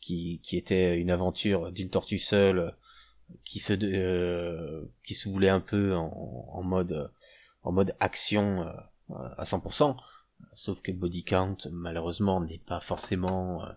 qui, 0.00 0.40
qui 0.42 0.56
était 0.56 0.96
une 0.98 1.10
aventure 1.10 1.72
d'une 1.72 1.90
tortue 1.90 2.20
seule 2.20 2.76
qui 3.44 3.58
se 3.58 3.72
euh, 3.82 4.84
qui 5.04 5.14
se 5.14 5.28
voulait 5.28 5.48
un 5.48 5.60
peu 5.60 5.96
en, 5.96 6.48
en 6.52 6.62
mode 6.62 7.12
en 7.62 7.72
mode 7.72 7.94
action 8.00 8.62
euh, 8.62 8.72
à 9.36 9.44
100%. 9.44 9.96
Sauf 10.54 10.82
que 10.82 10.92
body 10.92 11.24
count 11.24 11.56
malheureusement 11.70 12.40
n'est 12.40 12.58
pas 12.58 12.80
forcément 12.80 13.64
euh, 13.64 13.68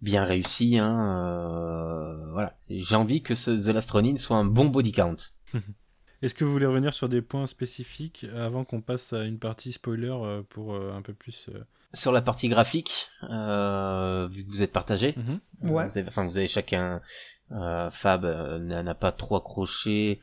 bien 0.00 0.24
réussi. 0.24 0.78
Hein, 0.78 1.26
euh, 1.26 2.32
voilà, 2.32 2.56
j'ai 2.68 2.96
envie 2.96 3.22
que 3.22 3.34
ce 3.34 3.50
The 3.50 3.74
Last 3.74 3.90
Ronin 3.90 4.16
soit 4.16 4.36
un 4.36 4.44
bon 4.44 4.66
body 4.66 4.92
count. 4.92 5.16
Est-ce 6.22 6.34
que 6.34 6.44
vous 6.44 6.52
voulez 6.52 6.66
revenir 6.66 6.94
sur 6.94 7.08
des 7.08 7.20
points 7.20 7.46
spécifiques 7.46 8.26
avant 8.36 8.64
qu'on 8.64 8.80
passe 8.80 9.12
à 9.12 9.24
une 9.24 9.38
partie 9.38 9.72
spoiler 9.72 10.12
euh, 10.22 10.42
pour 10.48 10.74
un 10.74 11.02
peu 11.02 11.14
plus. 11.14 11.50
Sur 11.94 12.12
la 12.12 12.22
partie 12.22 12.48
graphique, 12.48 13.08
euh, 13.28 14.26
vu 14.30 14.44
que 14.44 14.50
vous 14.50 14.62
êtes 14.62 14.72
partagé, 14.72 15.14
mhm. 15.16 15.70
Ouais. 15.70 15.86
vous 15.88 15.98
avez, 15.98 16.08
enfin 16.08 16.24
vous 16.24 16.38
avez 16.38 16.46
chacun. 16.46 17.02
euh, 17.50 17.90
Fab 17.90 18.24
euh, 18.24 18.58
n'a 18.58 18.82
n'a 18.82 18.94
pas 18.94 19.12
trop 19.12 19.36
accroché 19.36 20.20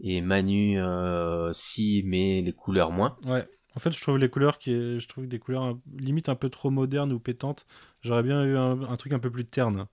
et 0.00 0.20
Manu 0.20 0.80
euh, 0.80 1.52
si 1.52 2.02
mais 2.06 2.40
les 2.40 2.52
couleurs 2.52 2.90
moins. 2.90 3.16
Ouais. 3.24 3.46
En 3.76 3.80
fait, 3.80 3.92
je 3.92 4.00
trouve 4.00 4.18
les 4.18 4.28
couleurs 4.28 4.58
qui, 4.58 4.72
est- 4.72 4.98
je 5.00 5.08
trouve 5.08 5.26
des 5.26 5.38
couleurs 5.38 5.78
limite 5.98 6.28
un 6.28 6.34
peu 6.34 6.50
trop 6.50 6.70
modernes 6.70 7.12
ou 7.12 7.18
pétantes. 7.20 7.66
J'aurais 8.02 8.22
bien 8.22 8.44
eu 8.44 8.56
un, 8.56 8.82
un 8.82 8.96
truc 8.96 9.12
un 9.12 9.18
peu 9.18 9.30
plus 9.30 9.44
terne. 9.46 9.86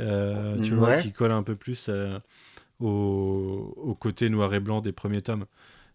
Euh, 0.00 0.58
tu 0.60 0.74
vois, 0.74 0.94
qui 0.94 1.12
colle 1.12 1.32
un 1.32 1.42
peu 1.44 1.56
plus 1.56 1.88
euh, 1.90 2.18
au, 2.80 3.74
au 3.76 3.94
côté 3.94 4.30
noir 4.30 4.54
et 4.54 4.60
blanc 4.60 4.80
des 4.82 4.92
premiers 4.92 5.22
tomes. 5.22 5.46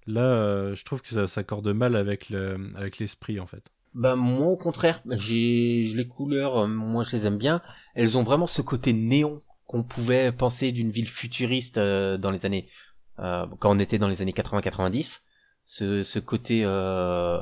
Là, 0.08 0.22
euh, 0.24 0.76
je 0.76 0.86
trouve 0.86 1.02
que 1.02 1.10
ça 1.10 1.28
s'accorde 1.28 1.68
mal 1.70 1.96
avec 1.96 2.30
le, 2.30 2.72
avec 2.76 3.00
l'esprit 3.00 3.40
en 3.40 3.48
fait. 3.48 3.72
Bah 3.94 4.16
moi 4.16 4.48
au 4.48 4.58
contraire, 4.58 5.02
j'ai 5.10 5.92
les 5.96 6.08
couleurs, 6.08 6.58
euh, 6.64 6.68
moi 6.68 7.04
je 7.04 7.16
les 7.16 7.26
aime 7.26 7.38
bien. 7.38 7.62
Elles 7.96 8.18
ont 8.18 8.24
vraiment 8.24 8.46
ce 8.48 8.62
côté 8.62 8.94
néon 8.94 9.42
qu'on 9.66 9.84
pouvait 9.84 10.32
penser 10.32 10.72
d'une 10.72 10.92
ville 10.92 11.10
futuriste 11.10 11.80
dans 11.80 12.32
les 12.32 12.46
années 12.46 12.70
quand 13.18 13.58
on 13.72 13.80
était 13.80 13.98
dans 13.98 14.08
les 14.08 14.22
années 14.22 14.34
80-90. 14.34 15.24
Ce, 15.70 16.02
ce 16.02 16.20
côté 16.20 16.62
euh, 16.64 17.40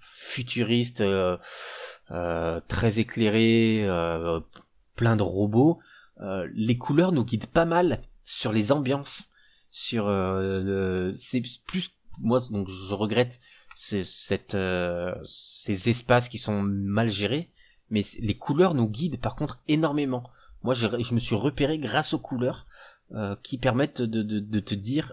futuriste, 0.00 1.00
euh, 1.00 1.38
euh, 2.10 2.60
très 2.66 2.98
éclairé, 2.98 3.84
euh, 3.84 4.40
plein 4.96 5.14
de 5.14 5.22
robots. 5.22 5.78
Euh, 6.20 6.48
les 6.52 6.76
couleurs 6.76 7.12
nous 7.12 7.24
guident 7.24 7.46
pas 7.46 7.66
mal 7.66 8.02
sur 8.24 8.52
les 8.52 8.72
ambiances, 8.72 9.28
sur 9.70 10.08
le- 10.08 11.14
c'est 11.16 11.40
plus 11.68 11.90
moi 12.20 12.40
donc 12.50 12.68
je 12.68 12.94
regrette 12.94 13.38
c'est 13.76 14.02
cette 14.02 14.56
ces 15.24 15.88
espaces 15.88 16.28
qui 16.28 16.38
sont 16.38 16.62
mal 16.62 17.10
gérés 17.10 17.52
mais 17.90 18.02
les 18.18 18.34
couleurs 18.34 18.74
nous 18.74 18.88
guident 18.88 19.20
par 19.20 19.36
contre 19.36 19.62
énormément 19.68 20.24
moi 20.64 20.74
je, 20.74 20.88
je 21.00 21.14
me 21.14 21.20
suis 21.20 21.36
repéré 21.36 21.78
grâce 21.78 22.12
aux 22.12 22.18
couleurs 22.18 22.66
qui 23.44 23.56
permettent 23.56 24.02
de, 24.02 24.22
de, 24.22 24.40
de 24.40 24.58
te 24.58 24.74
dire 24.74 25.12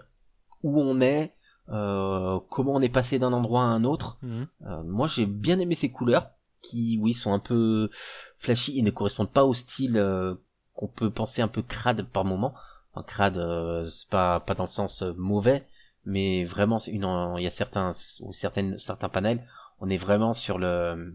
où 0.64 0.80
on 0.80 1.00
est 1.00 1.32
euh, 1.70 2.38
comment 2.50 2.74
on 2.74 2.80
est 2.80 2.88
passé 2.88 3.18
d'un 3.18 3.32
endroit 3.32 3.62
à 3.62 3.66
un 3.66 3.84
autre. 3.84 4.18
Mhm. 4.22 4.46
euh, 4.66 4.82
moi 4.84 5.06
j'ai 5.06 5.26
bien 5.26 5.58
aimé 5.58 5.74
ces 5.74 5.90
couleurs 5.90 6.30
qui 6.62 6.98
oui 7.00 7.12
sont 7.12 7.32
un 7.32 7.38
peu 7.38 7.90
flashy 8.36 8.78
et 8.78 8.82
ne 8.82 8.90
correspondent 8.90 9.32
pas 9.32 9.44
au 9.44 9.54
style 9.54 9.96
euh, 9.96 10.34
qu'on 10.74 10.88
peut 10.88 11.10
penser 11.10 11.42
un 11.42 11.48
peu 11.48 11.62
crade 11.62 12.02
par 12.02 12.24
moment. 12.24 12.54
Enfin, 12.92 13.04
crade 13.04 13.38
euh, 13.38 13.84
c'est 13.84 14.08
pas 14.08 14.40
pas 14.40 14.54
dans 14.54 14.64
le 14.64 14.68
sens 14.70 15.02
euh, 15.02 15.12
mauvais 15.16 15.66
mais 16.04 16.44
vraiment 16.44 16.78
une 16.78 17.34
il 17.38 17.42
y 17.42 17.46
a 17.46 17.50
certains 17.50 17.90
ou 18.20 18.32
certaines 18.32 18.78
certains 18.78 19.08
panels 19.08 19.44
on 19.80 19.90
est 19.90 19.96
vraiment 19.96 20.32
sur 20.32 20.58
le 20.58 21.14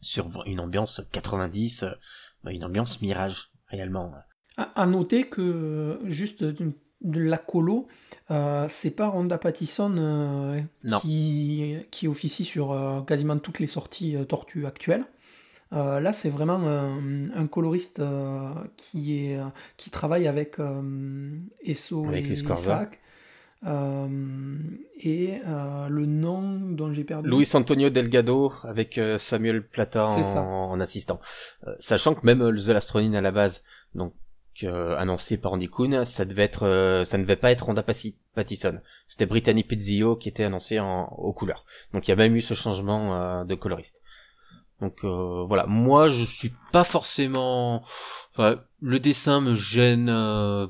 sur 0.00 0.28
une 0.46 0.60
ambiance 0.60 1.02
90 1.12 1.82
euh, 1.82 1.90
une 2.50 2.64
ambiance 2.64 3.00
mirage 3.02 3.50
réellement. 3.68 4.14
À, 4.56 4.82
à 4.82 4.86
noter 4.86 5.28
que, 5.28 6.00
juste 6.04 6.42
de, 6.44 6.72
de 7.00 7.20
la 7.20 7.38
colo, 7.38 7.86
euh, 8.30 8.66
c'est 8.68 8.90
pas 8.90 9.08
Rhonda 9.08 9.38
Pattison 9.38 9.94
euh, 9.96 10.60
qui, 11.00 11.76
qui 11.90 12.08
officie 12.08 12.44
sur 12.44 12.72
euh, 12.72 13.00
quasiment 13.02 13.38
toutes 13.38 13.60
les 13.60 13.66
sorties 13.66 14.16
Tortues 14.28 14.66
actuelles. 14.66 15.04
Là, 15.70 16.14
c'est 16.14 16.30
vraiment 16.30 16.66
un 16.66 17.46
coloriste 17.46 18.00
qui, 18.78 19.18
est, 19.18 19.38
qui 19.76 19.90
travaille 19.90 20.26
avec 20.26 20.56
Esso 21.62 22.06
Avec 22.06 22.26
et. 22.30 22.32
Isaac. 22.32 22.98
Et 23.66 25.40
le 25.44 26.06
nom 26.06 26.58
dont 26.70 26.90
j'ai 26.94 27.04
perdu. 27.04 27.28
Luis 27.28 27.50
Antonio 27.52 27.90
Delgado 27.90 28.54
avec 28.62 28.98
Samuel 29.18 29.62
Plata 29.62 30.06
en, 30.06 30.70
en 30.70 30.80
assistant. 30.80 31.20
Sachant 31.78 32.14
que 32.14 32.24
même 32.24 32.38
The 32.56 32.68
Lastronine 32.68 33.14
à 33.14 33.20
la 33.20 33.30
base, 33.30 33.62
donc 33.94 34.14
euh, 34.64 34.96
annoncé 34.98 35.36
par 35.38 35.52
Andy 35.52 35.68
Kuhn, 35.68 36.04
ça 36.04 36.24
devait 36.24 36.42
être, 36.44 36.66
euh, 36.66 37.04
ça 37.04 37.18
ne 37.18 37.22
devait 37.22 37.36
pas 37.36 37.50
être 37.50 37.72
Passi- 37.82 38.16
Pattison. 38.34 38.80
C'était 39.06 39.26
Brittany 39.26 39.64
Pizzio 39.64 40.16
qui 40.16 40.28
était 40.28 40.44
annoncé 40.44 40.80
en, 40.80 41.04
aux 41.18 41.32
couleurs. 41.32 41.64
Donc 41.92 42.06
il 42.06 42.10
y 42.10 42.12
a 42.12 42.16
même 42.16 42.36
eu 42.36 42.40
ce 42.42 42.54
changement 42.54 43.14
euh, 43.14 43.44
de 43.44 43.54
coloriste. 43.54 44.02
Donc 44.80 45.04
euh, 45.04 45.44
voilà, 45.46 45.66
moi 45.66 46.08
je 46.08 46.24
suis 46.24 46.52
pas 46.72 46.84
forcément, 46.84 47.82
enfin 48.32 48.60
le 48.80 49.00
dessin 49.00 49.40
me 49.40 49.54
gêne 49.54 50.08
euh, 50.08 50.66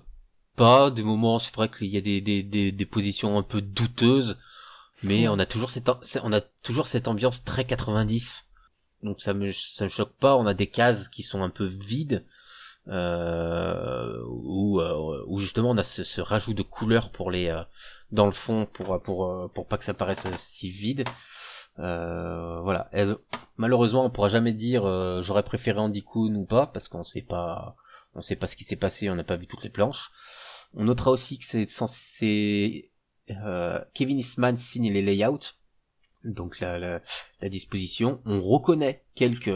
pas. 0.57 0.91
Des 0.91 1.03
moments, 1.03 1.39
c'est 1.39 1.55
vrai 1.55 1.68
qu'il 1.68 1.89
y 1.89 1.97
a 1.99 2.01
des, 2.01 2.20
des, 2.20 2.43
des, 2.43 2.72
des 2.72 2.86
positions 2.86 3.39
un 3.39 3.43
peu 3.43 3.61
douteuses 3.61 4.36
mais 5.05 5.28
on 5.28 5.39
a 5.39 5.47
toujours 5.47 5.70
cette 5.70 5.89
on 6.24 6.32
a 6.32 6.41
toujours 6.41 6.89
cette 6.89 7.07
ambiance 7.07 7.45
très 7.45 7.64
90 7.64 8.47
donc 9.05 9.20
ça 9.20 9.32
me 9.32 9.53
ça 9.53 9.84
me 9.84 9.89
choque 9.89 10.12
pas 10.18 10.34
on 10.36 10.45
a 10.45 10.55
des 10.55 10.66
cases 10.66 11.09
qui 11.09 11.22
sont 11.22 11.45
un 11.45 11.51
peu 11.51 11.66
vides 11.66 12.24
euh, 12.89 14.22
où 14.26 14.80
euh, 14.80 15.24
où 15.26 15.39
justement 15.39 15.70
on 15.70 15.76
a 15.76 15.82
ce, 15.82 16.05
ce 16.05 16.20
rajout 16.20 16.55
de 16.55 16.62
couleurs 16.62 17.11
pour 17.11 17.30
les 17.30 17.49
euh, 17.49 17.62
dans 18.11 18.26
le 18.26 18.32
fond 18.32 18.66
pour 18.72 19.01
pour 19.03 19.26
euh, 19.26 19.49
pour 19.49 19.66
pas 19.66 19.78
que 19.78 19.84
ça 19.84 19.95
paraisse 19.95 20.26
si 20.39 20.70
vide. 20.70 21.05
Euh, 21.78 22.61
voilà. 22.62 22.91
Malheureusement 23.57 24.05
on 24.05 24.11
pourra 24.11 24.28
jamais 24.28 24.53
dire 24.53 24.84
euh, 24.84 25.22
j'aurais 25.22 25.45
préféré 25.45 25.78
Andy 25.78 26.03
Kuhn 26.03 26.36
ou 26.36 26.45
pas 26.45 26.66
parce 26.66 26.89
qu'on 26.89 27.05
sait 27.05 27.22
pas 27.22 27.76
on 28.14 28.20
sait 28.20 28.36
pas 28.36 28.47
ce 28.47 28.57
qui 28.57 28.64
s'est 28.64 28.76
passé 28.76 29.09
on 29.11 29.14
n'a 29.14 29.24
pas 29.24 29.36
vu 29.36 29.47
toutes 29.47 29.62
les 29.64 29.70
planches. 29.70 30.11
On 30.74 30.84
notera 30.84 31.11
aussi 31.11 31.39
que 31.39 31.45
c'est 31.47 31.68
censé 31.68 32.91
euh, 33.30 33.78
Kevin 33.95 34.18
Eastman 34.18 34.57
signe 34.57 34.93
les 34.93 35.03
layouts, 35.03 35.39
donc 36.24 36.61
la, 36.61 36.78
la, 36.78 37.01
la 37.41 37.49
disposition. 37.49 38.20
On 38.24 38.41
reconnaît 38.41 39.05
quelques 39.14 39.51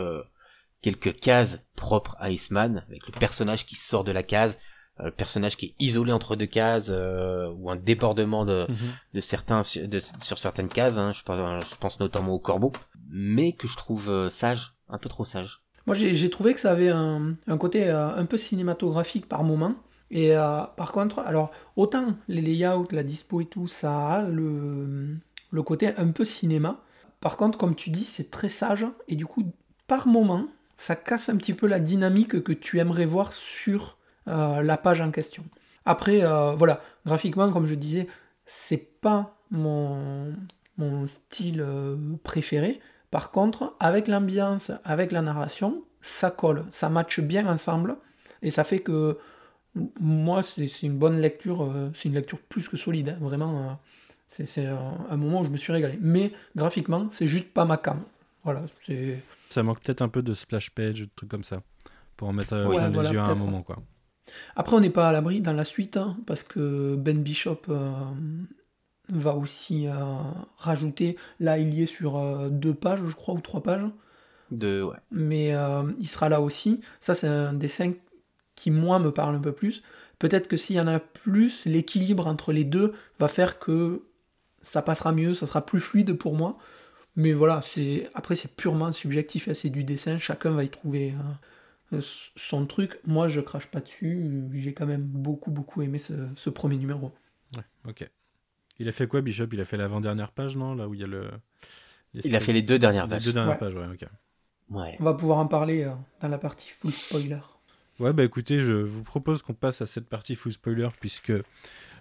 quelques 0.82 1.18
cases 1.20 1.64
propres 1.76 2.16
à 2.18 2.30
Eastman, 2.30 2.84
avec 2.88 3.06
le 3.06 3.12
personnage 3.18 3.64
qui 3.66 3.76
sort 3.76 4.04
de 4.04 4.12
la 4.12 4.22
case, 4.22 4.58
euh, 5.00 5.04
le 5.06 5.10
personnage 5.12 5.56
qui 5.56 5.66
est 5.66 5.74
isolé 5.78 6.12
entre 6.12 6.36
deux 6.36 6.46
cases, 6.46 6.90
euh, 6.90 7.48
ou 7.56 7.70
un 7.70 7.76
débordement 7.76 8.44
de, 8.44 8.66
Mhm. 8.68 8.76
de 9.14 9.20
certains 9.20 9.62
de- 9.76 9.98
sur 10.20 10.38
certaines 10.38 10.68
cases. 10.68 10.98
hein, 10.98 11.12
je, 11.12 11.22
pense, 11.22 11.64
je 11.70 11.76
pense 11.76 11.98
notamment 12.00 12.32
au 12.34 12.38
corbeau, 12.38 12.72
mais 13.08 13.52
que 13.52 13.66
je 13.68 13.76
trouve 13.76 14.10
euh, 14.10 14.28
sage, 14.28 14.74
un 14.88 14.98
peu 14.98 15.08
trop 15.08 15.24
sage. 15.24 15.62
Moi, 15.86 15.96
j'ai 15.96 16.14
j'ai 16.14 16.30
trouvé 16.30 16.52
que 16.54 16.60
ça 16.60 16.70
avait 16.72 16.90
un, 16.90 17.34
un 17.46 17.58
côté 17.58 17.88
euh, 17.88 18.14
un 18.14 18.24
peu 18.26 18.36
cinématographique 18.38 19.26
par 19.28 19.42
moment. 19.44 19.74
Et 20.10 20.36
euh, 20.36 20.62
par 20.76 20.92
contre, 20.92 21.20
alors, 21.20 21.50
autant 21.76 22.14
les 22.28 22.42
layouts, 22.42 22.86
la 22.92 23.02
dispo 23.02 23.40
et 23.40 23.46
tout, 23.46 23.66
ça 23.66 23.92
a 24.16 24.22
le, 24.22 25.16
le 25.50 25.62
côté 25.62 25.94
un 25.96 26.08
peu 26.12 26.24
cinéma. 26.24 26.80
Par 27.20 27.36
contre, 27.36 27.56
comme 27.58 27.74
tu 27.74 27.90
dis, 27.90 28.04
c'est 28.04 28.30
très 28.30 28.48
sage. 28.50 28.86
Et 29.08 29.16
du 29.16 29.26
coup, 29.26 29.44
par 29.86 30.06
moment, 30.06 30.46
ça 30.82 30.96
casse 30.96 31.28
un 31.28 31.36
petit 31.36 31.54
peu 31.54 31.68
la 31.68 31.78
dynamique 31.78 32.42
que 32.42 32.52
tu 32.52 32.80
aimerais 32.80 33.04
voir 33.04 33.32
sur 33.32 33.98
euh, 34.26 34.62
la 34.62 34.76
page 34.76 35.00
en 35.00 35.12
question. 35.12 35.44
Après, 35.84 36.24
euh, 36.24 36.56
voilà, 36.56 36.80
graphiquement, 37.06 37.52
comme 37.52 37.66
je 37.66 37.76
disais, 37.76 38.08
c'est 38.46 39.00
pas 39.00 39.36
mon, 39.52 40.34
mon 40.78 41.06
style 41.06 41.60
euh, 41.60 41.96
préféré. 42.24 42.80
Par 43.12 43.30
contre, 43.30 43.76
avec 43.78 44.08
l'ambiance, 44.08 44.72
avec 44.84 45.12
la 45.12 45.22
narration, 45.22 45.84
ça 46.00 46.32
colle, 46.32 46.64
ça 46.72 46.88
matche 46.88 47.20
bien 47.20 47.46
ensemble, 47.46 47.94
et 48.42 48.50
ça 48.50 48.64
fait 48.64 48.80
que 48.80 49.18
moi, 50.00 50.42
c'est 50.42 50.82
une 50.82 50.98
bonne 50.98 51.20
lecture, 51.20 51.72
c'est 51.94 52.08
une 52.08 52.16
lecture 52.16 52.38
plus 52.40 52.68
que 52.68 52.76
solide, 52.76 53.10
hein, 53.10 53.18
vraiment. 53.20 53.78
c'est 54.26 54.66
un 54.66 55.16
moment 55.16 55.42
où 55.42 55.44
je 55.44 55.50
me 55.50 55.58
suis 55.58 55.72
régalé. 55.72 55.96
Mais 56.00 56.32
graphiquement, 56.56 57.06
c'est 57.12 57.28
juste 57.28 57.54
pas 57.54 57.64
ma 57.64 57.76
cam. 57.76 58.02
Voilà, 58.42 58.62
c'est. 58.84 59.22
Ça 59.52 59.62
manque 59.62 59.80
peut-être 59.80 60.00
un 60.02 60.08
peu 60.08 60.22
de 60.22 60.32
splash 60.32 60.70
page, 60.70 61.00
de 61.02 61.08
trucs 61.14 61.30
comme 61.30 61.44
ça, 61.44 61.62
pour 62.16 62.28
en 62.28 62.32
mettre 62.32 62.54
euh, 62.54 62.66
Ouais, 62.66 62.76
plein 62.76 62.88
les 62.88 62.94
voilà, 62.94 63.12
yeux 63.12 63.18
à 63.18 63.24
un 63.24 63.34
moment 63.34 63.62
quoi. 63.62 63.82
Après, 64.56 64.76
on 64.76 64.80
n'est 64.80 64.90
pas 64.90 65.08
à 65.08 65.12
l'abri 65.12 65.40
dans 65.40 65.52
la 65.52 65.64
suite, 65.64 65.96
hein, 65.96 66.16
parce 66.26 66.42
que 66.42 66.94
Ben 66.96 67.22
Bishop 67.22 67.62
euh, 67.68 67.92
va 69.10 69.34
aussi 69.34 69.86
euh, 69.88 69.92
rajouter. 70.56 71.16
Là, 71.40 71.58
il 71.58 71.74
y 71.74 71.82
est 71.82 71.86
sur 71.86 72.16
euh, 72.16 72.48
deux 72.48 72.74
pages, 72.74 73.00
je 73.06 73.14
crois, 73.14 73.34
ou 73.34 73.40
trois 73.40 73.62
pages. 73.62 73.84
De, 74.50 74.82
ouais. 74.82 74.96
Mais 75.10 75.54
euh, 75.54 75.82
il 75.98 76.08
sera 76.08 76.28
là 76.28 76.40
aussi. 76.40 76.80
Ça, 77.00 77.14
c'est 77.14 77.26
un 77.26 77.52
dessin 77.52 77.92
qui, 78.54 78.70
moi, 78.70 78.98
me 78.98 79.10
parle 79.10 79.34
un 79.34 79.40
peu 79.40 79.52
plus. 79.52 79.82
Peut-être 80.18 80.48
que 80.48 80.56
s'il 80.56 80.76
y 80.76 80.80
en 80.80 80.86
a 80.86 80.98
plus, 80.98 81.66
l'équilibre 81.66 82.26
entre 82.26 82.52
les 82.52 82.64
deux 82.64 82.92
va 83.18 83.28
faire 83.28 83.58
que 83.58 84.02
ça 84.60 84.80
passera 84.80 85.12
mieux, 85.12 85.34
ça 85.34 85.46
sera 85.46 85.66
plus 85.66 85.80
fluide 85.80 86.12
pour 86.14 86.34
moi. 86.34 86.58
Mais 87.16 87.32
voilà, 87.32 87.60
c'est 87.62 88.10
après 88.14 88.36
c'est 88.36 88.54
purement 88.56 88.90
subjectif, 88.92 89.48
hein, 89.48 89.54
c'est 89.54 89.70
du 89.70 89.84
dessin, 89.84 90.18
chacun 90.18 90.52
va 90.52 90.64
y 90.64 90.70
trouver 90.70 91.14
euh, 91.92 92.00
son 92.36 92.64
truc. 92.66 92.98
Moi, 93.06 93.28
je 93.28 93.40
crache 93.40 93.66
pas 93.66 93.80
dessus, 93.80 94.30
j'ai 94.54 94.72
quand 94.72 94.86
même 94.86 95.02
beaucoup 95.02 95.50
beaucoup 95.50 95.82
aimé 95.82 95.98
ce, 95.98 96.14
ce 96.36 96.48
premier 96.50 96.76
numéro. 96.78 97.12
Ouais, 97.56 97.64
ok. 97.88 98.08
Il 98.78 98.88
a 98.88 98.92
fait 98.92 99.06
quoi, 99.06 99.20
Bishop? 99.20 99.48
Il 99.52 99.60
a 99.60 99.64
fait 99.66 99.76
l'avant-dernière 99.76 100.32
page, 100.32 100.56
non? 100.56 100.74
Là 100.74 100.88
où 100.88 100.94
il 100.94 101.00
y 101.00 101.04
a 101.04 101.06
le. 101.06 101.30
Il 102.14 102.34
a 102.34 102.40
fait 102.40 102.52
les 102.54 102.62
deux 102.62 102.78
dernières 102.78 103.04
Les 103.04 103.10
pages. 103.10 103.24
deux 103.26 103.32
dernières 103.34 103.52
Ouais. 103.54 103.58
pages, 103.58 103.74
ouais, 103.74 103.86
ok. 103.86 104.06
Ouais. 104.70 104.96
On 105.00 105.04
va 105.04 105.14
pouvoir 105.14 105.38
en 105.38 105.46
parler 105.46 105.84
euh, 105.84 105.92
dans 106.20 106.28
la 106.28 106.38
partie 106.38 106.70
full 106.70 106.90
spoiler. 106.90 107.40
Ouais, 108.00 108.14
bah 108.14 108.24
écoutez, 108.24 108.58
je 108.60 108.72
vous 108.72 109.02
propose 109.02 109.42
qu'on 109.42 109.52
passe 109.52 109.82
à 109.82 109.86
cette 109.86 110.08
partie 110.08 110.34
full 110.34 110.52
spoiler 110.52 110.88
puisque 110.98 111.32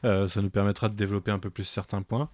euh, 0.06 0.28
ça 0.30 0.42
nous 0.42 0.50
permettra 0.50 0.88
de 0.88 0.96
développer 0.96 1.32
un 1.32 1.40
peu 1.40 1.50
plus 1.50 1.66
certains 1.66 2.02
points. 2.02 2.30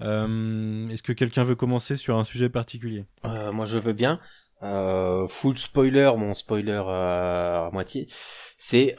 Euh, 0.00 0.88
Est-ce 0.88 1.02
que 1.02 1.12
quelqu'un 1.12 1.44
veut 1.44 1.54
commencer 1.54 1.96
sur 1.96 2.16
un 2.16 2.24
sujet 2.24 2.48
particulier? 2.48 3.04
Euh, 3.24 3.52
moi, 3.52 3.64
je 3.66 3.78
veux 3.78 3.92
bien. 3.92 4.20
Euh, 4.62 5.28
full 5.28 5.58
spoiler, 5.58 6.12
mon 6.16 6.34
spoiler 6.34 6.82
à 6.86 7.68
moitié, 7.72 8.08
c'est 8.56 8.96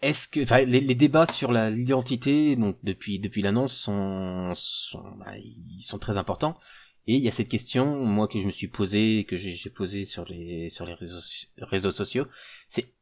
est-ce 0.00 0.28
que, 0.28 0.64
les, 0.64 0.94
débats 0.94 1.26
sur 1.26 1.52
l'identité, 1.52 2.56
donc 2.56 2.78
depuis 2.82 3.18
depuis 3.18 3.42
l'annonce, 3.42 3.74
sont, 3.74 4.52
sont 4.54 5.02
bah, 5.18 5.36
ils 5.38 5.82
sont 5.82 5.98
très 5.98 6.16
importants. 6.16 6.58
Et 7.06 7.14
il 7.16 7.22
y 7.22 7.28
a 7.28 7.32
cette 7.32 7.48
question, 7.48 8.04
moi 8.04 8.28
que 8.28 8.38
je 8.38 8.46
me 8.46 8.50
suis 8.50 8.68
posée, 8.68 9.24
que 9.28 9.36
j'ai 9.36 9.52
j'ai 9.52 9.70
posée 9.70 10.04
sur 10.04 10.24
les 10.24 10.70
sur 10.70 10.86
les 10.86 10.94
réseaux 10.94 11.20
réseaux 11.58 11.90
sociaux, 11.90 12.26
c'est 12.68 12.94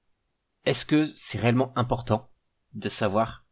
est-ce 0.65 0.85
que 0.85 1.05
c'est 1.05 1.39
réellement 1.39 1.73
important 1.77 2.31
de 2.75 2.89
savoir 2.89 3.45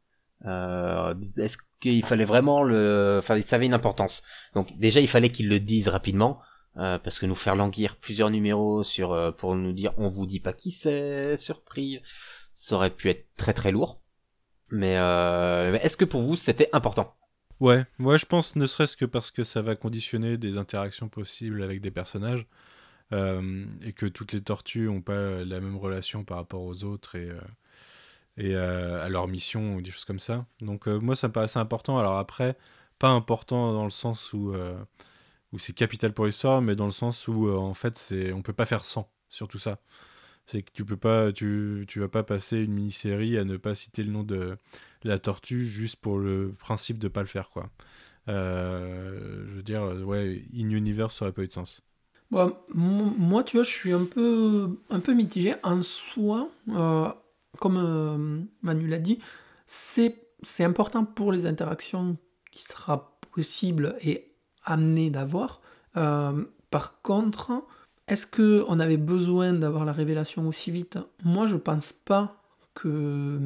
euh, 0.47 1.15
Est-ce 1.37 1.59
qu'il 1.81 2.05
fallait 2.05 2.25
vraiment 2.25 2.63
le, 2.63 3.17
enfin, 3.19 3.41
ça 3.41 3.57
avait 3.57 3.67
une 3.67 3.75
importance. 3.75 4.23
Donc 4.55 4.77
déjà, 4.79 5.01
il 5.01 5.09
fallait 5.09 5.31
qu'ils 5.31 5.49
le 5.49 5.61
disent 5.61 5.89
rapidement. 5.89 6.41
euh, 6.77 6.99
parce 6.99 7.19
que 7.19 7.27
nous 7.27 7.35
faire 7.35 7.57
languir 7.57 7.97
plusieurs 7.97 8.31
numéros 8.31 8.85
sur 8.85 9.13
euh, 9.13 9.33
pour 9.33 9.57
nous 9.57 9.73
dire 9.73 9.93
on 9.97 10.09
vous 10.09 10.25
dit 10.25 10.39
pas 10.39 10.53
qui 10.53 10.71
c'est 10.71 11.37
surprise 11.37 12.01
ça 12.55 12.77
aurait 12.77 12.95
pu 12.95 13.09
être 13.09 13.27
très 13.37 13.53
très 13.53 13.73
lourd 13.73 14.01
mais, 14.71 14.93
est-ce 15.83 15.97
que 15.97 16.05
pour 16.05 16.23
vous 16.23 16.37
c'était 16.37 16.69
important? 16.73 17.17
Ouais, 17.59 17.85
moi 17.99 18.19
je 18.19 18.25
pense 18.25 18.55
ne 18.55 18.67
serait-ce 18.67 18.97
que 18.97 19.05
parce 19.05 19.33
que 19.33 19.43
ça 19.43 19.63
va 19.63 19.75
conditionner 19.75 20.39
des 20.39 20.57
interactions 20.59 21.09
possibles 21.09 21.65
avec 21.65 21.81
des 21.81 21.91
personnages 21.91 22.47
et 23.11 23.93
que 23.93 24.07
toutes 24.07 24.31
les 24.31 24.43
tortues 24.43 24.87
n'ont 24.87 25.03
pas 25.03 25.43
la 25.45 25.61
même 25.61 25.77
relation 25.77 26.23
par 26.23 26.37
rapport 26.37 26.63
aux 26.63 26.85
autres 26.85 27.17
et, 27.17 27.31
et 28.37 28.55
euh, 28.55 29.05
à 29.05 29.09
leur 29.09 29.29
mission 29.29 29.77
ou 29.77 29.83
des 29.83 29.91
choses 29.91 30.05
comme 30.05 30.19
ça. 30.19 30.47
Donc 30.61 30.89
euh, 30.89 30.99
moi 30.99 31.17
ça 31.17 31.29
me 31.29 31.33
paraissait 31.33 31.59
important. 31.59 31.99
Alors 31.99 32.19
après, 32.19 32.57
pas 32.99 33.09
important 33.09 33.73
dans 33.73 33.85
le 33.85 33.91
sens 33.91 34.33
où, 34.33 34.53
euh, 34.55 34.79
où 35.53 35.59
c'est 35.59 35.73
capital 35.73 36.13
pour 36.13 36.27
l'histoire, 36.27 36.63
mais 36.63 36.77
dans 36.77 36.87
le 36.87 36.93
sens 36.93 37.29
où 37.29 37.51
en 37.51 37.75
fait 37.75 37.97
c'est 37.99 38.33
on 38.33 38.43
peut 38.43 38.53
pas 38.53 38.67
faire 38.67 38.85
sans 38.85 39.11
sur 39.29 39.49
tout 39.49 39.59
ça. 39.59 39.81
C'est 40.47 40.63
que 40.63 40.73
tu 40.73 40.85
peux 40.85 40.97
pas, 40.97 41.33
tu, 41.33 41.85
tu 41.89 42.01
vas 42.01 42.09
pas 42.09 42.25
passer 42.25 42.59
une 42.59 42.73
mini-série 42.73 43.39
à 43.39 43.45
ne 43.45 43.57
pas 43.57 43.75
citer 43.77 44.03
le 44.03 44.11
nom 44.11 44.25
de 44.25 44.59
la 45.05 45.19
tortue 45.19 45.65
juste 45.65 45.97
pour 45.97 46.19
le 46.19 46.55
principe 46.59 46.99
de 46.99 47.09
pas 47.09 47.21
le 47.21 47.27
faire 47.27 47.51
quoi. 47.51 47.71
Je 48.27 48.33
veux 49.55 49.63
dire, 49.63 49.83
ouais, 50.07 50.45
in 50.55 50.71
universe 50.71 51.17
ça 51.17 51.27
aurait 51.27 51.33
pas 51.33 51.43
eu 51.43 51.49
de 51.49 51.53
sens. 51.53 51.83
Bon, 52.31 52.57
moi, 52.75 53.43
tu 53.43 53.57
vois, 53.57 53.65
je 53.65 53.71
suis 53.71 53.93
un 53.93 54.05
peu, 54.05 54.79
un 54.89 55.01
peu 55.01 55.15
mitigé. 55.15 55.55
En 55.65 55.83
soi, 55.83 56.49
comme 57.59 57.77
euh, 57.77 58.43
Manu 58.63 58.87
l'a 58.87 58.99
dit, 58.99 59.19
c'est 59.67 60.15
important 60.61 61.05
pour 61.05 61.33
les 61.33 61.47
interactions 61.47 62.17
qui 62.51 62.63
sera 62.65 63.19
possible 63.33 63.97
et 64.03 64.33
amené 64.65 65.11
d'avoir. 65.11 65.61
Euh, 65.97 66.45
par 66.71 67.01
contre, 67.03 67.65
est-ce 68.09 68.27
que 68.27 68.65
on 68.69 68.81
avait 68.81 68.97
besoin 68.97 69.53
d'avoir 69.53 69.85
la 69.85 69.93
révélation 69.93 70.47
aussi 70.49 70.71
vite? 70.71 70.99
Moi, 71.25 71.47
je 71.47 71.57
pense 71.57 71.93
pas 71.93 72.43
que, 72.75 73.39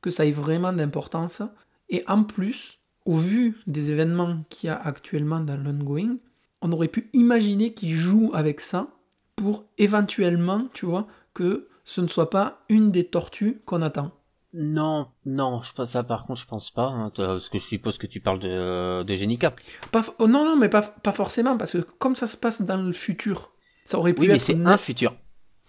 que 0.00 0.10
ça 0.10 0.26
ait 0.26 0.32
vraiment 0.32 0.72
d'importance. 0.72 1.42
Et 1.88 2.04
en 2.08 2.24
plus, 2.24 2.78
au 3.04 3.16
vu 3.16 3.56
des 3.66 3.90
événements 3.90 4.44
qu'il 4.48 4.68
y 4.68 4.70
a 4.70 4.76
actuellement 4.76 5.40
dans 5.40 5.56
l'ongoing, 5.56 6.16
on 6.62 6.72
aurait 6.72 6.88
pu 6.88 7.10
imaginer 7.12 7.72
qu'ils 7.72 7.94
jouent 7.94 8.30
avec 8.34 8.60
ça 8.60 8.88
pour 9.36 9.64
éventuellement, 9.78 10.68
tu 10.72 10.86
vois, 10.86 11.06
que 11.32 11.68
ce 11.92 12.00
ne 12.00 12.08
soit 12.08 12.30
pas 12.30 12.46
une 12.68 12.90
des 12.96 13.06
tortues 13.16 13.54
qu'on 13.66 13.82
attend. 13.82 14.08
non 14.52 15.08
non 15.40 15.60
je 15.66 15.72
pense 15.74 15.90
ça 15.92 16.02
par 16.12 16.20
contre 16.26 16.40
je 16.40 16.46
pense 16.46 16.70
pas 16.70 16.88
hein, 16.96 17.10
parce 17.14 17.48
que 17.48 17.58
je 17.58 17.64
suppose 17.74 17.98
que 17.98 18.06
tu 18.14 18.20
parles 18.20 18.40
de 18.48 19.02
de 19.08 19.14
Genica 19.20 19.50
Pas, 19.92 20.04
oh 20.18 20.26
non, 20.34 20.44
non, 20.48 20.56
mais 20.56 20.68
pas, 20.68 20.82
pas 20.82 21.12
forcément, 21.12 21.56
parce 21.56 21.72
que 21.72 21.78
comme 22.02 22.16
ça 22.20 22.26
se 22.26 22.36
passe 22.36 22.60
dans 22.62 22.80
le 22.88 22.92
futur, 22.92 23.36
ça 23.84 23.96
aurait 23.98 24.12
pu 24.14 24.22
oui 24.22 24.28
mais 24.28 24.34
être... 24.34 24.40
c'est 24.46 24.52
une- 24.60 24.66
un 24.66 24.76
futur 24.88 25.10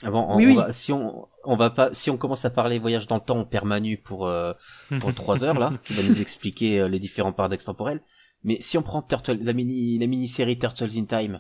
ah 0.03 0.09
bon, 0.09 0.23
on, 0.29 0.35
Oui, 0.37 0.45
on 0.45 0.49
oui. 0.49 0.55
va- 0.57 0.73
si 0.73 0.91
on 0.91 1.27
on 1.43 1.55
va 1.55 1.69
pas 1.69 1.87
si 1.93 2.09
on 2.13 2.17
commence 2.17 2.43
à 2.45 2.49
parler 2.49 2.77
voyage 2.79 3.05
dans 3.07 3.15
le 3.21 3.25
temps 3.27 3.37
on 3.37 3.45
perd 3.53 3.65
Manu 3.65 3.97
pour 3.97 4.25
euh, 4.27 4.53
pour 4.99 5.11
trois 5.21 5.43
heures 5.43 5.59
là 5.63 5.69
qui 5.85 5.93
va 5.93 6.03
nous 6.03 6.19
expliquer 6.25 6.71
euh, 6.81 6.87
les 6.87 6.99
différents 7.07 7.33
paradoxes 7.39 7.65
temporels 7.65 8.01
mais 8.43 8.57
si 8.61 8.77
on 8.79 8.83
prend 8.89 9.01
Turtle, 9.03 9.37
la 9.49 9.53
mini 9.53 9.99
la 9.99 10.07
mini 10.07 10.27
série 10.27 10.57
Turtles 10.57 10.97
in 11.01 11.05
Time 11.05 11.35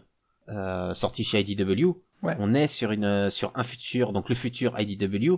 euh, 0.49 0.93
sortie 1.03 1.23
chez 1.23 1.39
IDW 1.41 1.89
Ouais. 2.23 2.35
on 2.39 2.53
est 2.53 2.67
sur 2.67 2.91
une 2.91 3.05
euh, 3.05 3.29
sur 3.29 3.51
un 3.55 3.63
futur 3.63 4.13
donc 4.13 4.29
le 4.29 4.35
futur 4.35 4.79
IDW 4.79 5.37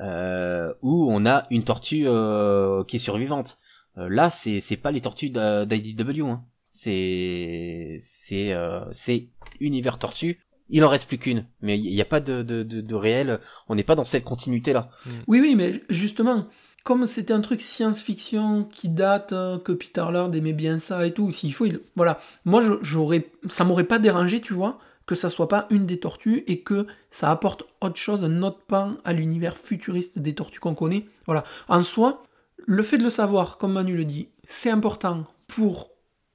euh, 0.00 0.72
où 0.82 1.08
on 1.10 1.24
a 1.26 1.46
une 1.50 1.64
tortue 1.64 2.04
euh, 2.06 2.84
qui 2.84 2.96
est 2.96 3.00
survivante 3.00 3.56
Euh, 3.98 4.08
là 4.08 4.30
c'est 4.30 4.60
c'est 4.60 4.76
pas 4.76 4.92
les 4.92 5.00
tortues 5.00 5.30
d'IDW 5.30 6.22
hein. 6.28 6.44
c'est 6.70 7.96
c'est 8.00 8.52
euh, 8.52 8.84
c'est 8.92 9.28
univers 9.60 9.98
tortue 9.98 10.38
il 10.68 10.84
en 10.84 10.88
reste 10.88 11.08
plus 11.08 11.18
qu'une 11.18 11.44
mais 11.60 11.76
il 11.78 11.90
n'y 11.92 12.00
a 12.00 12.04
pas 12.04 12.20
de, 12.20 12.42
de, 12.42 12.62
de, 12.62 12.80
de 12.80 12.94
réel 12.94 13.40
on 13.68 13.74
n'est 13.74 13.82
pas 13.82 13.96
dans 13.96 14.04
cette 14.04 14.24
continuité 14.24 14.72
là 14.72 14.90
Oui, 15.26 15.40
oui, 15.40 15.54
mais 15.56 15.82
justement, 15.90 16.46
comme 16.84 17.06
c'était 17.06 17.32
un 17.34 17.40
truc 17.40 17.60
science-fiction 17.60 18.64
qui 18.64 18.88
date, 18.88 19.32
euh, 19.32 19.58
que 19.58 19.72
Peter 19.72 20.04
Laird 20.12 20.32
aimait 20.34 20.52
bien 20.52 20.78
ça 20.78 21.04
et 21.06 21.12
tout, 21.12 21.32
s'il 21.32 21.52
faut, 21.52 21.66
il... 21.66 21.80
voilà. 21.96 22.18
Moi, 22.44 22.62
j'aurais, 22.82 23.30
ça 23.48 23.64
m'aurait 23.64 23.84
pas 23.84 23.98
dérangé, 23.98 24.40
tu 24.40 24.54
vois, 24.54 24.78
que 25.10 25.16
ça 25.16 25.28
soit 25.28 25.48
pas 25.48 25.66
une 25.70 25.86
des 25.86 25.98
tortues 25.98 26.44
et 26.46 26.60
que 26.60 26.86
ça 27.10 27.32
apporte 27.32 27.64
autre 27.80 27.96
chose, 27.96 28.22
un 28.22 28.42
autre 28.44 28.60
pan 28.64 28.94
à 29.02 29.12
l'univers 29.12 29.56
futuriste 29.56 30.20
des 30.20 30.36
tortues 30.36 30.60
qu'on 30.60 30.76
connaît. 30.76 31.04
Voilà. 31.26 31.42
En 31.68 31.82
soi, 31.82 32.22
le 32.64 32.84
fait 32.84 32.96
de 32.96 33.02
le 33.02 33.10
savoir, 33.10 33.58
comme 33.58 33.72
Manu 33.72 33.96
le 33.96 34.04
dit, 34.04 34.28
c'est 34.46 34.70
important 34.70 35.26
pour 35.48 35.90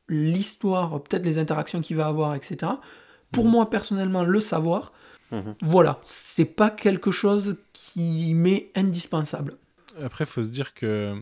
l'histoire, 0.10 1.02
peut-être 1.04 1.26
les 1.26 1.38
interactions 1.38 1.80
qu'il 1.80 1.96
va 1.96 2.08
avoir, 2.08 2.36
etc. 2.36 2.74
Pour 3.32 3.46
moi, 3.46 3.70
personnellement, 3.70 4.26
le 4.26 4.42
savoir, 4.42 4.92
Mhm. 5.32 5.56
voilà, 5.62 6.02
c'est 6.06 6.44
pas 6.44 6.70
quelque 6.70 7.12
chose 7.12 7.56
qui 7.72 8.34
m'est 8.34 8.72
indispensable. 8.76 9.56
Après, 10.04 10.26
faut 10.26 10.44
se 10.44 10.50
dire 10.50 10.74
que 10.74 11.16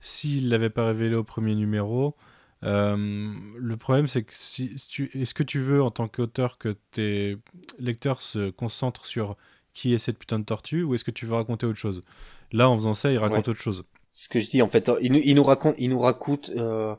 s'il 0.00 0.48
l'avait 0.48 0.68
pas 0.68 0.84
révélé 0.86 1.14
au 1.14 1.22
premier 1.22 1.54
numéro, 1.54 2.16
euh, 2.64 3.32
le 3.56 3.76
problème 3.76 4.08
c'est 4.08 4.22
que 4.24 4.34
si 4.34 4.74
tu, 4.88 5.10
est-ce 5.14 5.34
que 5.34 5.42
tu 5.44 5.60
veux 5.60 5.82
en 5.82 5.90
tant 5.90 6.08
qu'auteur 6.08 6.58
que 6.58 6.76
tes 6.90 7.38
lecteurs 7.78 8.20
se 8.22 8.50
concentrent 8.50 9.06
sur 9.06 9.36
qui 9.74 9.94
est 9.94 9.98
cette 9.98 10.18
putain 10.18 10.40
de 10.40 10.44
tortue 10.44 10.82
ou 10.82 10.94
est-ce 10.94 11.04
que 11.04 11.12
tu 11.12 11.24
veux 11.26 11.34
raconter 11.34 11.66
autre 11.66 11.78
chose? 11.78 12.02
Là, 12.50 12.68
en 12.68 12.76
faisant 12.76 12.94
ça, 12.94 13.12
il 13.12 13.18
raconte 13.18 13.46
Ouais. 13.46 13.50
autre 13.50 13.60
chose. 13.60 13.84
ce 14.10 14.28
que 14.28 14.40
je 14.40 14.48
dis 14.48 14.60
en 14.62 14.68
fait 14.68 14.90
ils 15.00 15.12
nous, 15.12 15.20
ils 15.22 15.34
nous 15.36 15.44
racontent 15.44 15.76
ils 15.78 15.90
nous 15.90 16.00
racontent 16.00 16.50
euh, 16.56 16.96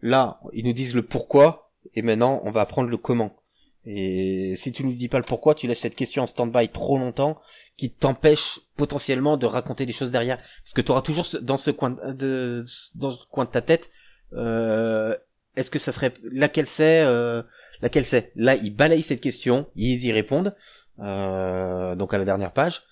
là 0.00 0.40
ils 0.52 0.64
nous 0.64 0.72
disent 0.72 0.94
le 0.94 1.02
pourquoi 1.02 1.70
et 1.94 2.02
maintenant 2.02 2.40
on 2.44 2.50
va 2.50 2.62
apprendre 2.62 2.88
le 2.90 2.96
comment 2.96 3.36
et 3.84 4.54
si 4.56 4.72
tu 4.72 4.82
nous 4.84 4.92
dis 4.94 5.08
pas 5.08 5.18
le 5.18 5.24
pourquoi 5.24 5.54
tu 5.54 5.68
laisses 5.68 5.78
cette 5.80 5.94
question 5.94 6.24
en 6.24 6.26
stand-by 6.26 6.68
trop 6.70 6.98
longtemps 6.98 7.38
qui 7.76 7.90
t'empêche 7.92 8.58
potentiellement 8.76 9.36
de 9.36 9.46
raconter 9.46 9.86
des 9.86 9.92
choses 9.92 10.10
derrière 10.10 10.38
parce 10.38 10.72
que 10.74 10.80
tu 10.80 10.90
auras 10.90 11.02
toujours 11.02 11.26
dans 11.42 11.56
ce 11.58 11.70
coin 11.70 11.90
de 11.90 12.64
dans 12.96 13.12
ce 13.12 13.24
coin 13.26 13.44
de 13.44 13.50
ta 13.50 13.60
tête 13.60 13.90
est-ce 14.32 15.70
que 15.70 15.78
ça 15.78 15.92
serait 15.92 16.12
laquelle 16.30 16.66
c'est 16.66 17.02
euh, 17.02 17.42
laquelle 17.82 18.04
c'est? 18.04 18.32
Là 18.36 18.54
ils 18.54 18.74
balayent 18.74 19.02
cette 19.02 19.20
question 19.20 19.68
ils 19.74 20.04
y 20.04 20.12
répondent 20.12 20.54
euh, 21.00 21.94
donc 21.94 22.14
à 22.14 22.18
la 22.18 22.24
dernière 22.24 22.52
page 22.52 22.82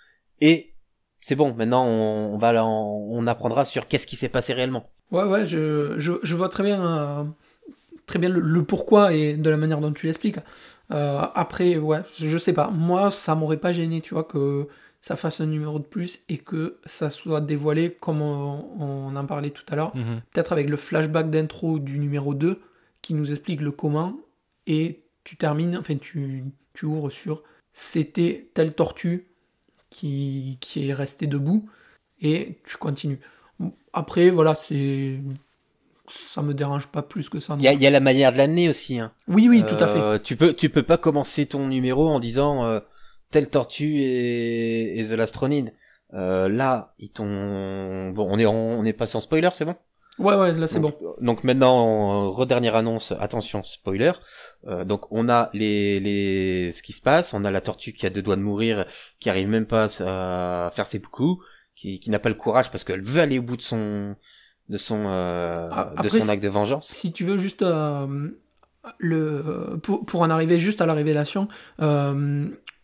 et 0.41 0.75
c'est 1.21 1.37
bon, 1.37 1.55
maintenant 1.55 1.87
on, 1.87 2.37
va 2.37 2.67
on, 2.67 3.27
apprendra 3.27 3.65
sur 3.65 3.89
qu'est-ce 3.89 4.07
qui 4.07 4.15
s'est 4.15 4.29
passé 4.29 4.53
réellement. 4.53 4.91
Ouais, 5.11 5.23
ouais, 5.23 5.47
je, 5.47 5.95
je, 5.99 6.35
vois 6.35 6.51
très 6.51 6.63
bien, 6.63 6.85
euh, 6.85 7.25
très 8.05 8.19
bien 8.19 8.29
le, 8.29 8.41
le 8.41 8.63
pourquoi 8.63 9.15
et 9.15 9.35
de 9.35 9.49
la 9.49 9.57
manière 9.57 9.81
dont 9.81 9.91
tu 9.91 10.05
l'expliques. 10.05 10.37
Euh, 10.93 11.23
après, 11.35 11.79
ouais, 11.79 12.01
je 12.21 12.37
sais 12.37 12.53
pas. 12.53 12.69
Moi, 12.69 13.11
ça 13.11 13.35
m'aurait 13.35 13.57
pas 13.57 13.73
gêné, 13.73 14.03
tu 14.03 14.13
vois, 14.13 14.25
que 14.25 14.69
ça 15.07 15.17
fasse 15.17 15.43
un 15.43 15.47
numéro 15.47 15.79
de 15.79 15.85
plus 15.85 16.21
et 16.31 16.39
que 16.39 16.79
ça 16.87 17.11
soit 17.11 17.43
dévoilé 17.43 17.91
comme 18.01 18.23
on, 18.23 18.65
on 18.81 19.15
en 19.17 19.27
parlait 19.27 19.51
tout 19.51 19.65
à 19.69 19.77
l'heure, 19.77 19.95
Mhm. 19.95 20.23
peut-être 20.33 20.53
avec 20.53 20.71
le 20.71 20.79
flashback 20.79 21.29
d'intro 21.29 21.79
du 21.79 21.99
numéro 21.99 22.33
2 22.33 22.59
qui 23.03 23.13
nous 23.13 23.31
explique 23.31 23.61
le 23.61 23.71
comment 23.71 24.17
et 24.67 25.01
tu 25.25 25.37
termines, 25.37 25.77
enfin 25.77 25.97
tu, 25.97 26.45
tu 26.73 26.87
ouvres 26.87 27.11
sur 27.11 27.43
c'était 27.75 28.49
telle 28.55 28.73
tortue 28.73 29.27
qui, 29.91 30.57
qui 30.61 30.89
est 30.89 30.95
restée 30.95 31.27
debout 31.27 31.69
et 32.23 32.57
tu 32.65 32.79
continues. 32.79 33.21
Après, 33.93 34.31
voilà, 34.31 34.55
c'est. 34.55 35.19
Ça 36.09 36.41
me 36.43 36.53
dérange 36.55 36.87
pas 36.89 37.03
plus 37.03 37.29
que 37.29 37.41
ça. 37.41 37.55
Il 37.59 37.63
y 37.65 37.69
a, 37.69 37.73
il 37.73 37.81
y 37.83 37.87
a 37.87 37.91
la 37.91 38.01
manière 38.01 38.33
de 38.33 38.39
l'amener 38.39 38.69
aussi. 38.69 38.99
Hein. 38.99 39.13
Oui, 39.29 39.49
oui, 39.49 39.65
tout 39.67 39.77
à 39.83 39.87
fait. 39.87 39.99
Euh, 40.01 40.19
Tu 40.19 40.37
peux, 40.37 40.53
tu 40.55 40.69
peux 40.71 40.83
pas 40.83 40.99
commencer 40.99 41.47
ton 41.47 41.67
numéro 41.69 42.09
en 42.09 42.21
disant 42.21 42.65
euh, 42.65 42.81
telle 43.35 43.51
tortue 43.51 43.97
et, 43.99 45.01
et 45.01 45.05
The 45.05 45.13
Last 45.13 45.35
Ronin. 45.37 45.67
Euh, 46.13 46.49
là, 46.49 46.95
ils 47.01 47.11
t'ont. 47.11 48.11
Bon, 48.13 48.29
on 48.31 48.39
est, 48.39 48.47
on 48.47 48.85
est 48.85 48.93
passé 48.93 49.17
en 49.17 49.21
spoiler, 49.21 49.51
c'est 49.53 49.65
bon? 49.65 49.75
Ouais, 50.21 50.37
ouais, 50.37 50.55
là 50.55 50.69
c'est 50.69 50.79
bon. 50.79 50.93
Donc, 51.21 51.43
maintenant, 51.43 52.31
redernère 52.31 52.77
annonce, 52.77 53.13
attention, 53.19 53.65
spoiler. 53.65 54.13
Euh, 54.69 54.85
donc 54.85 55.11
on 55.11 55.29
a 55.29 55.51
les, 55.53 55.99
les, 55.99 56.71
ce 56.71 56.81
qui 56.85 56.93
se 56.93 57.03
passe, 57.03 57.35
on 57.35 57.45
a 57.45 57.51
la 57.51 57.61
tortue 57.61 57.93
qui 57.93 58.07
a 58.07 58.11
deux 58.11 58.23
doigts 58.23 58.37
de 58.37 58.43
mourir, 58.43 58.85
qui 59.19 59.29
arrive 59.29 59.49
même 59.49 59.67
pas 59.67 59.89
à 60.07 60.71
faire 60.73 60.87
ses 60.87 61.01
coups, 61.01 61.45
qui, 61.75 61.99
qui 61.99 62.11
n'a 62.11 62.21
pas 62.21 62.29
le 62.29 62.37
courage 62.37 62.71
parce 62.71 62.85
qu'elle 62.85 63.03
veut 63.03 63.21
aller 63.21 63.41
au 63.41 63.43
bout 63.43 63.57
de 63.57 63.63
son, 63.63 64.15
de 64.69 64.79
son, 64.79 65.07
euh, 65.09 65.69
Ah, 65.73 65.95
de 66.01 66.09
son 66.09 66.29
acte 66.29 66.45
de 66.45 66.49
vengeance. 66.49 66.95
Si 66.95 67.11
tu 67.11 67.25
veux 67.25 67.37
juste 67.37 67.63
euh, 67.63 68.31
le 68.99 69.81
pour, 69.83 70.07
pour 70.07 70.21
en 70.23 70.31
arriver 70.31 70.61
juste 70.61 70.81
à 70.81 70.87
la 70.87 70.95
révélation, 70.95 71.49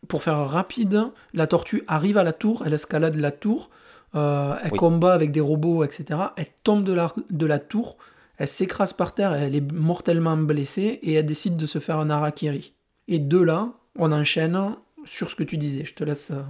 pour 0.09 0.23
faire 0.23 0.39
rapide, 0.49 1.05
la 1.35 1.47
tortue 1.47 1.83
arrive 1.87 2.19
à 2.19 2.25
la 2.25 2.33
tour, 2.33 2.63
elle 2.67 2.73
escalade 2.75 3.17
la 3.17 3.31
tour, 3.31 3.71
euh, 4.15 4.55
elle 4.65 4.73
Oui. 4.73 4.79
combat 4.79 5.15
avec 5.15 5.31
des 5.33 5.41
robots, 5.41 5.85
etc. 5.85 6.19
Elle 6.37 6.49
tombe 6.65 6.85
de 6.85 6.93
la, 6.93 7.13
de 7.31 7.47
la 7.47 7.59
tour, 7.59 7.97
elle 8.39 8.49
s'écrase 8.49 8.93
par 8.93 9.15
terre, 9.15 9.35
elle 9.35 9.55
est 9.55 9.73
mortellement 9.73 10.37
blessée 10.37 10.99
et 11.03 11.13
elle 11.15 11.27
décide 11.27 11.57
de 11.57 11.67
se 11.67 11.79
faire 11.79 11.99
un 11.99 12.11
harakiri. 12.11 12.75
Et 13.09 13.19
de 13.19 13.39
là, 13.39 13.73
on 13.99 14.11
enchaîne 14.13 14.75
sur 15.05 15.31
ce 15.31 15.37
que 15.37 15.45
tu 15.45 15.57
disais. 15.59 15.85
Je 15.85 15.95
te 15.95 16.05
laisse. 16.05 16.31
euh, 16.31 16.43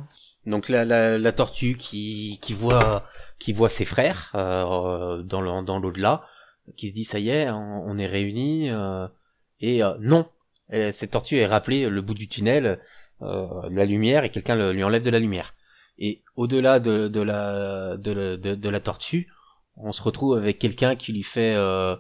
Donc 0.47 0.69
la, 0.69 0.85
la, 0.85 1.19
la 1.19 1.33
tortue 1.33 1.77
qui, 1.77 2.39
qui 2.41 2.53
voit 2.55 3.05
qui 3.39 3.53
voit 3.53 3.69
ses 3.69 3.85
frères 3.85 4.31
euh, 4.35 5.23
dans 5.23 5.41
le, 5.41 5.63
dans 5.65 5.79
l'au-delà, 5.79 6.25
qui 6.77 6.89
se 6.91 6.95
dit 6.95 7.05
ça 7.05 7.19
y 7.19 7.31
est, 7.31 7.51
on, 7.51 7.83
on 7.87 7.99
est 7.99 8.07
réunis 8.07 8.71
euh, 8.71 9.07
et 9.61 9.83
non, 10.01 10.27
Et 10.71 10.93
cette 10.93 11.11
tortue 11.11 11.37
est 11.37 11.47
rappelée 11.47 11.89
le 11.89 12.01
bout 12.03 12.15
du 12.15 12.29
tunnel, 12.29 12.81
euh, 13.23 13.47
la 13.71 13.85
lumière 13.85 14.25
et 14.25 14.31
quelqu'un 14.31 14.73
lui 14.73 14.85
enlève 14.85 15.03
de 15.03 15.11
la 15.11 15.19
lumière. 15.19 15.55
Et 15.99 16.23
au-delà 16.37 16.81
de, 16.81 17.09
de 17.09 17.21
la 17.21 17.97
de, 17.97 18.37
de, 18.37 18.55
de 18.55 18.69
la 18.69 18.81
tortue, 18.81 19.29
on 19.77 19.93
se 19.93 20.03
retrouve 20.03 20.37
avec 20.37 20.59
quelqu'un 20.59 20.97
qui 20.97 21.13
lui 21.13 21.23
fait 21.23 21.55
euh, 21.55 21.97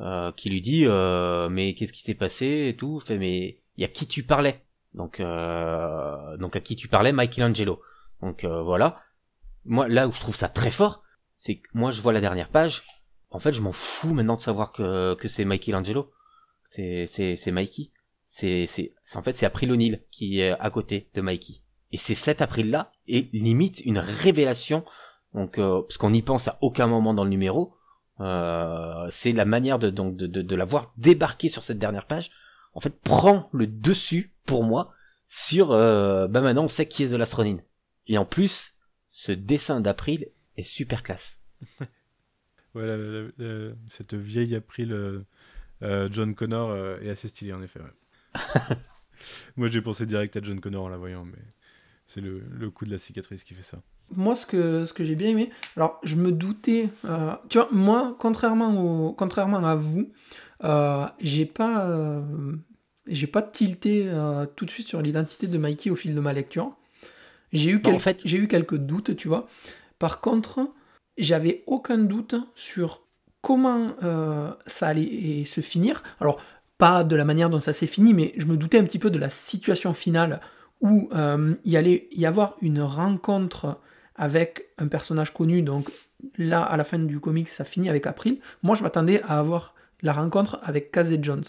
euh, 0.00 0.32
qui 0.32 0.50
lui 0.50 0.60
dit 0.60 0.84
euh, 0.86 1.48
mais 1.48 1.74
qu'est-ce 1.74 1.92
qui 1.92 2.02
s'est 2.02 2.14
passé 2.14 2.68
et 2.68 2.76
tout, 2.76 3.00
fait 3.00 3.18
mais 3.18 3.60
il 3.76 3.82
y 3.82 3.84
a 3.84 3.88
qui 3.88 4.06
tu 4.06 4.24
parlais? 4.24 4.64
Donc, 4.94 5.20
euh, 5.20 6.36
donc 6.38 6.56
à 6.56 6.60
qui 6.60 6.74
tu 6.74 6.88
parlais, 6.88 7.12
Michelangelo. 7.12 7.80
Donc 8.20 8.42
euh, 8.44 8.62
voilà. 8.62 9.00
Moi, 9.64 9.86
là 9.86 10.08
où 10.08 10.12
je 10.12 10.20
trouve 10.20 10.34
ça 10.34 10.48
très 10.48 10.70
fort, 10.70 11.02
c'est 11.36 11.56
que 11.56 11.68
moi, 11.74 11.90
je 11.90 12.00
vois 12.00 12.12
la 12.12 12.20
dernière 12.20 12.48
page. 12.48 12.82
En 13.30 13.38
fait, 13.38 13.52
je 13.52 13.60
m'en 13.60 13.72
fous 13.72 14.14
maintenant 14.14 14.36
de 14.36 14.40
savoir 14.40 14.72
que, 14.72 15.14
que 15.14 15.28
c'est 15.28 15.44
Michelangelo. 15.44 16.10
C'est, 16.64 17.06
c'est, 17.06 17.36
c'est 17.36 17.52
Mikey. 17.52 17.90
C'est, 18.30 18.66
c'est, 18.66 18.92
en 19.14 19.22
fait, 19.22 19.32
c'est 19.34 19.46
April 19.46 19.72
O'Neil 19.72 20.02
qui 20.10 20.40
est 20.40 20.50
à 20.50 20.68
côté 20.70 21.08
de 21.14 21.22
Mikey. 21.22 21.62
Et 21.92 21.96
c'est 21.96 22.14
cet 22.14 22.42
April-là, 22.42 22.92
et 23.06 23.30
limite 23.32 23.80
une 23.86 23.98
révélation. 23.98 24.84
Donc, 25.32 25.56
euh, 25.58 25.80
parce 25.80 25.96
qu'on 25.96 26.10
n'y 26.10 26.20
pense 26.20 26.46
à 26.46 26.58
aucun 26.60 26.86
moment 26.86 27.14
dans 27.14 27.24
le 27.24 27.30
numéro. 27.30 27.74
Euh, 28.20 29.08
c'est 29.10 29.32
la 29.32 29.46
manière 29.46 29.78
de, 29.78 29.88
donc, 29.88 30.14
de, 30.16 30.26
de, 30.26 30.42
de 30.42 30.56
la 30.56 30.66
voir 30.66 30.92
débarquer 30.98 31.48
sur 31.48 31.62
cette 31.62 31.78
dernière 31.78 32.06
page 32.06 32.30
en 32.74 32.80
fait 32.80 33.00
prend 33.00 33.48
le 33.52 33.66
dessus 33.68 34.34
pour 34.44 34.62
moi 34.64 34.92
sur 35.28 35.70
euh, 35.70 36.26
bah 36.28 36.40
maintenant 36.40 36.64
on 36.64 36.68
sait 36.68 36.86
qui 36.88 37.02
est 37.04 37.08
The 37.08 37.12
Last 37.12 37.34
Ronin. 37.34 37.58
Et 38.08 38.18
en 38.18 38.24
plus, 38.24 38.74
ce 39.08 39.30
dessin 39.32 39.80
d'April 39.80 40.28
est 40.56 40.62
super 40.64 41.02
classe. 41.02 41.40
Ouais, 42.74 42.86
la- 42.86 42.96
la- 42.96 43.28
la- 43.38 43.74
cette 43.88 44.14
vieille 44.14 44.54
April 44.54 44.92
euh, 44.92 45.24
euh, 45.82 46.08
John 46.12 46.34
Connor 46.34 46.70
euh, 46.70 46.98
est 47.00 47.08
assez 47.10 47.28
stylée 47.28 47.52
en 47.54 47.62
effet. 47.62 47.80
ouais. 47.80 47.86
Moi 49.56 49.68
j'ai 49.68 49.80
pensé 49.82 50.06
direct 50.06 50.36
à 50.36 50.40
John 50.42 50.60
Connor 50.60 50.84
en 50.84 50.88
la 50.88 50.96
voyant, 50.96 51.24
mais 51.24 51.38
c'est 52.06 52.20
le, 52.20 52.42
le 52.50 52.70
coup 52.70 52.84
de 52.84 52.90
la 52.90 52.98
cicatrice 52.98 53.44
qui 53.44 53.54
fait 53.54 53.62
ça. 53.62 53.78
Moi, 54.16 54.34
ce 54.36 54.46
que, 54.46 54.86
ce 54.86 54.94
que 54.94 55.04
j'ai 55.04 55.16
bien 55.16 55.28
aimé, 55.28 55.50
alors 55.76 56.00
je 56.02 56.16
me 56.16 56.32
doutais, 56.32 56.88
euh, 57.04 57.32
tu 57.50 57.58
vois, 57.58 57.68
moi, 57.70 58.16
contrairement, 58.18 59.08
au, 59.08 59.12
contrairement 59.12 59.58
à 59.66 59.74
vous, 59.74 60.10
euh, 60.64 61.04
j'ai 61.20 61.44
pas, 61.44 61.84
euh, 61.86 62.22
j'ai 63.06 63.26
pas 63.26 63.42
tilté 63.42 64.04
euh, 64.08 64.46
tout 64.46 64.64
de 64.64 64.70
suite 64.70 64.86
sur 64.88 65.02
l'identité 65.02 65.46
de 65.46 65.58
Mikey 65.58 65.90
au 65.90 65.94
fil 65.96 66.14
de 66.14 66.20
ma 66.20 66.32
lecture. 66.32 66.74
J'ai 67.52 67.68
eu, 67.70 67.74
Non, 67.74 67.80
quel- 67.82 67.94
en 67.96 67.98
fait- 67.98 68.22
j'ai 68.26 68.38
eu 68.38 68.48
quelques 68.48 68.76
doutes, 68.78 69.14
tu 69.14 69.28
vois. 69.28 69.46
Par 69.98 70.22
contre, 70.22 70.70
j'avais 71.18 71.62
aucun 71.66 71.98
doute 71.98 72.34
sur 72.54 73.02
comment 73.42 73.94
euh, 74.02 74.52
ça 74.66 74.88
allait 74.88 75.44
se 75.44 75.60
finir. 75.60 76.02
Alors, 76.20 76.40
pas 76.78 77.04
de 77.04 77.16
la 77.16 77.24
manière 77.24 77.50
dont 77.50 77.60
ça 77.60 77.72
s'est 77.72 77.86
fini, 77.86 78.14
mais 78.14 78.32
je 78.36 78.46
me 78.46 78.56
doutais 78.56 78.78
un 78.78 78.84
petit 78.84 78.98
peu 78.98 79.10
de 79.10 79.18
la 79.18 79.28
situation 79.28 79.92
finale 79.92 80.40
où 80.80 81.08
euh, 81.14 81.54
il 81.64 81.76
allait 81.76 82.08
y 82.12 82.24
avoir 82.24 82.54
une 82.62 82.80
rencontre 82.80 83.78
avec 84.14 84.68
un 84.78 84.86
personnage 84.88 85.32
connu. 85.34 85.62
Donc 85.62 85.90
là, 86.36 86.62
à 86.62 86.76
la 86.76 86.84
fin 86.84 86.98
du 86.98 87.18
comic, 87.20 87.48
ça 87.48 87.64
finit 87.64 87.88
avec 87.88 88.06
April. 88.06 88.38
Moi, 88.62 88.76
je 88.76 88.82
m'attendais 88.84 89.20
à 89.22 89.38
avoir 89.38 89.74
la 90.02 90.12
rencontre 90.12 90.58
avec 90.62 90.92
Casey 90.92 91.18
Jones. 91.20 91.44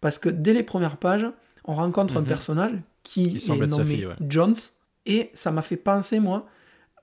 Parce 0.00 0.18
que 0.18 0.28
dès 0.28 0.52
les 0.52 0.64
premières 0.64 0.96
pages, 0.96 1.26
on 1.64 1.74
rencontre 1.74 2.16
un 2.16 2.20
Mhm. 2.22 2.26
personnage 2.26 2.72
qui 3.04 3.36
est 3.36 3.66
nommé 3.66 3.84
fille, 3.84 4.06
ouais. 4.06 4.14
Jones. 4.28 4.56
Et 5.06 5.30
ça 5.34 5.52
m'a 5.52 5.62
fait 5.62 5.76
penser, 5.76 6.18
moi, 6.18 6.46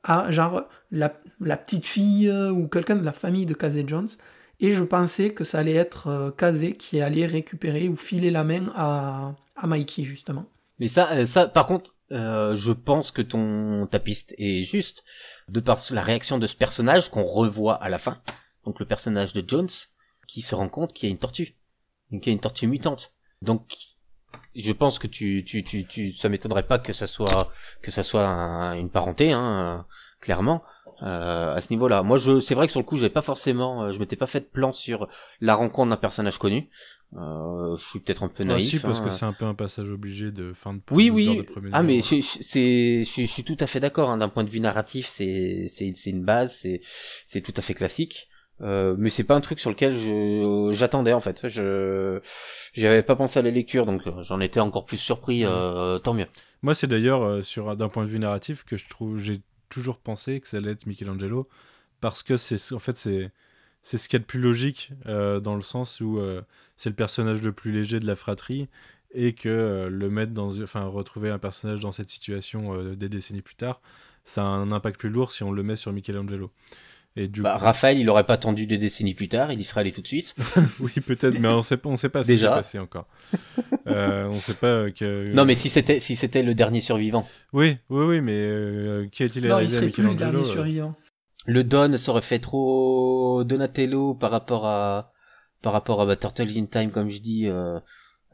à 0.03 0.31
genre 0.31 0.63
la, 0.91 1.13
la 1.39 1.55
petite 1.57 1.85
fille 1.85 2.27
euh, 2.29 2.51
ou 2.51 2.67
quelqu'un 2.67 2.95
de 2.97 3.03
la 3.05 3.13
famille 3.13 3.45
de 3.45 3.53
Casey 3.53 3.83
Jones. 3.87 4.07
Et 4.59 4.73
je 4.73 4.83
pensais 4.83 5.33
que 5.33 5.43
ça 5.43 5.59
allait 5.59 5.75
être 5.75 6.07
euh, 6.07 6.31
Casey 6.31 6.73
qui 6.73 6.99
allait 7.01 7.25
récupérer 7.25 7.87
ou 7.87 7.95
filer 7.95 8.29
la 8.31 8.43
main 8.43 8.71
à, 8.75 9.33
à 9.55 9.67
Mikey, 9.67 10.03
justement. 10.03 10.45
Mais 10.79 10.87
ça, 10.87 11.11
euh, 11.13 11.25
ça, 11.25 11.47
par 11.47 11.65
contre, 11.67 11.91
euh, 12.11 12.55
je 12.55 12.71
pense 12.71 13.11
que 13.11 13.21
ton 13.21 13.87
ta 13.87 13.99
piste 13.99 14.33
est 14.37 14.63
juste 14.63 15.03
de 15.47 15.59
par 15.59 15.79
la 15.91 16.01
réaction 16.01 16.39
de 16.39 16.47
ce 16.47 16.55
personnage 16.55 17.09
qu'on 17.09 17.23
revoit 17.23 17.75
à 17.75 17.89
la 17.89 17.99
fin. 17.99 18.21
Donc 18.65 18.79
le 18.79 18.85
personnage 18.85 19.33
de 19.33 19.43
Jones 19.47 19.69
qui 20.27 20.41
se 20.41 20.55
rend 20.55 20.69
compte 20.69 20.93
qu'il 20.93 21.07
y 21.07 21.11
a 21.11 21.13
une 21.13 21.19
tortue, 21.19 21.55
qu'il 22.11 22.25
y 22.27 22.29
a 22.29 22.33
une 22.33 22.39
tortue 22.39 22.67
mutante. 22.67 23.13
Donc 23.41 23.73
je 24.55 24.71
pense 24.71 24.99
que 24.99 25.07
tu, 25.07 25.43
tu, 25.45 25.63
tu, 25.63 25.85
tu 25.85 26.13
ça 26.13 26.29
m'étonnerait 26.29 26.67
pas 26.67 26.79
que 26.79 26.93
ça 26.93 27.07
soit 27.07 27.51
que 27.81 27.91
ça 27.91 28.03
soit 28.03 28.27
un- 28.27 28.73
une 28.73 28.89
parenté, 28.89 29.31
hein, 29.31 29.79
euh, 29.79 29.83
clairement. 30.19 30.63
Euh, 31.01 31.55
à 31.55 31.61
ce 31.61 31.71
niveau-là, 31.71 32.03
moi, 32.03 32.17
je, 32.17 32.39
c'est 32.39 32.55
vrai 32.55 32.65
que 32.67 32.71
sur 32.71 32.79
le 32.81 32.85
coup, 32.85 32.97
j'avais 32.97 33.09
pas 33.09 33.21
forcément, 33.21 33.83
euh, 33.83 33.91
je 33.91 33.99
m'étais 33.99 34.15
pas 34.15 34.27
fait 34.27 34.41
de 34.41 34.45
plan 34.45 34.73
sur 34.73 35.07
la 35.41 35.55
rencontre 35.55 35.89
d'un 35.89 35.97
personnage 35.97 36.37
connu. 36.37 36.69
Euh, 37.17 37.75
je 37.77 37.83
suis 37.87 37.99
peut-être 37.99 38.23
un 38.23 38.27
peu 38.27 38.43
Ah, 38.43 38.47
naïf. 38.53 38.69
si, 38.69 38.79
parce 38.79 38.99
hein. 38.99 39.05
que 39.05 39.09
c'est 39.09 39.25
un 39.25 39.33
peu 39.33 39.45
un 39.45 39.53
passage 39.55 39.89
obligé 39.89 40.31
de 40.31 40.53
fin 40.53 40.73
de 40.73 40.81
Oui, 40.91 41.09
oui. 41.09 41.37
de 41.37 41.45
Ah, 41.71 41.81
mais 41.83 41.93
numéro. 41.93 42.07
je, 42.07 42.15
je- 42.17 42.43
c'est, 42.43 43.03
je, 43.03 43.25
suis 43.25 43.43
tout 43.43 43.57
à 43.59 43.65
fait 43.67 43.79
d'accord. 43.79 44.09
Hein, 44.11 44.17
D'un 44.17 44.29
point 44.29 44.43
de 44.43 44.49
vue 44.49 44.59
narratif, 44.59 45.07
c'est, 45.07 45.65
c'est, 45.67 45.91
c'est 45.95 46.09
une 46.11 46.23
base, 46.23 46.53
c'est, 46.53 46.81
c'est 47.25 47.41
tout 47.41 47.53
à 47.57 47.61
fait 47.61 47.73
classique. 47.73 48.27
Euh, 48.61 48.93
mais 48.97 49.09
c'est 49.09 49.23
pas 49.23 49.35
un 49.35 49.39
truc 49.41 49.57
sur 49.61 49.69
lequel 49.69 49.95
je, 49.95 50.71
j'attendais 50.73 51.13
en 51.13 51.21
fait. 51.21 51.47
Je, 51.47 52.19
j'avais 52.73 53.03
pas 53.03 53.15
pensé 53.15 53.39
à 53.39 53.41
la 53.41 53.51
lecture, 53.51 53.85
donc 53.85 54.05
euh, 54.05 54.21
j'en 54.21 54.41
étais 54.41 54.59
encore 54.59 54.83
plus 54.83 54.97
surpris. 54.97 55.45
Euh, 55.45 55.97
tant 55.97 56.13
mieux. 56.13 56.27
Moi, 56.61 56.75
c'est 56.75 56.87
d'ailleurs 56.87 57.23
euh, 57.23 57.41
sur 57.41 57.73
d'un 57.77 57.87
point 57.87 58.03
de 58.03 58.09
vue 58.09 58.19
narratif 58.19 58.65
que 58.65 58.75
je 58.75 58.85
trouve 58.89 59.17
j'ai 59.17 59.39
toujours 59.69 59.99
pensé 59.99 60.39
que 60.39 60.47
ça 60.47 60.57
allait 60.57 60.71
être 60.71 60.85
Michelangelo 60.85 61.47
parce 62.01 62.23
que 62.23 62.37
c'est 62.37 62.73
en 62.73 62.79
fait 62.79 62.97
c'est 62.97 63.97
ce 63.97 64.09
qu'il 64.09 64.17
y 64.17 64.21
a 64.21 64.23
de 64.23 64.25
plus 64.25 64.39
logique 64.39 64.91
euh, 65.05 65.39
dans 65.39 65.55
le 65.55 65.61
sens 65.61 66.01
où 66.01 66.19
euh, 66.19 66.41
c'est 66.77 66.89
le 66.89 66.95
personnage 66.95 67.41
le 67.41 67.51
plus 67.51 67.71
léger 67.71 67.99
de 67.99 68.05
la 68.05 68.15
fratrie 68.15 68.67
et 69.11 69.33
que 69.33 69.49
euh, 69.49 69.89
le 69.89 70.09
mettre 70.09 70.33
dans 70.33 70.61
enfin 70.61 70.85
retrouver 70.85 71.29
un 71.29 71.39
personnage 71.39 71.79
dans 71.79 71.91
cette 71.91 72.09
situation 72.09 72.93
des 72.93 73.09
décennies 73.09 73.41
plus 73.41 73.55
tard 73.55 73.81
ça 74.23 74.43
a 74.43 74.47
un 74.47 74.71
impact 74.71 74.99
plus 74.99 75.09
lourd 75.09 75.31
si 75.31 75.43
on 75.43 75.51
le 75.51 75.63
met 75.63 75.75
sur 75.75 75.93
Michelangelo 75.93 76.51
et 77.15 77.27
du 77.27 77.41
Bah, 77.41 77.57
Raphaël, 77.57 77.97
il 77.97 78.09
aurait 78.09 78.23
pas 78.25 78.33
attendu 78.35 78.67
des 78.67 78.77
décennies 78.77 79.13
plus 79.15 79.29
tard, 79.29 79.51
il 79.51 79.59
y 79.59 79.63
serait 79.63 79.81
allé 79.81 79.91
tout 79.91 80.01
de 80.01 80.07
suite. 80.07 80.35
oui 80.79 80.91
peut-être 81.05 81.39
mais 81.39 81.47
on 81.47 81.63
sait 81.63 81.77
pas 81.77 81.89
on 81.89 81.97
sait 81.97 82.09
pas 82.09 82.23
ce 82.23 82.31
qui 82.31 82.37
s'est 82.37 82.43
Déjà. 82.43 82.55
passé 82.55 82.79
encore 82.79 83.07
euh, 83.87 84.25
on 84.27 84.33
sait 84.33 84.53
pas 84.53 84.91
que 84.91 85.33
Non, 85.33 85.45
mais 85.45 85.55
si 85.55 85.69
c'était, 85.69 85.99
si 85.99 86.15
c'était 86.15 86.43
le 86.43 86.53
dernier 86.53 86.81
survivant. 86.81 87.27
oui 87.53 87.77
oui 87.89 88.05
oui 88.05 88.21
mais 88.21 88.33
euh, 88.37 89.07
qui 89.11 89.23
est-il 89.23 89.49
arrivé 89.51 89.75
à 89.75 89.79
serait 89.79 89.89
plus 89.89 90.03
le 90.03 90.09
Michelangelo 90.09 90.31
dernier 90.39 90.49
euh, 90.49 90.53
survivant. 90.53 90.95
Le 91.45 91.63
Don 91.63 91.97
serait 91.97 92.21
fait 92.21 92.39
trop 92.39 93.43
Donatello 93.43 94.13
par 94.13 94.29
rapport 94.31 94.67
à 94.67 95.11
par 95.61 95.73
rapport 95.73 96.01
à 96.01 96.05
bah, 96.05 96.15
Turtles 96.15 96.57
in 96.57 96.65
Time 96.67 96.91
comme 96.91 97.09
je 97.09 97.19
dis 97.19 97.47
euh, 97.47 97.79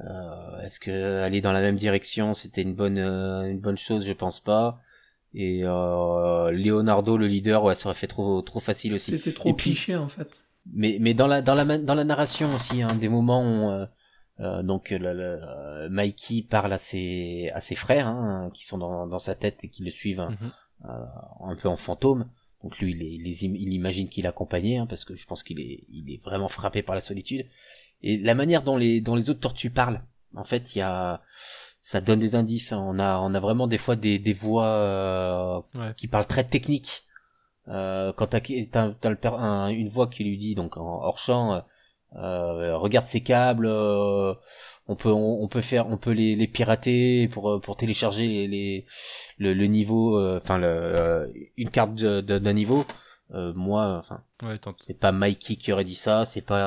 euh, 0.02 0.60
est-ce 0.64 0.80
que 0.80 1.22
aller 1.24 1.40
dans 1.42 1.54
la 1.54 1.62
même 1.62 1.78
direction 1.78 2.34
c'était 2.34 2.62
une 2.62 2.76
bonne 2.76 2.98
euh, 2.98 3.50
une 3.50 3.60
bonne 3.60 3.78
chose? 3.78 4.06
Je 4.06 4.14
pense 4.14 4.40
pas 4.42 4.80
Et 5.38 5.62
euh, 5.64 6.50
Leonardo, 6.52 7.18
le 7.18 7.28
leader, 7.28 7.64
ouais, 7.64 7.76
ça 7.76 7.90
aurait 7.90 7.98
fait 7.98 8.08
trop 8.08 8.42
trop 8.42 8.60
facile 8.62 8.94
aussi. 8.94 9.12
C'était 9.18 9.34
trop 9.34 9.50
Et 9.50 9.54
puis- 9.54 9.72
cliché 9.72 9.96
en 9.96 10.08
fait. 10.08 10.42
Mais 10.74 10.98
mais 11.00 11.14
dans 11.14 11.28
la 11.28 11.42
dans 11.42 11.54
la 11.56 11.78
dans 11.78 11.94
la 11.94 12.04
narration 12.06 12.50
aussi, 12.56 12.82
hein, 12.82 12.88
des 13.00 13.10
moments 13.10 13.44
où 13.44 13.70
euh, 13.70 13.86
euh, 14.40 14.64
donc 14.64 14.90
le, 14.92 14.98
le- 15.14 15.40
euh, 15.44 15.90
Mikey 15.90 16.42
parle 16.50 16.74
à 16.74 16.78
ses 16.78 17.52
à 17.54 17.60
ses 17.60 17.76
frères 17.76 18.08
hein, 18.08 18.50
qui 18.54 18.66
sont 18.66 18.78
dans 18.78 19.06
dans 19.08 19.20
sa 19.20 19.36
tête 19.36 19.64
et 19.64 19.70
qui 19.70 19.84
le 19.84 19.92
suivent 19.92 20.22
hein, 20.22 20.36
Mhm. 20.42 20.52
euh, 20.86 21.06
un 21.52 21.56
peu 21.56 21.68
en 21.70 21.76
fantôme. 21.76 22.30
Donc 22.64 22.80
lui, 22.80 22.92
il, 22.94 23.02
est- 23.04 23.12
il, 23.14 23.24
les 23.24 23.44
il 23.46 23.74
imagine 23.74 24.10
qu'il 24.10 24.26
est 24.26 24.28
accompagné, 24.30 24.78
hein, 24.80 24.88
parce 24.88 25.06
que 25.06 25.16
je 25.16 25.28
pense 25.28 25.44
qu'il 25.44 25.60
est, 25.60 25.84
il 25.90 26.12
est 26.12 26.24
vraiment 26.24 26.48
frappé 26.48 26.82
par 26.82 26.96
la 26.96 27.02
solitude. 27.02 27.46
Et 28.02 28.18
la 28.18 28.34
manière 28.36 28.64
dont 28.64 28.78
les, 28.78 29.02
dont 29.02 29.16
les 29.16 29.30
autres 29.30 29.40
tortues 29.42 29.70
parlent, 29.70 30.02
en 30.36 30.44
fait, 30.44 30.76
il 30.76 30.80
y 30.80 30.82
a, 30.82 31.22
ça 31.86 32.02
donne 32.02 32.20
des 32.20 32.34
indices. 32.36 32.72
On 32.72 32.98
a, 33.00 33.20
on 33.20 33.34
a 33.36 33.40
vraiment 33.40 33.68
des 33.68 33.78
fois 33.78 33.96
des, 33.96 34.18
des 34.18 34.34
voix 34.34 34.66
euh, 34.68 35.62
Ouais. 35.76 35.94
qui 35.96 36.08
parlent 36.08 36.26
très 36.26 36.44
technique. 36.44 37.04
Euh, 37.68 38.12
quand 38.14 38.28
t'as, 38.28 38.42
t'as, 38.72 38.90
t'as 39.02 39.10
le 39.12 39.18
un- 39.26 39.68
une 39.70 39.90
voix 39.90 40.08
qui 40.08 40.24
lui 40.24 40.38
dit, 40.38 40.56
donc 40.56 40.78
en 40.78 41.04
hors 41.04 41.20
champ, 41.20 41.54
euh, 41.54 41.60
euh, 42.16 42.78
regarde 42.78 43.06
ces 43.06 43.22
câbles, 43.22 43.68
euh, 43.68 44.34
on 44.88 44.96
peut, 44.96 45.12
on, 45.12 45.44
on 45.44 45.48
peut 45.48 45.62
faire, 45.62 45.88
on 45.88 45.98
peut 45.98 46.12
les, 46.12 46.36
les 46.36 46.48
pirater 46.48 47.28
pour, 47.28 47.52
euh, 47.52 47.60
pour 47.60 47.78
télécharger 47.78 48.28
les, 48.28 48.48
les, 48.48 48.86
le, 49.38 49.54
le 49.54 49.66
niveau, 49.68 50.18
euh, 50.18 50.40
enfin 50.42 50.58
le, 50.58 50.66
euh, 50.68 51.28
une 51.58 51.70
carte 51.70 51.94
d'un 51.96 52.54
niveau. 52.54 52.84
Euh, 53.34 53.54
moi, 53.56 53.98
enfin, 53.98 54.24
Ouais, 54.44 54.60
c'est 54.86 54.94
pas 55.00 55.12
Mikey 55.12 55.56
qui 55.56 55.72
aurait 55.74 55.84
dit 55.84 55.96
ça, 55.96 56.26
c'est 56.26 56.42
pas 56.42 56.56
Ouais, 56.58 56.62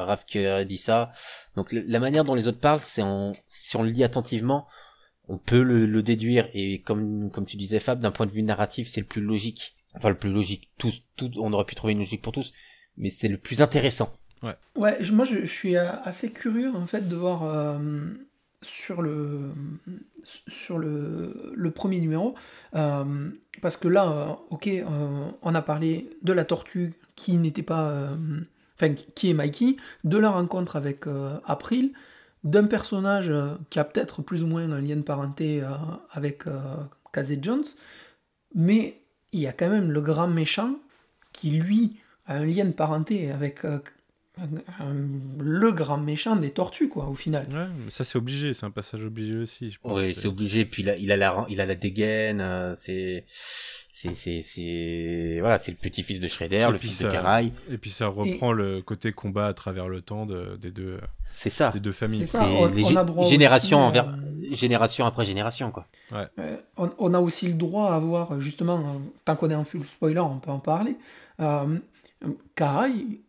euh, 0.00 0.04
Raph 0.04 0.26
qui 0.26 0.40
aurait 0.40 0.64
dit 0.66 0.78
ça. 0.78 1.12
Donc 1.56 1.70
la 1.72 2.00
manière 2.00 2.24
dont 2.24 2.34
les 2.34 2.48
autres 2.48 2.58
parlent, 2.60 2.80
c'est 2.80 3.02
en, 3.02 3.34
si 3.46 3.76
on 3.76 3.82
le 3.84 3.90
lit 3.90 4.02
attentivement, 4.02 4.66
on 5.28 5.38
peut 5.38 5.62
le, 5.62 5.86
le 5.86 6.02
déduire. 6.02 6.48
Et 6.54 6.80
comme 6.82 7.30
comme 7.30 7.46
tu 7.46 7.56
disais 7.56 7.78
Fab, 7.78 8.00
d'un 8.00 8.10
point 8.10 8.26
de 8.26 8.32
vue 8.32 8.42
narratif, 8.42 8.88
c'est 8.90 9.00
le 9.00 9.06
plus 9.06 9.22
logique. 9.22 9.76
Enfin 9.94 10.08
le 10.08 10.18
plus 10.18 10.32
logique. 10.32 10.70
Tous, 10.76 11.02
tout, 11.16 11.30
on 11.36 11.52
aurait 11.52 11.64
pu 11.66 11.76
trouver 11.76 11.92
une 11.92 12.00
logique 12.00 12.22
pour 12.22 12.32
tous, 12.32 12.52
mais 12.96 13.10
c'est 13.10 13.28
le 13.28 13.38
plus 13.38 13.62
intéressant. 13.62 14.10
Ouais, 14.76 14.96
je- 15.00 15.12
moi 15.12 15.24
je, 15.24 15.40
je 15.42 15.46
suis 15.46 15.76
euh, 15.76 15.92
assez 16.02 16.32
curieux 16.32 16.74
en 16.74 16.86
fait 16.86 17.08
de 17.08 17.14
voir 17.16 17.44
euh, 17.44 17.78
sur 18.64 19.02
le 19.02 19.52
sur 20.22 20.78
le, 20.78 21.52
le 21.54 21.70
premier 21.70 22.00
numéro 22.00 22.34
euh, 22.74 23.30
parce 23.62 23.76
que 23.76 23.88
là, 23.88 24.08
euh, 24.08 24.32
ok, 24.50 24.66
euh, 24.68 25.28
on 25.42 25.54
a 25.54 25.62
parlé 25.62 26.10
de 26.22 26.32
la 26.32 26.44
tortue 26.44 26.94
qui 27.14 27.36
n'était 27.36 27.62
pas, 27.62 28.08
enfin 28.76 28.94
qui 29.14 29.30
est 29.30 29.34
Mikey, 29.34 29.76
de 30.02 30.18
la 30.18 30.30
rencontre 30.30 30.74
avec 30.74 31.04
April, 31.46 31.92
d'un 32.42 32.64
personnage 32.64 33.32
qui 33.70 33.78
a 33.78 33.84
peut-être 33.84 34.20
plus 34.20 34.42
ou 34.42 34.48
moins 34.48 34.68
un 34.72 34.80
lien 34.80 34.96
de 34.96 35.02
parenté 35.02 35.62
avec 36.10 36.42
Casey 37.12 37.38
Jones, 37.40 37.64
mais 38.52 39.00
il 39.32 39.40
y 39.40 39.46
a 39.46 39.52
quand 39.52 39.68
même 39.68 39.92
le 39.92 40.00
grand 40.00 40.26
méchant 40.26 40.74
qui 41.32 41.50
lui 41.50 42.00
a 42.26 42.34
un 42.34 42.44
lien 42.44 42.64
de 42.64 42.72
parenté 42.72 43.30
avec 43.30 43.60
le 44.36 45.70
grand 45.72 45.98
méchant 45.98 46.36
des 46.36 46.50
tortues, 46.50 46.88
quoi, 46.88 47.06
au 47.06 47.14
final. 47.14 47.44
Ouais, 47.52 47.66
mais 47.84 47.90
ça 47.90 48.04
c'est 48.04 48.18
obligé, 48.18 48.52
c'est 48.54 48.66
un 48.66 48.70
passage 48.70 49.04
obligé 49.04 49.38
aussi, 49.38 49.70
je 49.70 49.78
pense. 49.78 49.98
Oui, 49.98 50.14
c'est 50.14 50.26
obligé. 50.26 50.64
Puis 50.64 50.82
il 50.82 50.90
a, 50.90 50.96
il 50.96 51.12
a 51.12 51.16
la, 51.16 51.46
il 51.48 51.60
a 51.60 51.66
la 51.66 51.74
dégaine. 51.74 52.40
euh, 52.40 52.74
c'est, 52.74 53.24
c'est, 53.28 54.14
c'est, 54.16 54.42
c'est, 54.42 55.36
voilà, 55.40 55.58
c'est 55.60 55.70
le 55.70 55.78
petit-fils 55.78 56.18
de 56.20 56.26
Shredder, 56.26 56.66
Et 56.68 56.72
le 56.72 56.78
fils 56.78 56.98
ça- 56.98 57.06
de 57.06 57.12
Karai. 57.12 57.52
Et 57.70 57.78
puis 57.78 57.90
ça 57.90 58.08
reprend 58.08 58.52
le 58.52 58.82
côté 58.82 59.12
combat 59.12 59.46
à 59.46 59.54
travers 59.54 59.88
le 59.88 60.00
temps 60.02 60.26
de- 60.26 60.56
des 60.56 60.72
deux, 60.72 60.98
C'est 61.22 61.50
ça. 61.50 61.70
des 61.70 61.78
deux 61.80 61.92
familles. 61.92 62.22
C'est 62.26 62.38
C'est 62.38 62.38
ça, 62.38 62.44
on- 62.48 62.66
les 62.66 62.84
on 62.84 62.90
gé- 62.90 62.98
a 62.98 63.04
droit 63.04 63.24
génération 63.24 63.78
aussi, 63.78 63.86
envers, 63.86 64.08
euh, 64.08 64.52
génération 64.54 65.04
après 65.06 65.24
génération, 65.24 65.70
quoi. 65.70 65.86
Euh, 66.12 66.56
on, 66.76 66.90
on 66.98 67.14
a 67.14 67.20
aussi 67.20 67.46
le 67.46 67.54
droit 67.54 67.92
à 67.92 67.96
avoir, 67.96 68.40
justement, 68.40 69.00
tant 69.24 69.36
qu'on 69.36 69.50
est 69.50 69.54
en 69.54 69.64
full 69.64 69.84
spoiler, 69.86 70.18
on 70.20 70.38
peut 70.40 70.50
en 70.50 70.58
parler. 70.58 70.96
Euh, 71.40 71.78
Karai 72.56 73.20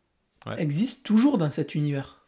Ouais. 0.46 0.62
existe 0.62 1.04
toujours 1.04 1.38
dans 1.38 1.50
cet 1.52 1.76
univers. 1.76 2.22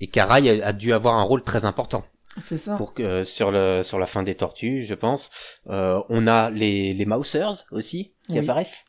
Et 0.00 0.08
Karai 0.08 0.62
a, 0.62 0.66
a 0.68 0.72
dû 0.72 0.92
avoir 0.92 1.14
un 1.16 1.22
rôle 1.22 1.44
très 1.44 1.64
important 1.64 2.04
C'est 2.40 2.58
ça. 2.58 2.74
pour 2.76 2.92
que 2.92 3.22
sur 3.22 3.52
le 3.52 3.82
sur 3.84 4.00
la 4.00 4.06
fin 4.06 4.24
des 4.24 4.34
Tortues, 4.34 4.82
je 4.82 4.94
pense. 4.94 5.30
Euh, 5.70 6.00
on 6.08 6.26
a 6.26 6.50
les 6.50 6.92
les 6.92 7.06
Mousers 7.06 7.64
aussi 7.70 8.12
qui 8.28 8.32
Oui. 8.34 8.38
apparaissent. 8.40 8.84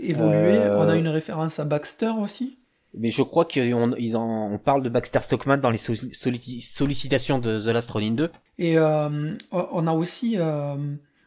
Évoluer, 0.00 0.56
Euh, 0.58 0.78
on 0.78 0.88
a 0.88 0.96
une 0.96 1.06
référence 1.08 1.58
à 1.60 1.64
Baxter 1.64 2.12
aussi. 2.20 2.58
Mais 2.94 3.10
je 3.10 3.22
crois 3.22 3.44
qu'on 3.44 3.94
ils 3.96 4.16
en, 4.16 4.50
on 4.52 4.58
parle 4.58 4.82
de 4.82 4.88
Baxter 4.88 5.20
Stockman 5.22 5.58
dans 5.58 5.70
les 5.70 5.76
solli- 5.78 6.12
solli- 6.14 6.62
sollicitations 6.62 7.38
de 7.38 7.60
The 7.60 7.66
Last 7.68 7.90
Ronin 7.92 8.12
2. 8.14 8.30
Et 8.58 8.76
euh, 8.78 9.36
on 9.52 9.86
a 9.86 9.92
aussi. 9.92 10.34
euh, 10.36 10.76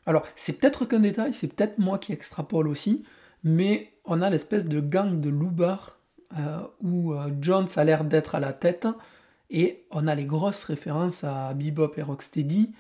alors, 0.06 0.24
c'est 0.36 0.54
peut-être 0.60 0.86
qu'un 0.86 1.00
détail, 1.00 1.32
c'est 1.34 1.48
peut-être 1.54 1.78
moi 1.78 1.98
qui 2.00 2.12
extrapole 2.12 2.68
aussi, 2.68 3.04
mais 3.44 3.94
on 4.06 4.22
a 4.22 4.30
l'espèce 4.30 4.66
de 4.66 4.80
gang 4.82 5.22
de 5.22 5.30
loupards 5.30 5.99
euh, 6.38 6.62
où 6.82 7.14
euh, 7.14 7.30
Jones 7.42 7.68
a 7.76 7.84
l'air 7.84 8.04
d'être 8.04 8.36
à 8.36 8.40
la 8.40 8.54
tête, 8.54 8.88
et 9.50 9.84
on 9.92 10.08
a 10.08 10.14
les 10.16 10.26
grosses 10.26 10.64
références 10.64 11.24
à 11.24 11.54
Bebop 11.54 11.94
et 11.98 12.04
Rocksteady, 12.04 12.72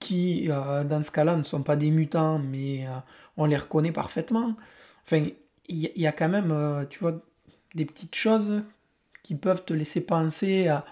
qui, 0.00 0.50
euh, 0.50 0.82
dans 0.82 1.02
ce 1.02 1.12
cas-là, 1.12 1.36
ne 1.36 1.44
sont 1.44 1.62
pas 1.62 1.76
des 1.76 1.90
mutants, 1.90 2.38
mais 2.38 2.86
on 3.36 3.46
les 3.46 3.56
reconnaît 3.56 3.92
parfaitement. 3.92 4.56
Enfin, 5.04 5.26
il 5.68 5.90
y, 5.96 6.06
a 6.06 6.12
quand 6.12 6.28
même, 6.28 6.86
tu 6.90 6.98
vois, 6.98 7.22
des 7.76 7.84
petites 7.84 8.16
choses 8.16 8.62
qui 9.22 9.36
peuvent 9.36 9.64
te 9.64 9.72
laisser 9.72 10.00
penser 10.00 10.66
à, 10.66 10.84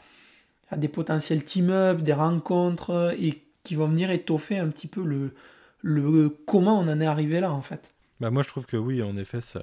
à 0.70 0.76
des 0.76 0.88
potentiels 0.88 1.44
team-up, 1.44 2.02
des 2.02 2.12
rencontres, 2.12 3.14
et 3.18 3.42
qui 3.64 3.74
vont 3.74 3.88
venir 3.88 4.12
étoffer 4.12 4.58
un 4.58 4.68
petit 4.68 4.86
peu 4.86 5.02
le, 5.02 5.34
le 5.82 6.28
comment 6.46 6.78
on 6.78 6.88
en 6.88 7.00
est 7.00 7.06
arrivé 7.06 7.40
là, 7.40 7.52
en 7.52 7.62
fait. 7.62 7.92
Bah 8.20 8.30
moi 8.30 8.42
je 8.42 8.48
trouve 8.48 8.66
que 8.66 8.76
oui, 8.76 9.02
en 9.02 9.16
effet, 9.16 9.40
ça, 9.40 9.60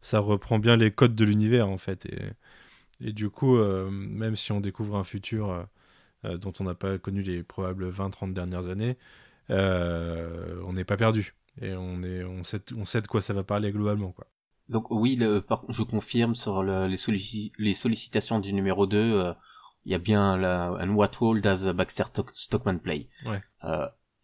ça 0.00 0.18
reprend 0.20 0.58
bien 0.58 0.76
les 0.76 0.90
codes 0.90 1.14
de 1.14 1.24
l'univers 1.24 1.68
en 1.68 1.76
fait. 1.76 2.06
Et, 2.06 2.30
et 3.00 3.12
du 3.12 3.30
coup, 3.30 3.56
euh, 3.56 3.90
même 3.90 4.36
si 4.36 4.52
on 4.52 4.60
découvre 4.60 4.96
un 4.96 5.04
futur 5.04 5.50
euh, 5.50 5.62
euh, 6.24 6.36
dont 6.38 6.52
on 6.60 6.64
n'a 6.64 6.74
pas 6.74 6.98
connu 6.98 7.22
les 7.22 7.42
probables 7.42 7.88
20-30 7.90 8.32
dernières 8.32 8.68
années, 8.68 8.96
euh, 9.50 10.60
on 10.66 10.72
n'est 10.72 10.84
pas 10.84 10.96
perdu. 10.96 11.34
Et 11.60 11.74
on, 11.74 12.02
est, 12.02 12.22
on, 12.24 12.44
sait, 12.44 12.60
on 12.76 12.84
sait 12.84 13.02
de 13.02 13.06
quoi 13.08 13.20
ça 13.20 13.32
va 13.34 13.42
parler 13.42 13.72
globalement. 13.72 14.12
Quoi. 14.12 14.26
Donc 14.68 14.90
oui, 14.90 15.16
le, 15.16 15.44
je 15.68 15.82
confirme 15.82 16.34
sur 16.34 16.62
le- 16.62 16.86
les, 16.86 16.96
sollici- 16.96 17.52
les 17.58 17.74
sollicitations 17.74 18.38
du 18.38 18.52
numéro 18.52 18.86
2, 18.86 18.96
euh, 18.98 19.32
il 19.84 19.92
y 19.92 19.94
a 19.94 19.98
bien 19.98 20.36
la, 20.36 20.66
un 20.78 20.90
What 20.90 21.10
Role 21.18 21.40
does 21.40 21.72
Baxter 21.72 22.04
Stock- 22.04 22.30
Stockman 22.34 22.78
play 22.78 23.08
Ouais. 23.24 23.40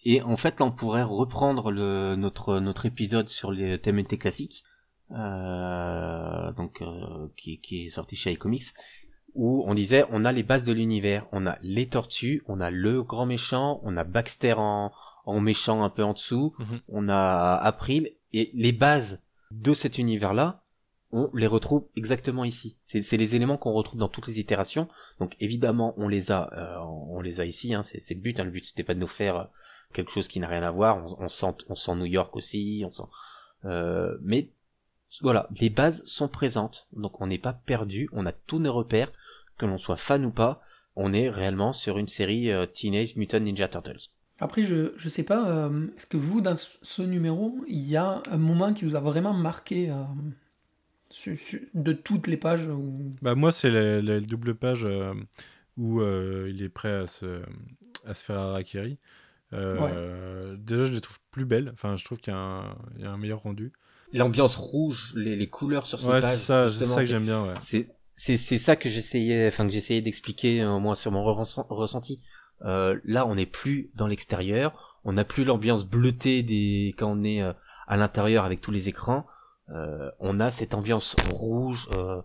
Et 0.07 0.21
en 0.21 0.37
fait, 0.37 0.61
là, 0.61 0.67
on 0.67 0.71
pourrait 0.71 1.03
reprendre 1.03 1.71
le, 1.73 2.15
notre, 2.15 2.61
notre 2.61 2.85
épisode 2.87 3.29
sur 3.29 3.51
les 3.51 3.79
TMNT 3.81 4.19
classiques, 4.19 4.63
euh, 5.11 6.53
donc 6.53 6.83
euh, 6.83 7.29
qui, 7.37 7.61
qui 7.61 7.87
est 7.87 7.91
sorti 7.91 8.17
chez 8.17 8.33
iComics, 8.33 8.73
où 9.35 9.65
on 9.67 9.75
disait 9.75 10.05
on 10.11 10.25
a 10.25 10.33
les 10.33 10.43
bases 10.43 10.65
de 10.65 10.73
l'univers, 10.73 11.27
on 11.33 11.47
a 11.47 11.59
les 11.63 11.89
tortues, 11.89 12.43
on 12.47 12.61
a 12.61 12.71
le 12.71 13.03
grand 13.03 13.27
méchant, 13.27 13.81
on 13.83 13.97
a 13.97 14.05
Baxter 14.05 14.55
en, 14.57 14.93
en 15.27 15.41
méchant 15.41 15.83
un 15.83 15.91
peu 15.91 16.05
en 16.05 16.13
dessous, 16.13 16.55
Mhm. 16.59 16.81
on 16.89 17.09
a 17.09 17.57
April, 17.57 18.11
et 18.33 18.51
les 18.55 18.73
bases 18.73 19.23
de 19.51 19.75
cet 19.75 19.99
univers-là, 19.99 20.61
on 21.13 21.31
les 21.33 21.47
retrouve 21.47 21.87
exactement 21.95 22.43
ici. 22.45 22.77
C'est 22.85 23.17
les 23.17 23.37
éléments 23.37 23.57
qu'on 23.57 23.73
retrouve 23.73 24.01
dans 24.01 24.09
toutes 24.09 24.27
les 24.27 24.41
itérations. 24.41 24.89
Donc 25.21 25.37
évidemment, 25.39 25.95
on 25.97 26.09
les 26.09 26.33
a, 26.33 26.51
euh, 26.53 26.85
on 27.09 27.21
les 27.21 27.39
a 27.41 27.45
ici. 27.45 27.73
Hein, 27.73 27.85
c'est 27.85 28.01
c'est 28.01 28.15
le 28.15 28.21
but. 28.21 28.41
Hein, 28.41 28.45
le 28.45 28.51
but, 28.51 28.65
c'était 28.65 28.83
pas 28.83 28.95
de 28.95 28.99
nous 28.99 29.07
faire 29.07 29.37
euh, 29.37 29.45
quelque 29.93 30.11
chose 30.11 30.27
qui 30.27 30.41
n'a 30.41 30.49
rien 30.49 30.65
à 30.65 30.73
voir. 30.73 30.97
On, 30.97 31.25
on 31.27 31.29
sent, 31.29 31.55
on 31.69 31.77
sent 31.77 31.95
New 31.95 32.07
York 32.07 32.35
aussi. 32.35 32.83
On 32.85 32.91
sent. 32.91 33.05
euh, 33.65 34.17
mais 34.23 34.49
voilà, 35.23 35.49
les 35.61 35.71
bases 35.71 36.05
sont 36.07 36.29
présentes. 36.29 36.89
Donc 36.93 37.21
on 37.21 37.27
n'est 37.27 37.39
pas 37.39 37.53
perdu. 37.53 38.09
On 38.13 38.27
a 38.27 38.33
tous 38.33 38.59
nos 38.59 38.73
repères, 38.73 39.13
que 39.59 39.67
l'on 39.67 39.79
soit 39.79 39.97
fan 39.97 40.25
ou 40.25 40.31
pas. 40.31 40.61
On 40.97 41.13
est 41.13 41.29
réellement 41.29 41.73
sur 41.73 41.99
une 41.99 42.09
série 42.09 42.51
euh, 42.53 42.67
Teenage 42.67 43.17
Mutant 43.17 43.41
Ninja 43.41 43.69
Turtles. 43.69 44.11
Après, 44.39 44.65
je, 44.65 44.93
je 44.97 45.09
sais 45.09 45.23
pas, 45.23 45.49
euh, 45.49 45.87
est-ce 45.97 46.07
que 46.07 46.17
vous, 46.17 46.41
dans 46.41 46.57
ce, 46.57 47.03
numéro, 47.03 47.65
il 47.69 47.83
y 47.89 47.97
a 47.97 48.23
un 48.31 48.37
moment 48.37 48.75
qui 48.75 48.85
vous 48.85 48.97
a 48.97 49.01
vraiment 49.01 49.33
marqué 49.33 49.91
euh, 49.91 50.03
su- 51.11 51.37
su- 51.37 51.69
de 51.75 51.93
toutes 51.93 52.27
les 52.27 52.37
pages 52.37 52.67
où... 52.67 53.15
Bah 53.23 53.35
moi 53.35 53.53
c'est 53.53 53.71
la, 53.71 54.03
la 54.03 54.21
double 54.21 54.55
page 54.57 54.85
euh, 54.85 55.15
où 55.77 56.01
euh, 56.01 56.51
il 56.53 56.63
est 56.63 56.69
prêt 56.69 56.93
à 56.93 57.07
se, 57.07 57.43
à 58.05 58.15
se 58.15 58.25
faire 58.25 58.39
harakiri. 58.39 58.99
Euh, 59.53 60.57
Déjà 60.59 60.87
je 60.87 60.93
les 60.93 61.01
trouve 61.01 61.21
plus 61.31 61.45
belles, 61.45 61.71
enfin 61.73 61.97
je 61.97 62.05
trouve 62.05 62.19
qu'il 62.19 62.33
y, 62.33 62.37
a 62.37 62.39
un- 62.41 62.77
il 62.97 63.03
y 63.03 63.07
a 63.07 63.11
un 63.13 63.17
meilleur 63.19 63.41
rendu. 63.43 63.73
L'ambiance 64.13 64.57
rouge, 64.57 65.13
les, 65.17 65.35
les 65.37 65.49
couleurs 65.49 65.87
sur 65.87 65.99
ces 65.99 66.07
Ouais 66.09 66.21
c'est 66.21 66.27
pages. 66.29 66.39
ça, 66.39 66.71
c'est 66.71 66.85
ça 66.85 66.95
que 66.97 67.01
c'est- 67.03 67.07
j'aime 67.07 67.25
bien. 67.25 67.43
Ouais. 67.45 67.55
c'est 67.61 67.89
c'est 68.17 68.37
c'est 68.37 68.59
ça 68.59 68.77
que 68.77 68.89
j'essayais 68.89 69.49
enfin 69.49 69.67
que 69.67 69.73
j'essayais 69.73 70.01
d'expliquer 70.03 70.63
euh, 70.63 70.79
moi 70.79 70.95
sur 70.95 71.11
mon 71.11 71.23
ressent- 71.25 71.67
ressenti 71.69 72.21
euh, 72.65 72.97
là 73.05 73.27
on 73.27 73.35
n'est 73.35 73.47
plus 73.47 73.91
dans 73.97 74.07
l'extérieur 74.07 75.01
on 75.05 75.15
n'a 75.15 75.25
plus 75.25 75.45
l'ambiance 75.45 75.85
bleutée 75.85 76.43
des 76.45 76.95
quand 76.97 77.11
on 77.11 77.25
est 77.25 77.43
euh, 77.43 77.53
à 77.89 77.97
l'intérieur 77.97 78.45
avec 78.45 78.61
tous 78.61 78.71
les 78.73 78.89
écrans 78.89 79.27
Euh, 79.71 80.11
on 80.21 80.41
a 80.41 80.51
cette 80.53 80.75
ambiance 80.75 81.17
rouge 81.31 81.89
euh, 81.93 82.21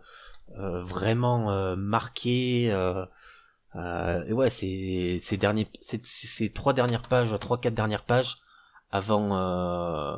euh, 0.57 0.81
vraiment 0.83 1.49
euh, 1.51 1.75
marquée 1.77 2.69
euh, 2.69 3.05
euh, 3.75 4.25
et 4.27 4.33
ouais 4.33 4.49
ces 4.49 5.19
ces 5.21 5.37
derniers 5.37 5.67
ces, 5.81 6.01
ces 6.03 6.51
trois 6.51 6.73
dernières 6.73 7.03
pages 7.03 7.33
trois 7.39 7.57
quatre 7.61 7.75
dernières 7.75 8.03
pages 8.03 8.37
avant 8.91 9.35
euh, 9.37 10.15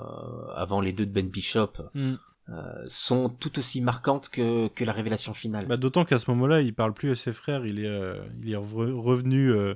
avant 0.55 0.81
les 0.81 0.93
deux 0.93 1.05
de 1.05 1.11
Ben 1.11 1.27
Bishop 1.27 1.73
Mm. 1.93 2.13
euh, 2.49 2.83
sont 2.85 3.29
tout 3.29 3.59
aussi 3.59 3.81
marquantes 3.81 4.29
que 4.29 4.67
que 4.69 4.83
la 4.83 4.93
révélation 4.93 5.33
finale. 5.33 5.65
Bah, 5.67 5.77
D'autant 5.77 6.05
qu'à 6.05 6.19
ce 6.19 6.29
moment-là, 6.31 6.61
il 6.61 6.73
parle 6.73 6.93
plus 6.93 7.11
à 7.11 7.15
ses 7.15 7.33
frères, 7.33 7.65
il 7.65 7.79
est, 7.79 7.87
euh, 7.87 8.15
il 8.41 8.51
est 8.51 8.55
re- 8.55 8.93
revenu. 8.93 9.51
euh, 9.51 9.75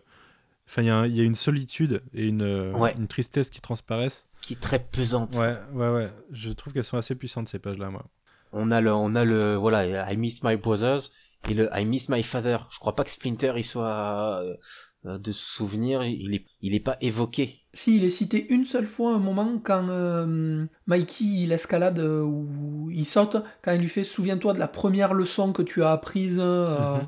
Enfin, 0.67 0.81
il 0.81 0.87
y, 0.87 0.89
a 0.89 1.05
y 1.05 1.23
une 1.23 1.35
solitude 1.35 2.01
et 2.15 2.25
une, 2.27 2.41
euh, 2.41 2.71
Ouais. 2.73 2.95
une 2.97 3.07
tristesse 3.07 3.51
qui 3.51 3.61
transparaissent. 3.61 4.25
qui 4.41 4.53
est 4.53 4.59
très 4.59 4.79
pesante. 4.79 5.35
Ouais, 5.35 5.55
ouais, 5.73 5.89
ouais. 5.89 6.09
Je 6.31 6.49
trouve 6.51 6.73
qu'elles 6.73 6.83
sont 6.83 6.97
assez 6.97 7.13
puissantes 7.13 7.47
ces 7.47 7.59
pages-là, 7.59 7.91
moi. 7.91 8.03
On 8.51 8.71
a 8.71 8.81
le, 8.81 8.91
on 8.91 9.13
a 9.13 9.23
le, 9.25 9.53
voilà, 9.55 10.11
I 10.11 10.17
miss 10.17 10.41
my 10.43 10.55
brothers 10.55 11.01
et 11.49 11.53
le 11.53 11.69
I 11.71 11.85
miss 11.85 12.09
my 12.09 12.23
father. 12.23 12.57
Je 12.71 12.79
crois 12.79 12.95
pas 12.95 13.03
que 13.03 13.11
Splinter 13.11 13.53
il 13.57 13.63
soit 13.63 14.41
euh, 15.05 15.17
de 15.19 15.31
souvenir, 15.31 16.03
il 16.03 16.33
est, 16.33 16.45
il 16.61 16.73
est 16.73 16.79
pas 16.79 16.97
évoqué. 16.99 17.61
Si, 17.76 17.97
il 17.97 18.03
est 18.05 18.09
cité 18.09 18.47
une 18.53 18.65
seule 18.65 18.88
fois 18.88 19.13
un 19.13 19.19
moment 19.19 19.59
quand 19.63 19.88
euh, 19.89 20.65
Mikey 20.88 21.26
il 21.26 21.51
escalade 21.51 21.99
euh, 21.99 22.21
ou 22.23 22.89
il 22.91 23.05
saute, 23.05 23.36
quand 23.61 23.73
il 23.73 23.82
lui 23.82 23.89
fait 23.89 24.03
Souviens-toi 24.05 24.53
de 24.53 24.59
la 24.59 24.67
première 24.69 25.13
leçon 25.13 25.51
que 25.51 25.61
tu 25.61 25.84
as 25.84 25.91
apprise. 25.91 26.38
euh, 26.41 26.95
Mhm. 26.99 27.07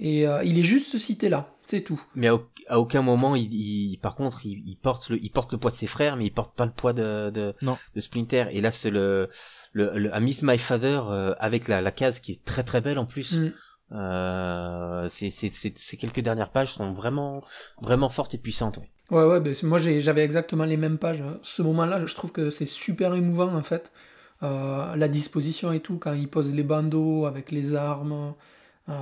Et 0.00 0.26
euh, 0.26 0.42
il 0.44 0.58
est 0.58 0.64
juste 0.64 0.98
cité 0.98 1.28
là, 1.28 1.54
c'est 1.64 1.80
tout. 1.82 2.02
Mais 2.16 2.26
à, 2.26 2.34
au- 2.34 2.48
à 2.68 2.80
aucun 2.80 3.00
moment, 3.00 3.36
il, 3.36 3.48
il- 3.54 3.98
par 3.98 4.16
contre, 4.16 4.44
il, 4.44 4.60
il 4.66 4.76
porte 4.76 5.08
le, 5.08 5.18
il 5.22 5.30
porte 5.30 5.52
le 5.52 5.58
poids 5.58 5.70
de 5.70 5.76
ses 5.76 5.86
frères, 5.86 6.16
mais 6.16 6.26
il 6.26 6.32
porte 6.32 6.54
pas 6.56 6.66
le 6.66 6.72
poids 6.72 6.92
de, 6.92 7.30
de, 7.30 7.54
Non. 7.62 7.78
de 7.94 8.00
Splinter. 8.00 8.46
Et 8.50 8.60
là, 8.60 8.72
c'est 8.72 8.90
le, 8.90 9.30
le, 9.72 9.96
le 9.96 10.10
I 10.14 10.20
miss 10.20 10.42
my 10.42 10.58
father 10.58 11.00
euh, 11.08 11.34
avec 11.38 11.68
la, 11.68 11.80
la 11.80 11.92
case 11.92 12.18
qui 12.20 12.32
est 12.32 12.44
très 12.44 12.64
très 12.64 12.80
belle 12.80 12.98
en 12.98 13.06
plus. 13.06 13.40
Mm. 13.40 13.52
Euh, 13.92 15.08
c'est, 15.08 15.30
c'est, 15.30 15.48
c'est, 15.48 15.78
ces 15.78 15.96
quelques 15.96 16.20
dernières 16.20 16.50
pages 16.50 16.72
sont 16.72 16.92
vraiment, 16.92 17.42
vraiment 17.80 18.08
fortes 18.08 18.34
et 18.34 18.38
puissantes. 18.38 18.78
ouais. 18.78 18.90
Ouais, 19.10 19.22
ouais, 19.24 19.40
ben, 19.40 19.54
moi 19.64 19.78
j'avais 19.78 20.24
exactement 20.24 20.64
les 20.64 20.76
mêmes 20.76 20.98
pages. 20.98 21.22
Ce 21.42 21.62
moment-là, 21.62 22.06
je 22.06 22.14
trouve 22.14 22.32
que 22.32 22.50
c'est 22.50 22.66
super 22.66 23.14
émouvant 23.14 23.54
en 23.54 23.62
fait. 23.62 23.92
Euh, 24.42 24.96
la 24.96 25.08
disposition 25.08 25.72
et 25.72 25.80
tout, 25.80 25.98
quand 25.98 26.14
il 26.14 26.28
pose 26.28 26.54
les 26.54 26.62
bandeaux 26.62 27.26
avec 27.26 27.50
les 27.52 27.74
armes, 27.74 28.34
euh, 28.88 28.94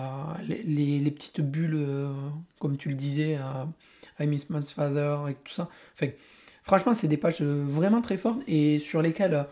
les, 0.49 0.99
les- 1.01 1.11
petites 1.11 1.41
bulles, 1.41 1.75
euh, 1.77 2.13
comme 2.61 2.77
tu 2.77 2.89
le 2.91 2.95
disais, 2.97 3.39
I 4.21 4.27
Miss 4.27 4.51
My 4.51 4.63
Father 4.65 5.19
et 5.31 5.35
tout 5.35 5.53
ça. 5.53 5.69
Enfin, 5.95 6.09
franchement, 6.65 6.95
c'est 6.95 7.09
des 7.09 7.17
pages 7.17 7.43
vraiment 7.43 8.03
très 8.03 8.19
fortes 8.19 8.43
et 8.49 8.79
sur 8.81 9.03
lesquelles 9.03 9.47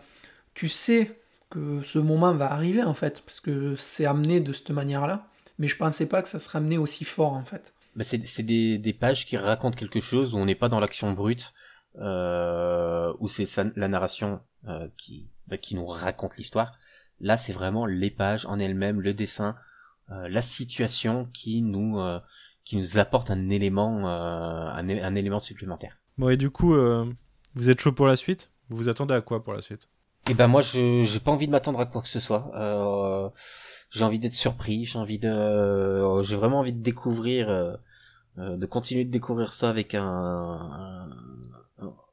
tu 0.55 0.69
sais 0.69 1.11
que 1.51 1.81
ce 1.83 1.99
moment 1.99 2.33
va 2.35 2.51
arriver 2.53 2.83
en 2.83 2.93
fait, 2.95 3.21
parce 3.25 3.39
que 3.41 3.75
c'est 3.77 4.05
amené 4.05 4.39
de 4.41 4.53
cette 4.53 4.71
manière-là. 4.71 5.27
Mais 5.59 5.67
je 5.69 5.77
pensais 5.77 6.07
pas 6.07 6.21
que 6.23 6.29
ça 6.29 6.39
serait 6.39 6.59
amené 6.59 6.77
aussi 6.79 7.05
fort 7.05 7.33
en 7.33 7.45
fait. 7.45 7.73
Bah, 7.95 8.03
c'est 8.05 8.43
des, 8.43 8.93
pages 8.99 9.25
qui 9.25 9.37
racontent 9.37 9.75
quelque 9.75 9.99
chose 9.99 10.33
où 10.33 10.37
on 10.37 10.45
n'est 10.45 10.55
pas 10.55 10.69
dans 10.69 10.79
l'action 10.79 11.11
brute, 11.11 11.53
euh, 11.97 13.13
où 13.19 13.27
c'est 13.27 13.45
la 13.75 13.87
narration 13.87 14.41
euh, 14.67 14.87
qui, 14.97 15.27
bah, 15.47 15.57
qui 15.57 15.75
nous 15.75 15.85
raconte 15.85 16.37
l'histoire. 16.37 16.73
Là, 17.19 17.37
c'est 17.37 17.53
vraiment 17.53 17.85
les 17.85 18.09
pages 18.09 18.45
en 18.45 18.59
elles-mêmes, 18.59 19.01
le 19.01 19.13
dessin, 19.13 19.55
euh, 20.09 20.27
la 20.29 20.41
situation 20.41 21.25
qui 21.33 21.61
nous 21.61 21.99
qui 22.63 22.77
nous 22.77 22.99
apporte 22.99 23.31
un 23.31 23.49
élément 23.49 25.39
supplémentaire. 25.39 25.97
Bon, 26.17 26.29
et 26.29 26.37
du 26.37 26.51
coup, 26.51 26.73
vous 27.55 27.69
êtes 27.69 27.81
chaud 27.81 27.91
pour 27.91 28.07
la 28.07 28.15
suite? 28.15 28.51
Vous 28.69 28.77
vous 28.77 28.89
attendez 28.89 29.13
à 29.13 29.21
quoi 29.21 29.43
pour 29.43 29.53
la 29.53 29.61
suite? 29.61 29.89
Et 30.29 30.33
ben 30.33 30.47
moi, 30.47 30.61
je 30.61 31.03
j'ai 31.03 31.19
pas 31.19 31.31
envie 31.31 31.47
de 31.47 31.51
m'attendre 31.51 31.79
à 31.79 31.85
quoi 31.85 32.01
que 32.01 32.07
ce 32.07 32.19
soit. 32.19 32.51
Euh, 32.55 33.29
j'ai 33.89 34.03
envie 34.03 34.19
d'être 34.19 34.33
surpris. 34.33 34.85
J'ai 34.85 34.99
envie 34.99 35.19
de, 35.19 35.27
euh, 35.27 36.23
j'ai 36.23 36.35
vraiment 36.35 36.59
envie 36.59 36.73
de 36.73 36.81
découvrir, 36.81 37.49
euh, 37.49 37.75
euh, 38.37 38.57
de 38.57 38.65
continuer 38.65 39.03
de 39.03 39.11
découvrir 39.11 39.51
ça 39.51 39.69
avec 39.69 39.95
un 39.95 41.09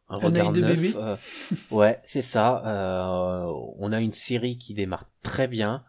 un, 0.08 0.16
regard 0.16 0.52
de 0.52 0.60
neuf. 0.60 0.80
bébé. 0.80 0.94
Euh, 0.96 1.16
ouais, 1.70 2.00
c'est 2.04 2.22
ça. 2.22 2.62
Euh, 2.66 3.52
on 3.78 3.92
a 3.92 4.00
une 4.00 4.12
série 4.12 4.58
qui 4.58 4.74
démarre 4.74 5.04
très 5.22 5.48
bien. 5.48 5.84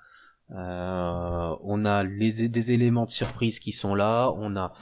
Euh, 0.52 1.56
on 1.64 1.86
a 1.86 2.04
les, 2.04 2.50
des 2.50 2.72
éléments 2.72 3.06
de 3.06 3.12
surprise 3.12 3.60
qui 3.60 3.72
sont 3.72 3.96
là. 3.96 4.32
On 4.36 4.56
a, 4.56 4.74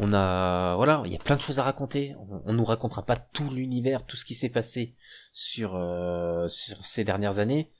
on 0.00 0.12
a, 0.12 0.74
voilà, 0.76 1.02
il 1.06 1.12
y 1.12 1.16
a 1.16 1.18
plein 1.18 1.36
de 1.36 1.40
choses 1.40 1.58
à 1.58 1.62
raconter. 1.62 2.14
On, 2.18 2.42
on 2.46 2.52
nous 2.52 2.64
racontera 2.64 3.04
pas 3.04 3.16
tout 3.16 3.50
l'univers, 3.50 4.04
tout 4.06 4.16
ce 4.16 4.24
qui 4.24 4.34
s'est 4.34 4.48
passé 4.48 4.94
sur 5.32 5.76
euh, 5.76 6.48
sur 6.48 6.84
ces 6.84 7.04
dernières 7.04 7.38
années, 7.38 7.70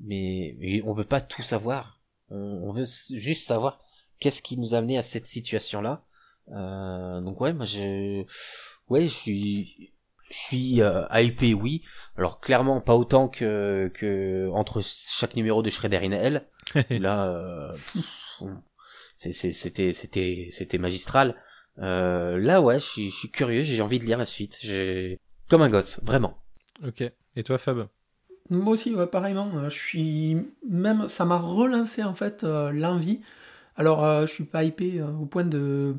mais, 0.00 0.56
mais 0.58 0.82
on 0.82 0.92
veut 0.92 1.04
pas 1.04 1.20
tout 1.20 1.42
savoir. 1.42 2.00
On, 2.30 2.36
on 2.36 2.72
veut 2.72 2.84
juste 3.12 3.46
savoir 3.46 3.80
qu'est-ce 4.18 4.42
qui 4.42 4.56
nous 4.58 4.74
a 4.74 4.78
amené 4.78 4.98
à 4.98 5.02
cette 5.02 5.26
situation-là. 5.26 6.04
Euh, 6.52 7.20
donc 7.20 7.40
ouais, 7.40 7.52
moi 7.52 7.64
je, 7.64 8.24
ouais, 8.88 9.04
je 9.04 9.14
suis, 9.14 9.94
je 10.30 10.36
suis 10.36 10.82
euh, 10.82 11.06
hypé, 11.12 11.54
oui. 11.54 11.82
Alors 12.16 12.40
clairement 12.40 12.80
pas 12.80 12.94
autant 12.94 13.28
que 13.28 13.90
que 13.94 14.48
entre 14.52 14.82
chaque 14.82 15.36
numéro 15.36 15.62
de 15.62 15.70
Shredder 15.70 16.00
in 16.02 16.12
Hell. 16.12 16.46
là, 16.90 17.28
euh, 17.28 17.76
c'était 19.16 19.92
c'était 19.92 20.48
c'était 20.50 20.78
magistral. 20.78 21.36
Euh, 21.78 22.38
là 22.38 22.60
ouais, 22.62 22.78
je 22.80 22.84
suis, 22.84 23.10
je 23.10 23.16
suis 23.16 23.30
curieux, 23.30 23.62
j'ai 23.62 23.82
envie 23.82 23.98
de 23.98 24.04
lire 24.04 24.18
la 24.18 24.26
suite. 24.26 24.58
J'ai 24.62 25.18
comme 25.48 25.62
un 25.62 25.70
gosse, 25.70 26.00
vraiment. 26.04 26.38
Ok. 26.86 27.02
Et 27.36 27.42
toi, 27.44 27.58
Fab? 27.58 27.88
Moi 28.50 28.74
aussi, 28.74 28.94
ouais, 28.94 29.06
pareillement. 29.06 29.50
euh, 29.56 29.70
Je 29.70 29.74
suis 29.78 30.36
même, 30.68 31.08
ça 31.08 31.24
m'a 31.24 31.38
relancé 31.38 32.02
en 32.02 32.14
fait 32.14 32.44
euh, 32.44 32.70
l'envie. 32.72 33.20
Alors, 33.76 34.04
euh, 34.04 34.26
je 34.26 34.32
suis 34.34 34.44
pas 34.44 34.64
hypé 34.64 35.00
euh, 35.00 35.08
au 35.12 35.26
point 35.26 35.44
de, 35.44 35.96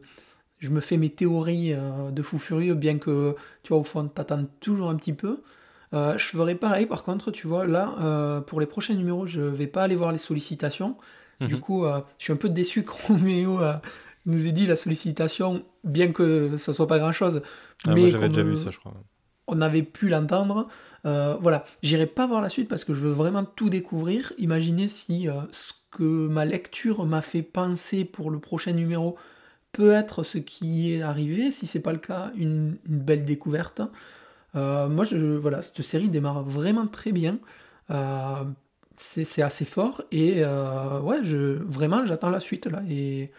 je 0.59 0.69
me 0.71 0.81
fais 0.81 0.97
mes 0.97 1.09
théories 1.11 1.73
euh, 1.73 2.11
de 2.11 2.21
fou 2.23 2.39
furieux, 2.39 2.75
bien 2.75 2.99
que 2.99 3.35
tu 3.63 3.69
vois 3.73 3.79
au 3.79 3.85
fond, 3.85 4.07
t'attends 4.09 4.45
toujours 4.61 4.89
un 4.89 4.95
petit 4.97 5.13
peu. 5.13 5.43
Euh, 5.93 6.17
je 6.17 6.25
ferai 6.25 6.55
pareil. 6.55 6.85
Par 6.87 7.03
contre, 7.03 7.31
tu 7.31 7.47
vois 7.47 7.65
là, 7.67 7.95
euh, 8.01 8.41
pour 8.41 8.59
les 8.61 8.67
prochains 8.67 8.95
numéros, 8.95 9.27
je 9.27 9.41
vais 9.41 9.67
pas 9.67 9.83
aller 9.83 9.95
voir 9.97 10.11
les 10.13 10.19
sollicitations. 10.19 10.97
Du 11.47 11.57
Mhm. 11.57 11.61
coup, 11.61 11.85
euh, 11.85 12.01
je 12.19 12.25
suis 12.25 12.33
un 12.33 12.37
peu 12.37 12.49
déçu 12.49 12.83
que 12.85 12.91
Roméo 13.07 13.61
euh, 13.61 13.75
nous 14.25 14.47
ait 14.47 14.51
dit 14.51 14.65
la 14.65 14.75
sollicitation, 14.75 15.63
bien 15.83 16.11
que 16.11 16.57
ça 16.57 16.73
soit 16.73 16.87
pas 16.87 16.99
grand 16.99 17.11
chose. 17.11 17.41
Ah, 17.85 17.91
Moi, 17.95 18.09
j'avais 18.09 18.29
déjà 18.29 18.41
comme, 18.41 18.51
vu 18.51 18.55
ça, 18.55 18.71
je 18.71 18.79
crois. 18.79 18.93
on 19.47 19.61
avait 19.61 19.83
pu 19.83 20.09
l'entendre. 20.09 20.67
Euh, 21.05 21.35
voilà, 21.39 21.65
j'irai 21.83 22.07
pas 22.07 22.25
voir 22.25 22.41
la 22.41 22.49
suite 22.49 22.67
parce 22.67 22.83
que 22.83 22.93
je 22.93 23.01
veux 23.01 23.11
vraiment 23.11 23.45
tout 23.45 23.69
découvrir. 23.69 24.33
Imaginez 24.37 24.87
si 24.87 25.29
euh, 25.29 25.33
ce 25.51 25.73
que 25.91 26.03
ma 26.27 26.45
lecture 26.45 27.05
m'a 27.05 27.21
fait 27.21 27.43
penser 27.43 28.05
pour 28.05 28.31
le 28.31 28.39
prochain 28.39 28.73
numéro 28.73 29.15
peut 29.71 29.91
être 29.91 30.23
ce 30.23 30.37
qui 30.39 30.93
est 30.93 31.01
arrivé. 31.01 31.51
Si 31.51 31.67
c'est 31.67 31.81
pas 31.81 31.93
le 31.93 31.99
cas, 31.99 32.31
une, 32.35 32.77
une 32.87 32.99
belle 32.99 33.25
découverte. 33.25 33.81
Euh, 34.55 34.87
moi, 34.89 35.03
je, 35.03 35.17
voilà, 35.17 35.61
cette 35.61 35.81
série 35.81 36.09
démarre 36.09 36.43
vraiment 36.43 36.87
très 36.87 37.11
bien. 37.11 37.37
C'est 38.97 39.41
assez 39.41 39.65
fort 39.65 40.01
et 40.11 40.43
ouais, 40.45 41.19
je, 41.23 41.61
vraiment, 41.63 42.05
j'attends 42.05 42.29
la 42.29 42.39
suite 42.39 42.65
là 42.65 42.81
et, 42.89 43.31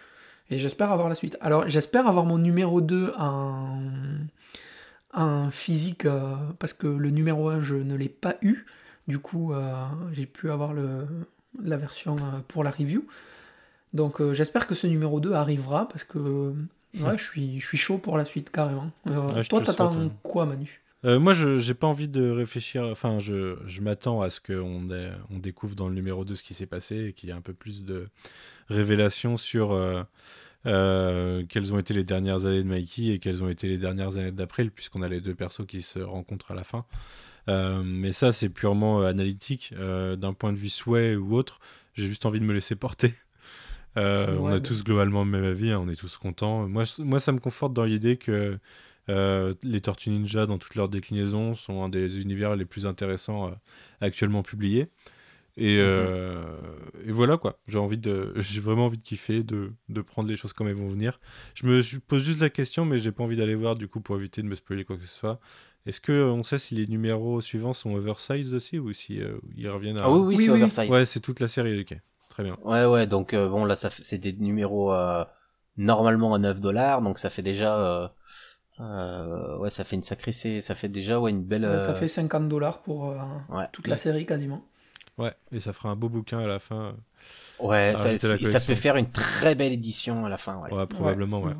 et 0.51 0.59
j'espère 0.59 0.93
avoir 0.93 1.09
la 1.09 1.15
suite. 1.15 1.37
Alors, 1.41 1.69
j'espère 1.69 2.07
avoir 2.07 2.25
mon 2.25 2.39
numéro 2.39 2.81
2 2.81 3.13
en, 3.19 3.81
en 5.13 5.51
physique 5.51 6.05
euh, 6.05 6.35
parce 6.59 6.73
que 6.73 6.87
le 6.87 7.11
numéro 7.11 7.49
1 7.49 7.63
je 7.63 7.75
ne 7.75 7.97
l'ai 7.97 8.09
pas 8.09 8.37
eu. 8.43 8.67
Du 9.09 9.19
coup 9.19 9.53
euh, 9.53 9.85
j'ai 10.13 10.27
pu 10.27 10.51
avoir 10.51 10.73
le, 10.73 11.07
la 11.63 11.77
version 11.77 12.17
euh, 12.17 12.41
pour 12.47 12.63
la 12.65 12.71
review. 12.71 13.05
Donc 13.93 14.21
j'espère 14.33 14.67
que 14.67 14.75
ce 14.75 14.87
numéro 14.87 15.21
2 15.21 15.33
arrivera 15.33 15.89
parce 15.89 16.05
que 16.05 16.55
ouais, 17.01 17.17
je, 17.17 17.25
suis, 17.25 17.61
je 17.61 17.67
suis 17.67 17.79
chaud 17.79 17.99
pour 17.99 18.19
la 18.19 18.25
suite 18.25 18.51
carrément. 18.51 18.91
Ouais, 19.07 19.45
toi 19.45 19.63
t'attends 19.63 19.93
hein. 19.97 20.11
quoi 20.23 20.45
Manu? 20.45 20.83
Euh, 21.05 21.21
moi, 21.21 21.33
je 21.33 21.59
j'ai 21.59 21.75
pas 21.75 21.87
envie 21.87 22.09
de 22.09 22.31
réfléchir. 22.31 22.85
Enfin, 22.85 23.19
je, 23.19 23.57
je 23.67 23.81
m'attends 23.81 24.23
à 24.23 24.31
ce 24.31 24.41
qu'on 24.41 24.89
on 25.31 25.39
découvre 25.39 25.77
dans 25.77 25.89
le 25.89 25.95
numéro 25.95 26.25
2 26.25 26.35
ce 26.35 26.43
qui 26.43 26.55
s'est 26.55 26.67
passé 26.67 27.07
et 27.07 27.13
qu'il 27.13 27.29
y 27.29 27.33
ait 27.33 27.35
un 27.35 27.43
peu 27.43 27.53
plus 27.53 27.85
de 27.85 28.09
révélations 28.69 29.37
sur 29.37 29.73
euh, 29.73 30.03
euh, 30.65 31.45
quelles 31.49 31.73
ont 31.75 31.79
été 31.79 31.95
les 31.95 32.05
dernières 32.05 32.47
années 32.47 32.63
de 32.63 32.69
Mikey 32.69 33.09
et 33.09 33.19
quelles 33.19 33.43
ont 33.43 33.49
été 33.49 33.69
les 33.69 33.79
dernières 33.79 34.17
années 34.17 34.33
d'April, 34.33 34.71
puisqu'on 34.71 35.03
a 35.03 35.09
les 35.09 35.21
deux 35.21 35.35
persos 35.35 35.67
qui 35.67 35.83
se 35.83 35.99
rencontrent 35.99 36.51
à 36.51 36.55
la 36.55 36.65
fin. 36.65 36.87
Euh, 37.49 37.83
mais 37.85 38.13
ça, 38.13 38.33
c'est 38.33 38.49
purement 38.49 39.03
analytique. 39.03 39.75
D'un 39.75 40.33
point 40.33 40.53
de 40.53 40.59
vue 40.59 40.71
souhait 40.71 41.15
ou 41.15 41.37
autre, 41.37 41.61
j'ai 41.95 42.07
juste 42.07 42.27
envie 42.27 42.41
de 42.41 42.45
me 42.45 42.55
laisser 42.55 42.77
porter. 42.77 43.13
Ouais, 43.97 44.27
on 44.39 44.49
a 44.49 44.61
tous 44.61 44.85
globalement 44.85 45.25
le 45.25 45.31
même 45.31 45.45
avis, 45.45 45.71
hein, 45.71 45.81
on 45.83 45.89
est 45.89 45.99
tous 45.99 46.19
contents. 46.19 46.69
Moi, 46.69 46.85
moi, 46.99 47.19
ça 47.19 47.33
me 47.33 47.39
conforte 47.39 47.73
dans 47.73 47.85
l'idée 47.85 48.19
que 48.19 48.59
euh, 49.09 49.55
les 49.63 49.81
Tortues 49.81 50.11
Ninja, 50.11 50.47
dans 50.47 50.59
toutes 50.59 50.75
leurs 50.75 50.89
déclinaisons, 50.89 51.55
sont 51.55 51.83
un 51.83 51.89
des 51.89 52.21
univers 52.21 52.57
les 52.57 52.65
plus 52.65 52.87
intéressants 52.87 53.49
euh, 53.49 53.53
actuellement 54.01 54.43
publiés. 54.43 54.89
Et, 55.59 55.79
euh, 55.81 56.43
et 57.07 57.13
voilà 57.13 57.39
quoi. 57.39 57.59
J'ai 57.67 57.79
envie 57.79 57.97
de, 57.99 58.33
j'ai 58.37 58.61
vraiment 58.61 58.87
envie 58.87 58.99
de 58.99 59.03
kiffer, 59.03 59.43
de, 59.43 59.73
de 59.89 60.01
prendre 60.03 60.29
les 60.29 60.37
choses 60.37 60.53
comme 60.53 60.69
elles 60.69 60.75
vont 60.75 60.89
venir. 60.89 61.19
Je 61.55 61.67
me 61.67 61.81
je 61.81 61.99
pose 61.99 62.23
juste 62.25 62.41
la 62.41 62.51
question, 62.51 62.85
mais 62.85 62.99
j'ai 62.99 63.13
pas 63.13 63.25
envie 63.25 63.37
d'aller 63.37 63.55
voir 63.55 63.75
du 63.75 63.89
coup 63.89 64.01
pour 64.01 64.17
éviter 64.17 64.43
de 64.43 64.47
me 64.49 64.55
spoiler 64.55 64.85
quoi 64.85 64.97
que 64.97 65.05
ce 65.07 65.15
soit. 65.15 65.41
Est-ce 65.87 66.01
que 66.01 66.13
on 66.25 66.43
sait 66.43 66.59
si 66.59 66.75
les 66.75 66.87
numéros 66.87 67.41
suivants 67.41 67.73
sont 67.73 67.95
oversized 67.95 68.53
aussi 68.53 68.79
ou 68.79 68.93
si 68.93 69.23
euh, 69.23 69.39
ils 69.57 69.69
reviennent 69.69 69.99
à 69.99 70.03
Ah 70.05 70.11
oui, 70.11 70.19
oui, 70.19 70.37
Oui, 70.37 70.45
c'est 70.45 70.51
oui. 70.51 70.63
oversize. 70.63 70.91
Ouais, 70.91 71.07
c'est 71.07 71.21
toute 71.21 71.41
la 71.41 71.49
série. 71.49 71.81
Ok, 71.81 71.97
très 72.29 72.43
bien. 72.43 72.59
Ouais, 72.65 72.85
ouais, 72.85 73.07
donc 73.07 73.33
euh, 73.33 73.49
bon, 73.49 73.65
là, 73.65 73.77
ça 73.77 73.89
c'est 73.89 74.19
des 74.19 74.33
numéros 74.33 74.93
euh, 74.93 75.25
normalement 75.77 76.35
à 76.35 76.39
9 76.39 76.61
dollars, 76.61 77.03
donc 77.03 77.19
ça 77.19 77.31
fait 77.31 77.43
déjà 77.43 78.15
euh, 78.81 79.57
ouais, 79.59 79.71
ça 79.71 79.85
fait 79.85 79.97
une 79.97 80.03
sacrée, 80.03 80.33
ça 80.33 80.75
fait 80.75 80.89
déjà 80.89 81.19
ouais 81.19 81.31
une 81.31 81.43
belle. 81.43 81.65
Ouais, 81.65 81.79
Ça 81.79 81.91
euh, 81.91 81.95
fait 81.95 82.09
50 82.09 82.49
dollars 82.49 82.83
pour 82.83 83.11
euh, 83.11 83.17
ouais. 83.51 83.67
toute 83.73 83.87
la 83.87 83.97
série 83.97 84.27
quasiment. 84.27 84.65
Ouais, 85.19 85.33
et 85.51 85.61
ça 85.61 85.73
fera 85.73 85.89
un 85.89 85.97
beau 85.97 86.11
bouquin 86.11 86.41
à 86.41 86.47
la 86.47 86.59
fin. 86.59 86.95
Ouais, 87.59 87.95
ça, 87.97 88.19
ça 88.19 88.61
peut 88.61 88.75
faire 88.75 88.97
une 88.97 89.11
très 89.11 89.55
belle 89.55 89.73
édition 89.73 90.27
à 90.27 90.29
la 90.29 90.37
fin. 90.37 90.63
Ouais. 90.63 90.73
Ouais, 90.73 90.87
probablement, 90.87 91.41
ouais. 91.41 91.55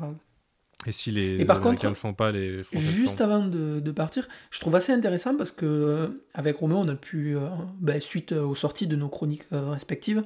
Et 0.85 0.91
si 0.91 1.11
les 1.11 1.41
Et 1.41 1.45
par 1.45 1.57
Américains 1.57 1.75
contre, 1.75 1.89
le 1.89 1.95
font 1.95 2.13
pas, 2.13 2.31
les 2.31 2.63
Français 2.63 2.85
le 2.85 2.91
Juste 2.91 3.19
avant 3.19 3.45
de, 3.45 3.79
de 3.79 3.91
partir, 3.91 4.27
je 4.51 4.59
trouve 4.59 4.75
assez 4.75 4.93
intéressant 4.93 5.35
parce 5.35 5.51
que 5.51 5.65
euh, 5.65 6.07
avec 6.35 6.57
Roméo, 6.57 6.77
on 6.77 6.87
a 6.87 6.95
pu, 6.95 7.35
euh, 7.35 7.49
ben, 7.79 7.99
suite 7.99 8.31
aux 8.31 8.53
sorties 8.53 8.85
de 8.85 8.95
nos 8.95 9.09
chroniques 9.09 9.45
euh, 9.53 9.71
respectives, 9.71 10.23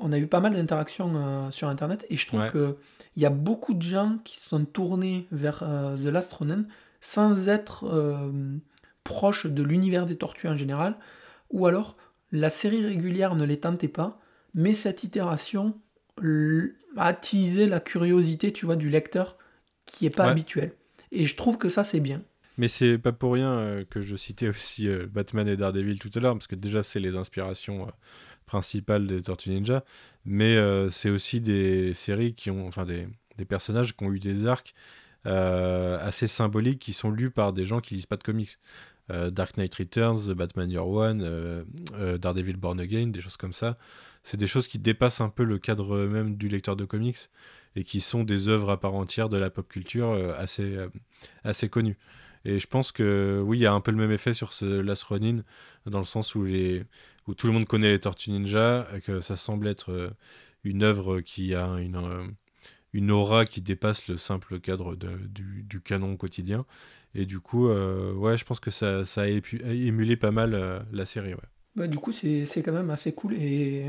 on, 0.00 0.12
a 0.12 0.18
eu 0.18 0.26
pas 0.26 0.40
mal 0.40 0.54
d'interactions 0.54 1.12
euh, 1.16 1.50
sur 1.50 1.68
Internet 1.68 2.06
et 2.10 2.16
je 2.16 2.26
trouve 2.26 2.40
Ouais. 2.40 2.50
que 2.50 2.76
il 3.16 3.22
y 3.22 3.26
a 3.26 3.30
beaucoup 3.30 3.74
de 3.74 3.82
gens 3.82 4.18
qui 4.24 4.36
se 4.36 4.48
sont 4.48 4.64
tournés 4.64 5.26
vers 5.30 5.62
euh, 5.62 5.96
The 5.96 6.06
Last 6.12 6.32
Ronin 6.32 6.64
sans 7.00 7.48
être 7.48 7.84
euh, 7.84 8.32
proches 9.04 9.46
de 9.46 9.62
l'univers 9.62 10.06
des 10.06 10.16
tortues 10.16 10.48
en 10.48 10.56
général, 10.56 10.96
ou 11.50 11.66
alors 11.66 11.96
la 12.32 12.50
série 12.50 12.84
régulière 12.84 13.34
ne 13.36 13.44
les 13.44 13.60
tentait 13.60 13.88
pas, 13.88 14.20
mais 14.54 14.72
cette 14.72 15.04
itération 15.04 15.78
a 16.96 17.06
attisé 17.06 17.66
la 17.66 17.80
curiosité, 17.80 18.52
tu 18.52 18.66
vois, 18.66 18.76
du 18.76 18.88
lecteur 18.88 19.36
qui 19.84 20.06
est 20.06 20.16
pas 20.16 20.24
Ouais. 20.24 20.30
habituel. 20.30 20.72
Et 21.12 21.26
je 21.26 21.36
trouve 21.36 21.58
que 21.58 21.68
ça 21.68 21.84
c'est 21.84 22.00
bien. 22.00 22.22
Mais 22.56 22.68
c'est 22.68 22.98
pas 22.98 23.12
pour 23.12 23.32
rien 23.34 23.52
euh, 23.52 23.84
que 23.88 24.00
je 24.00 24.14
citais 24.16 24.48
aussi 24.48 24.88
euh, 24.88 25.06
Batman 25.12 25.46
et 25.48 25.56
Daredevil 25.56 25.98
tout 25.98 26.10
à 26.14 26.20
l'heure, 26.20 26.34
parce 26.34 26.46
que 26.46 26.54
déjà 26.54 26.82
c'est 26.82 27.00
les 27.00 27.16
inspirations 27.16 27.86
euh, 27.88 27.90
principales 28.54 29.08
des 29.08 29.20
Tortues 29.20 29.50
Ninja, 29.50 29.84
mais 30.24 30.54
euh, 30.54 30.88
c'est 30.88 31.10
aussi 31.10 31.40
des 31.40 31.92
séries 31.92 32.34
qui 32.34 32.52
ont, 32.52 32.68
enfin 32.68 32.84
des, 32.84 33.08
des 33.36 33.44
personnages 33.44 33.96
qui 33.96 34.04
ont 34.04 34.12
eu 34.12 34.20
des 34.20 34.46
arcs 34.46 34.74
euh, 35.26 35.98
assez 36.00 36.28
symboliques 36.28 36.78
qui 36.78 36.92
sont 36.92 37.10
lus 37.10 37.32
par 37.32 37.52
des 37.52 37.64
gens 37.64 37.80
qui 37.80 37.96
lisent 37.96 38.06
pas 38.06 38.16
de 38.16 38.22
comics. 38.22 38.58
Euh, 39.10 39.30
Dark 39.30 39.56
Knight 39.56 39.74
Returns, 39.74 40.32
Batman 40.34 40.70
Year 40.70 40.86
One, 40.86 41.64
Daredevil 42.20 42.56
Born 42.56 42.78
Again, 42.78 43.08
des 43.08 43.20
choses 43.20 43.36
comme 43.36 43.52
ça. 43.52 43.76
C'est 44.22 44.36
des 44.36 44.46
choses 44.46 44.68
qui 44.68 44.78
dépassent 44.78 45.20
un 45.20 45.30
peu 45.30 45.42
le 45.42 45.58
cadre 45.58 46.06
même 46.06 46.36
du 46.36 46.48
lecteur 46.48 46.76
de 46.76 46.84
comics 46.84 47.18
et 47.74 47.82
qui 47.82 48.00
sont 48.00 48.22
des 48.22 48.46
œuvres 48.46 48.70
à 48.70 48.78
part 48.78 48.94
entière 48.94 49.28
de 49.28 49.36
la 49.36 49.50
pop 49.50 49.68
culture 49.68 50.12
assez, 50.38 50.78
assez 51.42 51.68
connues. 51.68 51.98
Et 52.44 52.58
je 52.58 52.66
pense 52.66 52.92
que 52.92 53.42
oui, 53.44 53.58
il 53.58 53.62
y 53.62 53.66
a 53.66 53.72
un 53.72 53.80
peu 53.80 53.90
le 53.90 53.96
même 53.96 54.12
effet 54.12 54.34
sur 54.34 54.52
ce 54.52 54.64
Last 54.64 55.02
Ronin, 55.04 55.42
dans 55.86 55.98
le 55.98 56.04
sens 56.04 56.34
où, 56.34 56.44
les, 56.44 56.84
où 57.26 57.34
tout 57.34 57.46
le 57.46 57.52
monde 57.52 57.66
connaît 57.66 57.88
les 57.90 58.00
Tortues 58.00 58.30
Ninja, 58.30 58.86
et 58.94 59.00
que 59.00 59.20
ça 59.20 59.36
semble 59.36 59.68
être 59.68 59.90
euh, 59.92 60.10
une 60.64 60.82
œuvre 60.82 61.20
qui 61.20 61.54
a 61.54 61.66
une, 61.78 61.96
euh, 61.96 62.26
une 62.92 63.10
aura 63.10 63.46
qui 63.46 63.60
dépasse 63.62 64.08
le 64.08 64.16
simple 64.16 64.60
cadre 64.60 64.96
de- 64.96 65.16
du, 65.28 65.64
du 65.64 65.80
canon 65.80 66.16
quotidien. 66.16 66.66
Et 67.14 67.26
du 67.26 67.40
coup, 67.40 67.68
euh, 67.68 68.12
ouais, 68.14 68.36
je 68.38 68.44
pense 68.44 68.60
que 68.60 68.70
ça, 68.70 69.04
ça 69.04 69.22
a 69.22 69.26
émulé 69.28 70.16
pas 70.16 70.30
mal 70.32 70.54
euh, 70.54 70.80
la 70.92 71.06
série. 71.06 71.34
Ouais. 71.34 71.40
Bah, 71.76 71.86
du 71.88 71.98
coup, 71.98 72.12
c'est 72.12 72.46
c'est 72.46 72.62
quand 72.62 72.72
même 72.72 72.90
assez 72.90 73.12
cool 73.12 73.34
et 73.34 73.86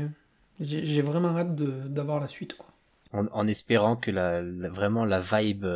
j'ai 0.60 1.02
vraiment 1.02 1.36
hâte 1.36 1.54
de- 1.54 1.86
d'avoir 1.88 2.20
la 2.20 2.28
suite. 2.28 2.54
Quoi. 2.56 2.66
en, 3.12 3.26
en 3.28 3.46
espérant 3.46 3.96
que 3.96 4.10
la, 4.10 4.42
la- 4.42 4.68
vraiment 4.70 5.04
la 5.04 5.20
vibe 5.20 5.66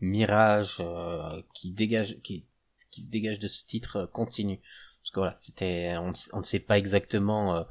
mirage 0.00 0.78
euh, 0.80 1.42
qui 1.54 1.70
dégage 1.70 2.18
qui 2.22 2.44
qui 2.90 3.02
se 3.02 3.06
dégage 3.06 3.38
de 3.38 3.48
ce 3.48 3.64
titre 3.66 3.96
euh, 3.96 4.06
continue 4.06 4.60
parce 5.02 5.10
que 5.12 5.20
voilà 5.20 5.34
c'était 5.36 5.94
on, 5.98 6.08
ne 6.10 6.14
on 6.32 6.38
ne 6.38 6.44
sait 6.44 6.60
pas 6.60 6.78
exactement 6.78 7.56
euh, 7.56 7.62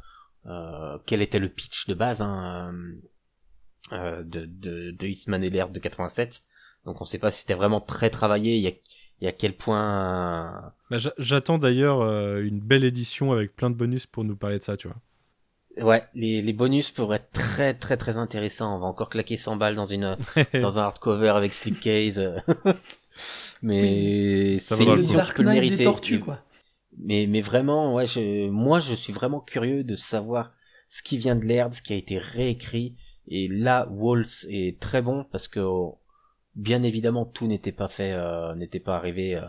euh, 0.47 0.97
quel 1.05 1.21
était 1.21 1.39
le 1.39 1.49
pitch 1.49 1.87
de 1.87 1.93
base 1.93 2.21
hein, 2.21 2.73
euh, 2.73 2.95
euh, 3.93 4.23
de 4.23 4.45
de 4.45 4.91
de 4.91 5.07
Hitman 5.07 5.43
et 5.43 5.49
l'air 5.49 5.69
de 5.69 5.79
87 5.79 6.41
donc 6.85 7.01
on 7.01 7.05
sait 7.05 7.19
pas 7.19 7.31
si 7.31 7.41
c'était 7.41 7.53
vraiment 7.55 7.81
très 7.81 8.09
travaillé 8.09 8.55
il 8.57 8.61
y 8.63 8.67
a 8.67 8.71
et 9.23 9.27
à 9.27 9.31
quel 9.31 9.55
point 9.55 10.73
Bah, 10.89 10.97
j'a- 10.97 11.13
J'attends 11.19 11.59
d'ailleurs 11.59 12.01
euh, 12.01 12.41
une 12.43 12.59
belle 12.59 12.83
édition 12.83 13.31
avec 13.31 13.55
plein 13.55 13.69
de 13.69 13.75
bonus 13.75 14.07
pour 14.07 14.23
nous 14.23 14.35
parler 14.35 14.57
de 14.57 14.63
ça, 14.63 14.77
tu 14.77 14.87
vois. 14.87 14.97
Ouais, 15.77 16.03
les, 16.15 16.41
les 16.41 16.53
bonus 16.53 16.89
pourraient 16.91 17.17
être 17.17 17.31
très 17.31 17.73
très 17.75 17.97
très 17.97 18.17
intéressants. 18.17 18.75
On 18.75 18.79
va 18.79 18.87
encore 18.87 19.09
claquer 19.09 19.37
100 19.37 19.55
balles 19.57 19.75
dans 19.75 19.85
une 19.85 20.17
dans 20.61 20.79
un 20.79 20.83
hardcover 20.83 21.29
avec 21.29 21.53
slipcase. 21.53 22.19
mais 23.61 24.57
Ça 24.59 24.75
c'est 24.75 24.85
une 24.85 24.99
édition 24.99 25.21
qui 25.21 25.31
peut 25.33 25.43
le 25.43 25.49
mériter. 25.49 25.77
des 25.77 25.83
tortues, 25.83 26.19
quoi. 26.19 26.39
Mais 27.01 27.25
mais 27.27 27.41
vraiment, 27.41 27.91
moi 27.91 28.05
je 28.79 28.95
suis 28.95 29.13
vraiment 29.13 29.39
curieux 29.39 29.83
de 29.83 29.95
savoir 29.95 30.53
ce 30.89 31.01
qui 31.01 31.17
vient 31.17 31.35
de 31.35 31.45
l'Erd, 31.45 31.73
ce 31.73 31.81
qui 31.81 31.93
a 31.93 31.95
été 31.95 32.17
réécrit. 32.17 32.95
Et 33.27 33.47
là, 33.47 33.87
Walls 33.91 34.45
est 34.49 34.79
très 34.79 35.01
bon 35.01 35.25
parce 35.31 35.47
que 35.47 35.61
bien 36.55 36.83
évidemment 36.83 37.25
tout 37.25 37.47
n'était 37.47 37.71
pas 37.71 37.87
fait, 37.87 38.13
euh, 38.13 38.53
n'était 38.55 38.79
pas 38.79 38.95
arrivé 38.97 39.35
euh, 39.35 39.47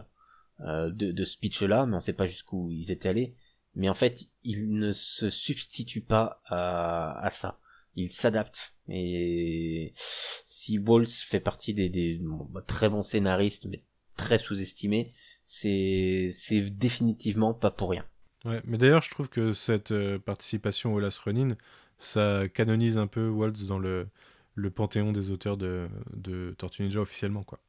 euh, 0.60 0.90
de, 0.90 1.10
de 1.10 1.24
ce 1.24 1.36
pitch-là, 1.36 1.86
mais 1.86 1.96
on 1.96 2.00
sait 2.00 2.12
pas 2.12 2.26
jusqu'où 2.26 2.70
ils 2.70 2.90
étaient 2.92 3.08
allés. 3.08 3.36
Mais 3.74 3.88
en 3.88 3.94
fait, 3.94 4.26
il 4.44 4.70
ne 4.70 4.92
se 4.92 5.30
substitue 5.30 6.02
pas 6.02 6.42
à, 6.46 7.18
à 7.24 7.30
ça. 7.30 7.58
Il 7.96 8.10
s'adapte. 8.12 8.74
Et 8.88 9.92
si 9.94 10.78
Walls 10.78 11.06
fait 11.06 11.40
partie 11.40 11.74
des, 11.74 12.20
bah, 12.50 12.62
très 12.66 12.88
bons 12.88 13.02
scénaristes, 13.02 13.66
mais 13.66 13.84
très 14.16 14.38
sous-estimés, 14.38 15.12
c'est 15.54 16.28
c'est 16.32 16.62
définitivement 16.70 17.52
pas 17.54 17.70
pour 17.70 17.90
rien. 17.90 18.04
Ouais, 18.44 18.60
mais 18.64 18.76
d'ailleurs, 18.78 19.02
je 19.02 19.10
trouve 19.10 19.28
que 19.28 19.52
cette 19.52 19.92
euh, 19.92 20.18
participation 20.18 20.94
au 20.94 20.98
Last 21.00 21.18
Ronin, 21.20 21.56
ça 21.98 22.48
canonise 22.48 22.98
un 22.98 23.06
peu 23.06 23.28
Waltz 23.28 23.66
dans 23.66 23.78
le, 23.78 24.08
le 24.54 24.70
panthéon 24.70 25.12
des 25.12 25.30
auteurs 25.30 25.56
de, 25.56 25.88
de 26.14 26.54
Tortue 26.58 26.82
Ninja 26.82 27.00
officiellement, 27.00 27.44
quoi. 27.44 27.60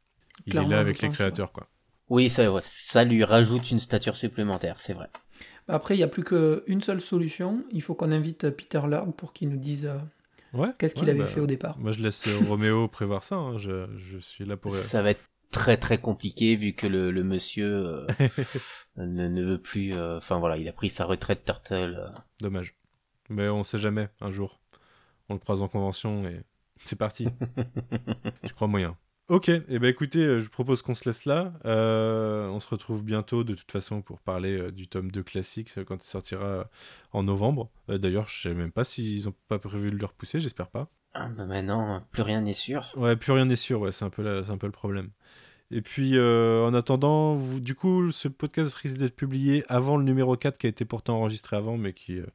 Il 0.47 0.53
Clairement, 0.53 0.69
est 0.69 0.73
là 0.75 0.79
avec 0.79 1.01
les 1.01 1.09
créateurs, 1.09 1.51
quoi. 1.51 1.69
Oui, 2.09 2.29
ça, 2.29 2.51
ouais, 2.51 2.61
ça 2.63 3.03
lui 3.03 3.23
rajoute 3.23 3.71
une 3.71 3.79
stature 3.79 4.15
supplémentaire, 4.15 4.79
c'est 4.79 4.93
vrai. 4.93 5.09
Bah, 5.67 5.75
Après, 5.75 5.95
il 5.95 5.97
n'y 5.97 6.03
a 6.03 6.07
plus 6.07 6.23
qu'une 6.23 6.81
seule 6.81 7.01
solution. 7.01 7.63
Il 7.71 7.81
faut 7.81 7.95
qu'on 7.95 8.11
invite 8.11 8.49
Peter 8.51 8.81
Laird 8.87 9.13
pour 9.15 9.33
qu'il 9.33 9.49
nous 9.49 9.57
dise 9.57 9.85
euh, 9.85 9.97
Ouais. 10.53 10.69
qu'est-ce 10.77 10.93
qu'il 10.95 11.07
ouais, 11.07 11.11
avait 11.11 11.19
bah, 11.19 11.27
fait 11.27 11.39
au 11.39 11.47
départ. 11.47 11.77
Moi, 11.79 11.91
je 11.91 12.01
laisse 12.01 12.27
Roméo 12.27 12.87
prévoir 12.87 13.23
ça. 13.23 13.35
hein. 13.35 13.57
Je, 13.57 13.87
je 13.97 14.17
suis 14.19 14.45
là 14.45 14.57
pour. 14.57 14.71
Ça 14.73 15.01
va 15.01 15.11
être 15.11 15.21
très 15.53 15.77
très 15.77 15.97
compliqué 15.99 16.55
vu 16.57 16.73
que 16.73 16.87
le, 16.87 17.11
le 17.11 17.23
monsieur 17.23 17.65
euh, 17.75 18.07
ne, 18.97 19.27
ne 19.27 19.43
veut 19.43 19.61
plus. 19.61 19.93
euh, 19.93 20.17
Enfin 20.17 20.39
voilà, 20.39 20.57
il 20.57 20.67
a 20.67 20.73
pris 20.73 20.89
sa 20.89 21.05
retraite 21.05 21.45
Turtle. 21.45 21.95
euh. 21.99 22.09
Dommage. 22.41 22.75
Mais 23.29 23.47
on 23.49 23.63
sait 23.63 23.77
jamais, 23.77 24.09
un 24.21 24.31
jour. 24.31 24.59
On 25.29 25.33
le 25.35 25.39
croise 25.39 25.61
en 25.61 25.67
convention 25.69 26.27
et 26.27 26.41
c'est 26.85 26.97
parti. 26.97 27.27
je 28.43 28.53
crois 28.53 28.67
moyen. 28.67 28.97
Ok, 29.29 29.47
et 29.47 29.63
eh 29.69 29.79
ben 29.79 29.87
écoutez, 29.87 30.39
je 30.39 30.49
propose 30.49 30.81
qu'on 30.81 30.95
se 30.95 31.05
laisse 31.07 31.23
là. 31.23 31.53
Euh, 31.63 32.47
on 32.49 32.59
se 32.59 32.67
retrouve 32.67 33.05
bientôt 33.05 33.45
de 33.45 33.53
toute 33.55 33.71
façon 33.71 34.01
pour 34.01 34.19
parler 34.19 34.57
euh, 34.59 34.71
du 34.71 34.89
tome 34.89 35.11
2 35.11 35.23
classique 35.23 35.71
quand 35.85 36.03
il 36.03 36.07
sortira 36.07 36.69
en 37.13 37.23
novembre. 37.23 37.71
Euh, 37.89 37.97
D'ailleurs, 37.97 38.27
je 38.27 38.41
sais 38.41 38.53
même 38.53 38.73
pas 38.73 38.83
s'ils 38.83 39.29
ont 39.29 39.33
pas 39.47 39.59
prévu 39.59 39.91
de 39.91 39.95
le 39.97 40.05
repousser, 40.05 40.41
j'espère 40.41 40.67
pas. 40.67 40.89
Ah, 41.13 41.29
bah 41.37 41.45
maintenant, 41.45 42.05
plus 42.11 42.21
rien 42.23 42.41
n'est 42.41 42.53
sûr. 42.53 42.91
Ouais, 42.97 43.15
plus 43.15 43.31
rien 43.31 43.45
n'est 43.45 43.55
sûr, 43.55 43.79
ouais, 43.79 43.91
c'est 43.93 44.03
un, 44.03 44.09
peu 44.09 44.23
la- 44.23 44.43
c'est 44.43 44.51
un 44.51 44.57
peu 44.57 44.65
le 44.67 44.71
problème. 44.73 45.09
Et 45.75 45.81
puis, 45.81 46.19
euh, 46.19 46.63
en 46.67 46.75
attendant, 46.75 47.35
du 47.35 47.73
coup, 47.73 48.11
ce 48.11 48.27
podcast 48.27 48.75
risque 48.75 48.97
d'être 48.97 49.15
publié 49.15 49.65
avant 49.69 49.97
le 49.97 50.03
numéro 50.03 50.37
4 50.37 50.59
qui 50.59 50.67
a 50.67 50.69
été 50.69 50.85
pourtant 50.85 51.17
enregistré 51.17 51.55
avant, 51.55 51.77
mais 51.77 51.93
qui, 51.93 52.19
euh, 52.19 52.27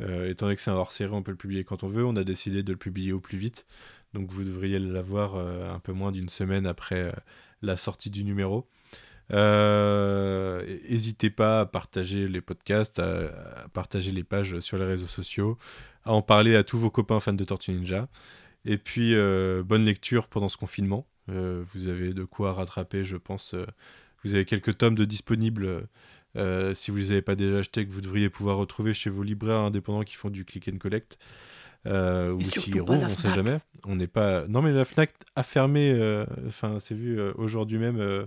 euh, 0.00 0.30
étant 0.30 0.46
donné 0.46 0.56
que 0.56 0.62
c'est 0.62 0.70
un 0.70 0.74
hors-série, 0.74 1.12
on 1.12 1.22
peut 1.22 1.30
le 1.30 1.36
publier 1.36 1.64
quand 1.64 1.82
on 1.84 1.88
veut, 1.88 2.06
on 2.06 2.16
a 2.16 2.24
décidé 2.24 2.62
de 2.62 2.72
le 2.72 2.78
publier 2.78 3.12
au 3.12 3.20
plus 3.20 3.36
vite. 3.36 3.66
Donc 4.14 4.30
vous 4.30 4.42
devriez 4.42 4.78
l'avoir 4.78 5.36
un 5.36 5.78
peu 5.80 5.92
moins 5.92 6.12
d'une 6.12 6.30
semaine 6.30 6.66
après 6.66 7.12
la 7.60 7.76
sortie 7.76 8.08
du 8.08 8.24
numéro. 8.24 8.66
N'hésitez 9.30 11.28
pas 11.28 11.60
à 11.60 11.66
partager 11.66 12.26
les 12.26 12.40
podcasts, 12.40 13.00
à, 13.00 13.64
à 13.64 13.68
partager 13.68 14.12
les 14.12 14.24
pages 14.24 14.60
sur 14.60 14.78
les 14.78 14.86
réseaux 14.86 15.06
sociaux, 15.06 15.58
à 16.04 16.14
en 16.14 16.22
parler 16.22 16.56
à 16.56 16.64
tous 16.64 16.78
vos 16.78 16.90
copains 16.90 17.20
fans 17.20 17.34
de 17.34 17.44
Tortue 17.44 17.72
Ninja. 17.72 18.08
Et 18.64 18.78
puis, 18.78 19.14
bonne 19.14 19.84
lecture 19.84 20.26
pendant 20.28 20.48
ce 20.48 20.56
confinement. 20.56 21.06
Euh, 21.28 21.62
vous 21.72 21.88
avez 21.88 22.12
de 22.14 22.24
quoi 22.24 22.52
rattraper, 22.54 23.04
je 23.04 23.16
pense. 23.16 23.54
euh, 23.54 23.66
vous 24.24 24.34
avez 24.34 24.44
quelques 24.44 24.76
tomes 24.78 24.94
de 24.94 25.04
disponibles. 25.04 25.88
euh, 26.36 26.74
si 26.74 26.90
vous 26.90 26.98
ne 26.98 27.02
les 27.02 27.10
avez 27.12 27.22
pas 27.22 27.34
déjà 27.36 27.58
achetés, 27.58 27.86
que 27.86 27.92
vous 27.92 28.00
devriez 28.00 28.28
pouvoir 28.30 28.56
retrouver 28.58 28.94
chez 28.94 29.10
vos 29.10 29.22
libraires 29.22 29.60
indépendants 29.60 30.02
qui 30.04 30.14
font 30.14 30.30
du 30.30 30.44
click 30.44 30.68
and 30.72 30.78
collect. 30.78 31.18
Euh, 31.86 32.32
ou 32.32 32.40
roulent, 32.80 33.00
la 33.00 33.08
on 33.08 33.16
sait 33.16 33.30
Fnac. 33.30 33.34
jamais. 33.34 33.58
On 33.86 33.96
n'est 33.96 34.08
pas. 34.08 34.46
Non, 34.48 34.62
mais 34.62 34.72
la 34.72 34.84
Fnac 34.84 35.14
a 35.36 35.42
fermé. 35.42 35.90
euh, 35.92 36.26
Enfin, 36.46 36.78
c'est 36.80 36.94
vu 36.94 37.18
euh, 37.18 37.32
aujourd'hui 37.36 37.78
même 37.78 38.26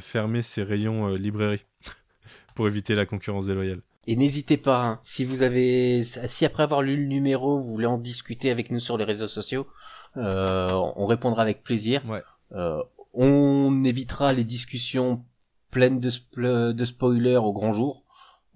fermer 0.00 0.42
ses 0.42 0.62
rayons 0.62 1.08
librairie 1.14 1.64
pour 2.54 2.66
éviter 2.68 2.94
la 2.94 3.06
concurrence 3.06 3.46
déloyale. 3.46 3.80
Et 4.06 4.16
n'hésitez 4.16 4.56
pas, 4.56 4.84
hein, 4.84 4.98
si 5.02 5.24
vous 5.24 5.42
avez, 5.42 6.02
si 6.02 6.44
après 6.44 6.62
avoir 6.62 6.82
lu 6.82 6.96
le 6.96 7.06
numéro, 7.06 7.58
vous 7.58 7.70
voulez 7.70 7.86
en 7.86 7.98
discuter 7.98 8.50
avec 8.50 8.70
nous 8.70 8.80
sur 8.80 8.96
les 8.96 9.04
réseaux 9.04 9.26
sociaux, 9.28 9.66
on 10.16 11.06
répondra 11.06 11.42
avec 11.42 11.62
plaisir. 11.62 12.02
Ouais. 12.08 12.22
Euh, 12.52 12.82
on 13.14 13.84
évitera 13.84 14.32
les 14.32 14.44
discussions 14.44 15.24
pleines 15.70 16.00
de, 16.00 16.10
sp- 16.10 16.72
de 16.72 16.84
spoilers 16.84 17.36
au 17.36 17.52
grand 17.52 17.72
jour, 17.72 18.04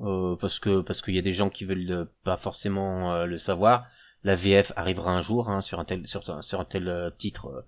euh, 0.01 0.37
parce 0.37 0.59
que 0.59 0.81
parce 0.81 1.01
qu'il 1.03 1.15
y 1.15 1.19
a 1.19 1.23
des 1.23 1.33
gens 1.33 1.51
qui 1.51 1.65
veulent 1.65 1.91
euh, 1.91 2.05
pas 2.25 2.37
forcément 2.37 3.13
euh, 3.13 3.27
le 3.27 3.37
savoir. 3.37 3.87
La 4.25 4.37
VF 4.37 4.73
arrivera 4.77 5.13
un 5.13 5.21
jour 5.23 5.51
hein, 5.51 5.61
sur 5.61 5.79
un 5.81 5.85
tel 5.85 6.07
sur, 6.09 6.29
un- 6.31 6.43
sur 6.43 6.61
un 6.61 6.65
tel 6.65 6.89
euh, 6.89 7.11
titre. 7.17 7.47
euh, 7.49 7.63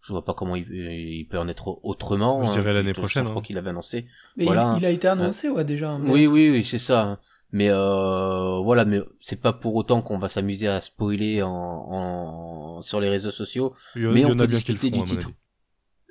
je 0.00 0.12
vois 0.12 0.24
pas 0.24 0.32
comment 0.32 0.54
il, 0.54 0.64
il 0.72 1.26
peut 1.26 1.38
en 1.38 1.48
être 1.48 1.80
autrement. 1.82 2.44
Je 2.44 2.52
dirais 2.52 2.70
hein. 2.70 2.74
l'année 2.74 2.92
prochaine, 2.92 3.24
Je 3.24 3.30
crois 3.30 3.40
hein. 3.42 3.44
qu'il 3.44 3.58
avait 3.58 3.70
annoncé. 3.70 4.06
Mais 4.36 4.44
Voilà. 4.44 4.74
il, 4.76 4.82
il 4.82 4.86
a 4.86 4.90
été 4.90 5.08
annoncé, 5.08 5.48
ouais, 5.48 5.64
déjà. 5.64 5.96
Oui, 5.96 6.26
oui, 6.28 6.50
oui, 6.50 6.64
c'est 6.64 6.78
ça. 6.78 7.18
Mais 7.50 7.68
euh, 7.70 8.58
voilà, 8.62 8.84
mais 8.84 9.00
c'est 9.20 9.40
pas 9.40 9.52
pour 9.54 9.74
autant 9.74 10.02
qu'on 10.02 10.18
va 10.18 10.28
s'amuser 10.28 10.68
à 10.68 10.80
spoiler 10.80 11.42
en, 11.42 11.50
en 11.50 12.80
sur 12.82 13.00
les 13.00 13.08
réseaux 13.08 13.30
sociaux. 13.30 13.74
Mais 14.12 14.24
on 14.26 14.36
peut 14.36 14.46
discuter 14.46 14.90
feront, 14.90 15.02
du 15.02 15.10
titre. 15.10 15.30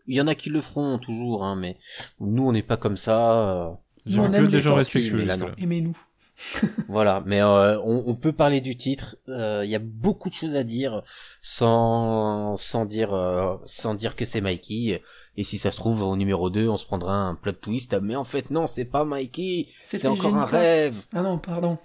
Il 0.07 0.15
y 0.15 0.21
en 0.21 0.27
a 0.27 0.35
qui 0.35 0.49
le 0.49 0.61
feront 0.61 0.97
toujours, 0.97 1.43
hein, 1.43 1.55
mais 1.55 1.77
nous 2.19 2.47
on 2.47 2.51
n'est 2.53 2.63
pas 2.63 2.77
comme 2.77 2.95
ça. 2.97 3.31
euh, 3.67 3.69
J'ai 4.05 4.19
On 4.19 4.29
vu 4.29 4.35
aime 4.35 4.45
que 4.47 4.51
des 4.51 4.61
gens 4.61 4.75
respectueux. 4.75 5.25
Aimez-nous. 5.59 5.97
Voilà, 6.88 7.23
mais 7.25 7.41
euh, 7.41 7.79
on, 7.81 8.03
on 8.07 8.15
peut 8.15 8.31
parler 8.31 8.61
du 8.61 8.75
titre. 8.75 9.17
euh, 9.27 9.61
Il 9.65 9.69
y 9.71 9.75
a 9.75 9.79
beaucoup 9.79 10.29
de 10.29 10.35
choses 10.35 10.55
à 10.55 10.63
dire 10.63 11.01
sans 11.41 12.55
sans 12.55 12.85
dire 12.85 13.13
euh, 13.13 13.55
sans 13.65 13.95
dire 13.95 14.15
que 14.15 14.25
c'est 14.25 14.41
Mikey. 14.41 15.01
Et 15.38 15.43
si 15.43 15.57
ça 15.59 15.69
se 15.71 15.77
trouve 15.77 16.01
au 16.01 16.15
numéro 16.15 16.49
2, 16.49 16.67
on 16.67 16.77
se 16.77 16.85
prendra 16.85 17.13
un 17.13 17.35
plot 17.35 17.51
twist. 17.53 17.95
Mais 18.01 18.15
en 18.15 18.23
fait 18.23 18.49
non, 18.49 18.65
c'est 18.67 18.85
pas 18.85 19.05
Mikey. 19.05 19.67
C'est 19.83 20.07
encore 20.07 20.35
un 20.35 20.45
rêve. 20.45 21.05
Ah 21.13 21.21
non, 21.21 21.38
pardon. 21.38 21.77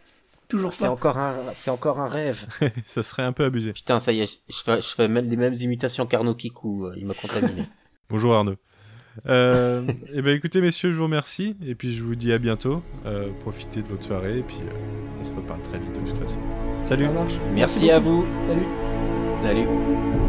Toujours 0.49 0.73
C'est 0.73 0.85
pas. 0.87 0.91
encore 0.91 1.19
un 1.19 1.35
c'est 1.55 1.71
encore 1.71 2.01
un 2.01 2.09
rêve. 2.09 2.47
ça 2.87 3.03
serait 3.03 3.23
un 3.23 3.33
peu 3.33 3.45
abusé. 3.45 3.73
Putain, 3.73 4.01
ça 4.01 4.13
y 4.13 4.21
est, 4.21 4.41
je, 4.49 4.55
je 4.57 4.63
fais, 4.63 4.81
je 4.83 4.89
fais 4.89 5.09
même 5.09 5.29
les 5.31 5.37
mêmes 5.37 5.55
imitations 5.55 6.07
qu'Arnaud 6.07 6.35
Kikou. 6.35 6.87
euh, 6.87 6.95
Il 6.97 7.07
m'a 7.07 7.15
contaminé. 7.15 7.63
Bonjour 8.11 8.35
Arnaud. 8.35 8.57
Euh, 9.27 9.83
et 10.15 10.23
ben 10.23 10.35
écoutez 10.35 10.63
messieurs, 10.63 10.91
je 10.91 10.97
vous 10.97 11.05
remercie 11.05 11.55
et 11.67 11.75
puis 11.75 11.93
je 11.95 12.03
vous 12.03 12.15
dis 12.15 12.33
à 12.33 12.39
bientôt. 12.39 12.83
Euh, 13.05 13.29
profitez 13.41 13.83
de 13.83 13.89
votre 13.89 14.05
soirée 14.05 14.39
et 14.39 14.43
puis 14.43 14.57
euh, 14.63 15.21
on 15.21 15.25
se 15.25 15.33
reparle 15.33 15.61
très 15.63 15.79
vite 15.79 15.93
de 15.93 16.01
toute 16.11 16.19
façon. 16.19 16.39
Salut. 16.83 17.09
Marche. 17.11 17.35
Merci 17.53 17.91
à 17.91 17.99
vous. 17.99 18.25
Salut. 18.47 18.67
Salut. 19.43 20.22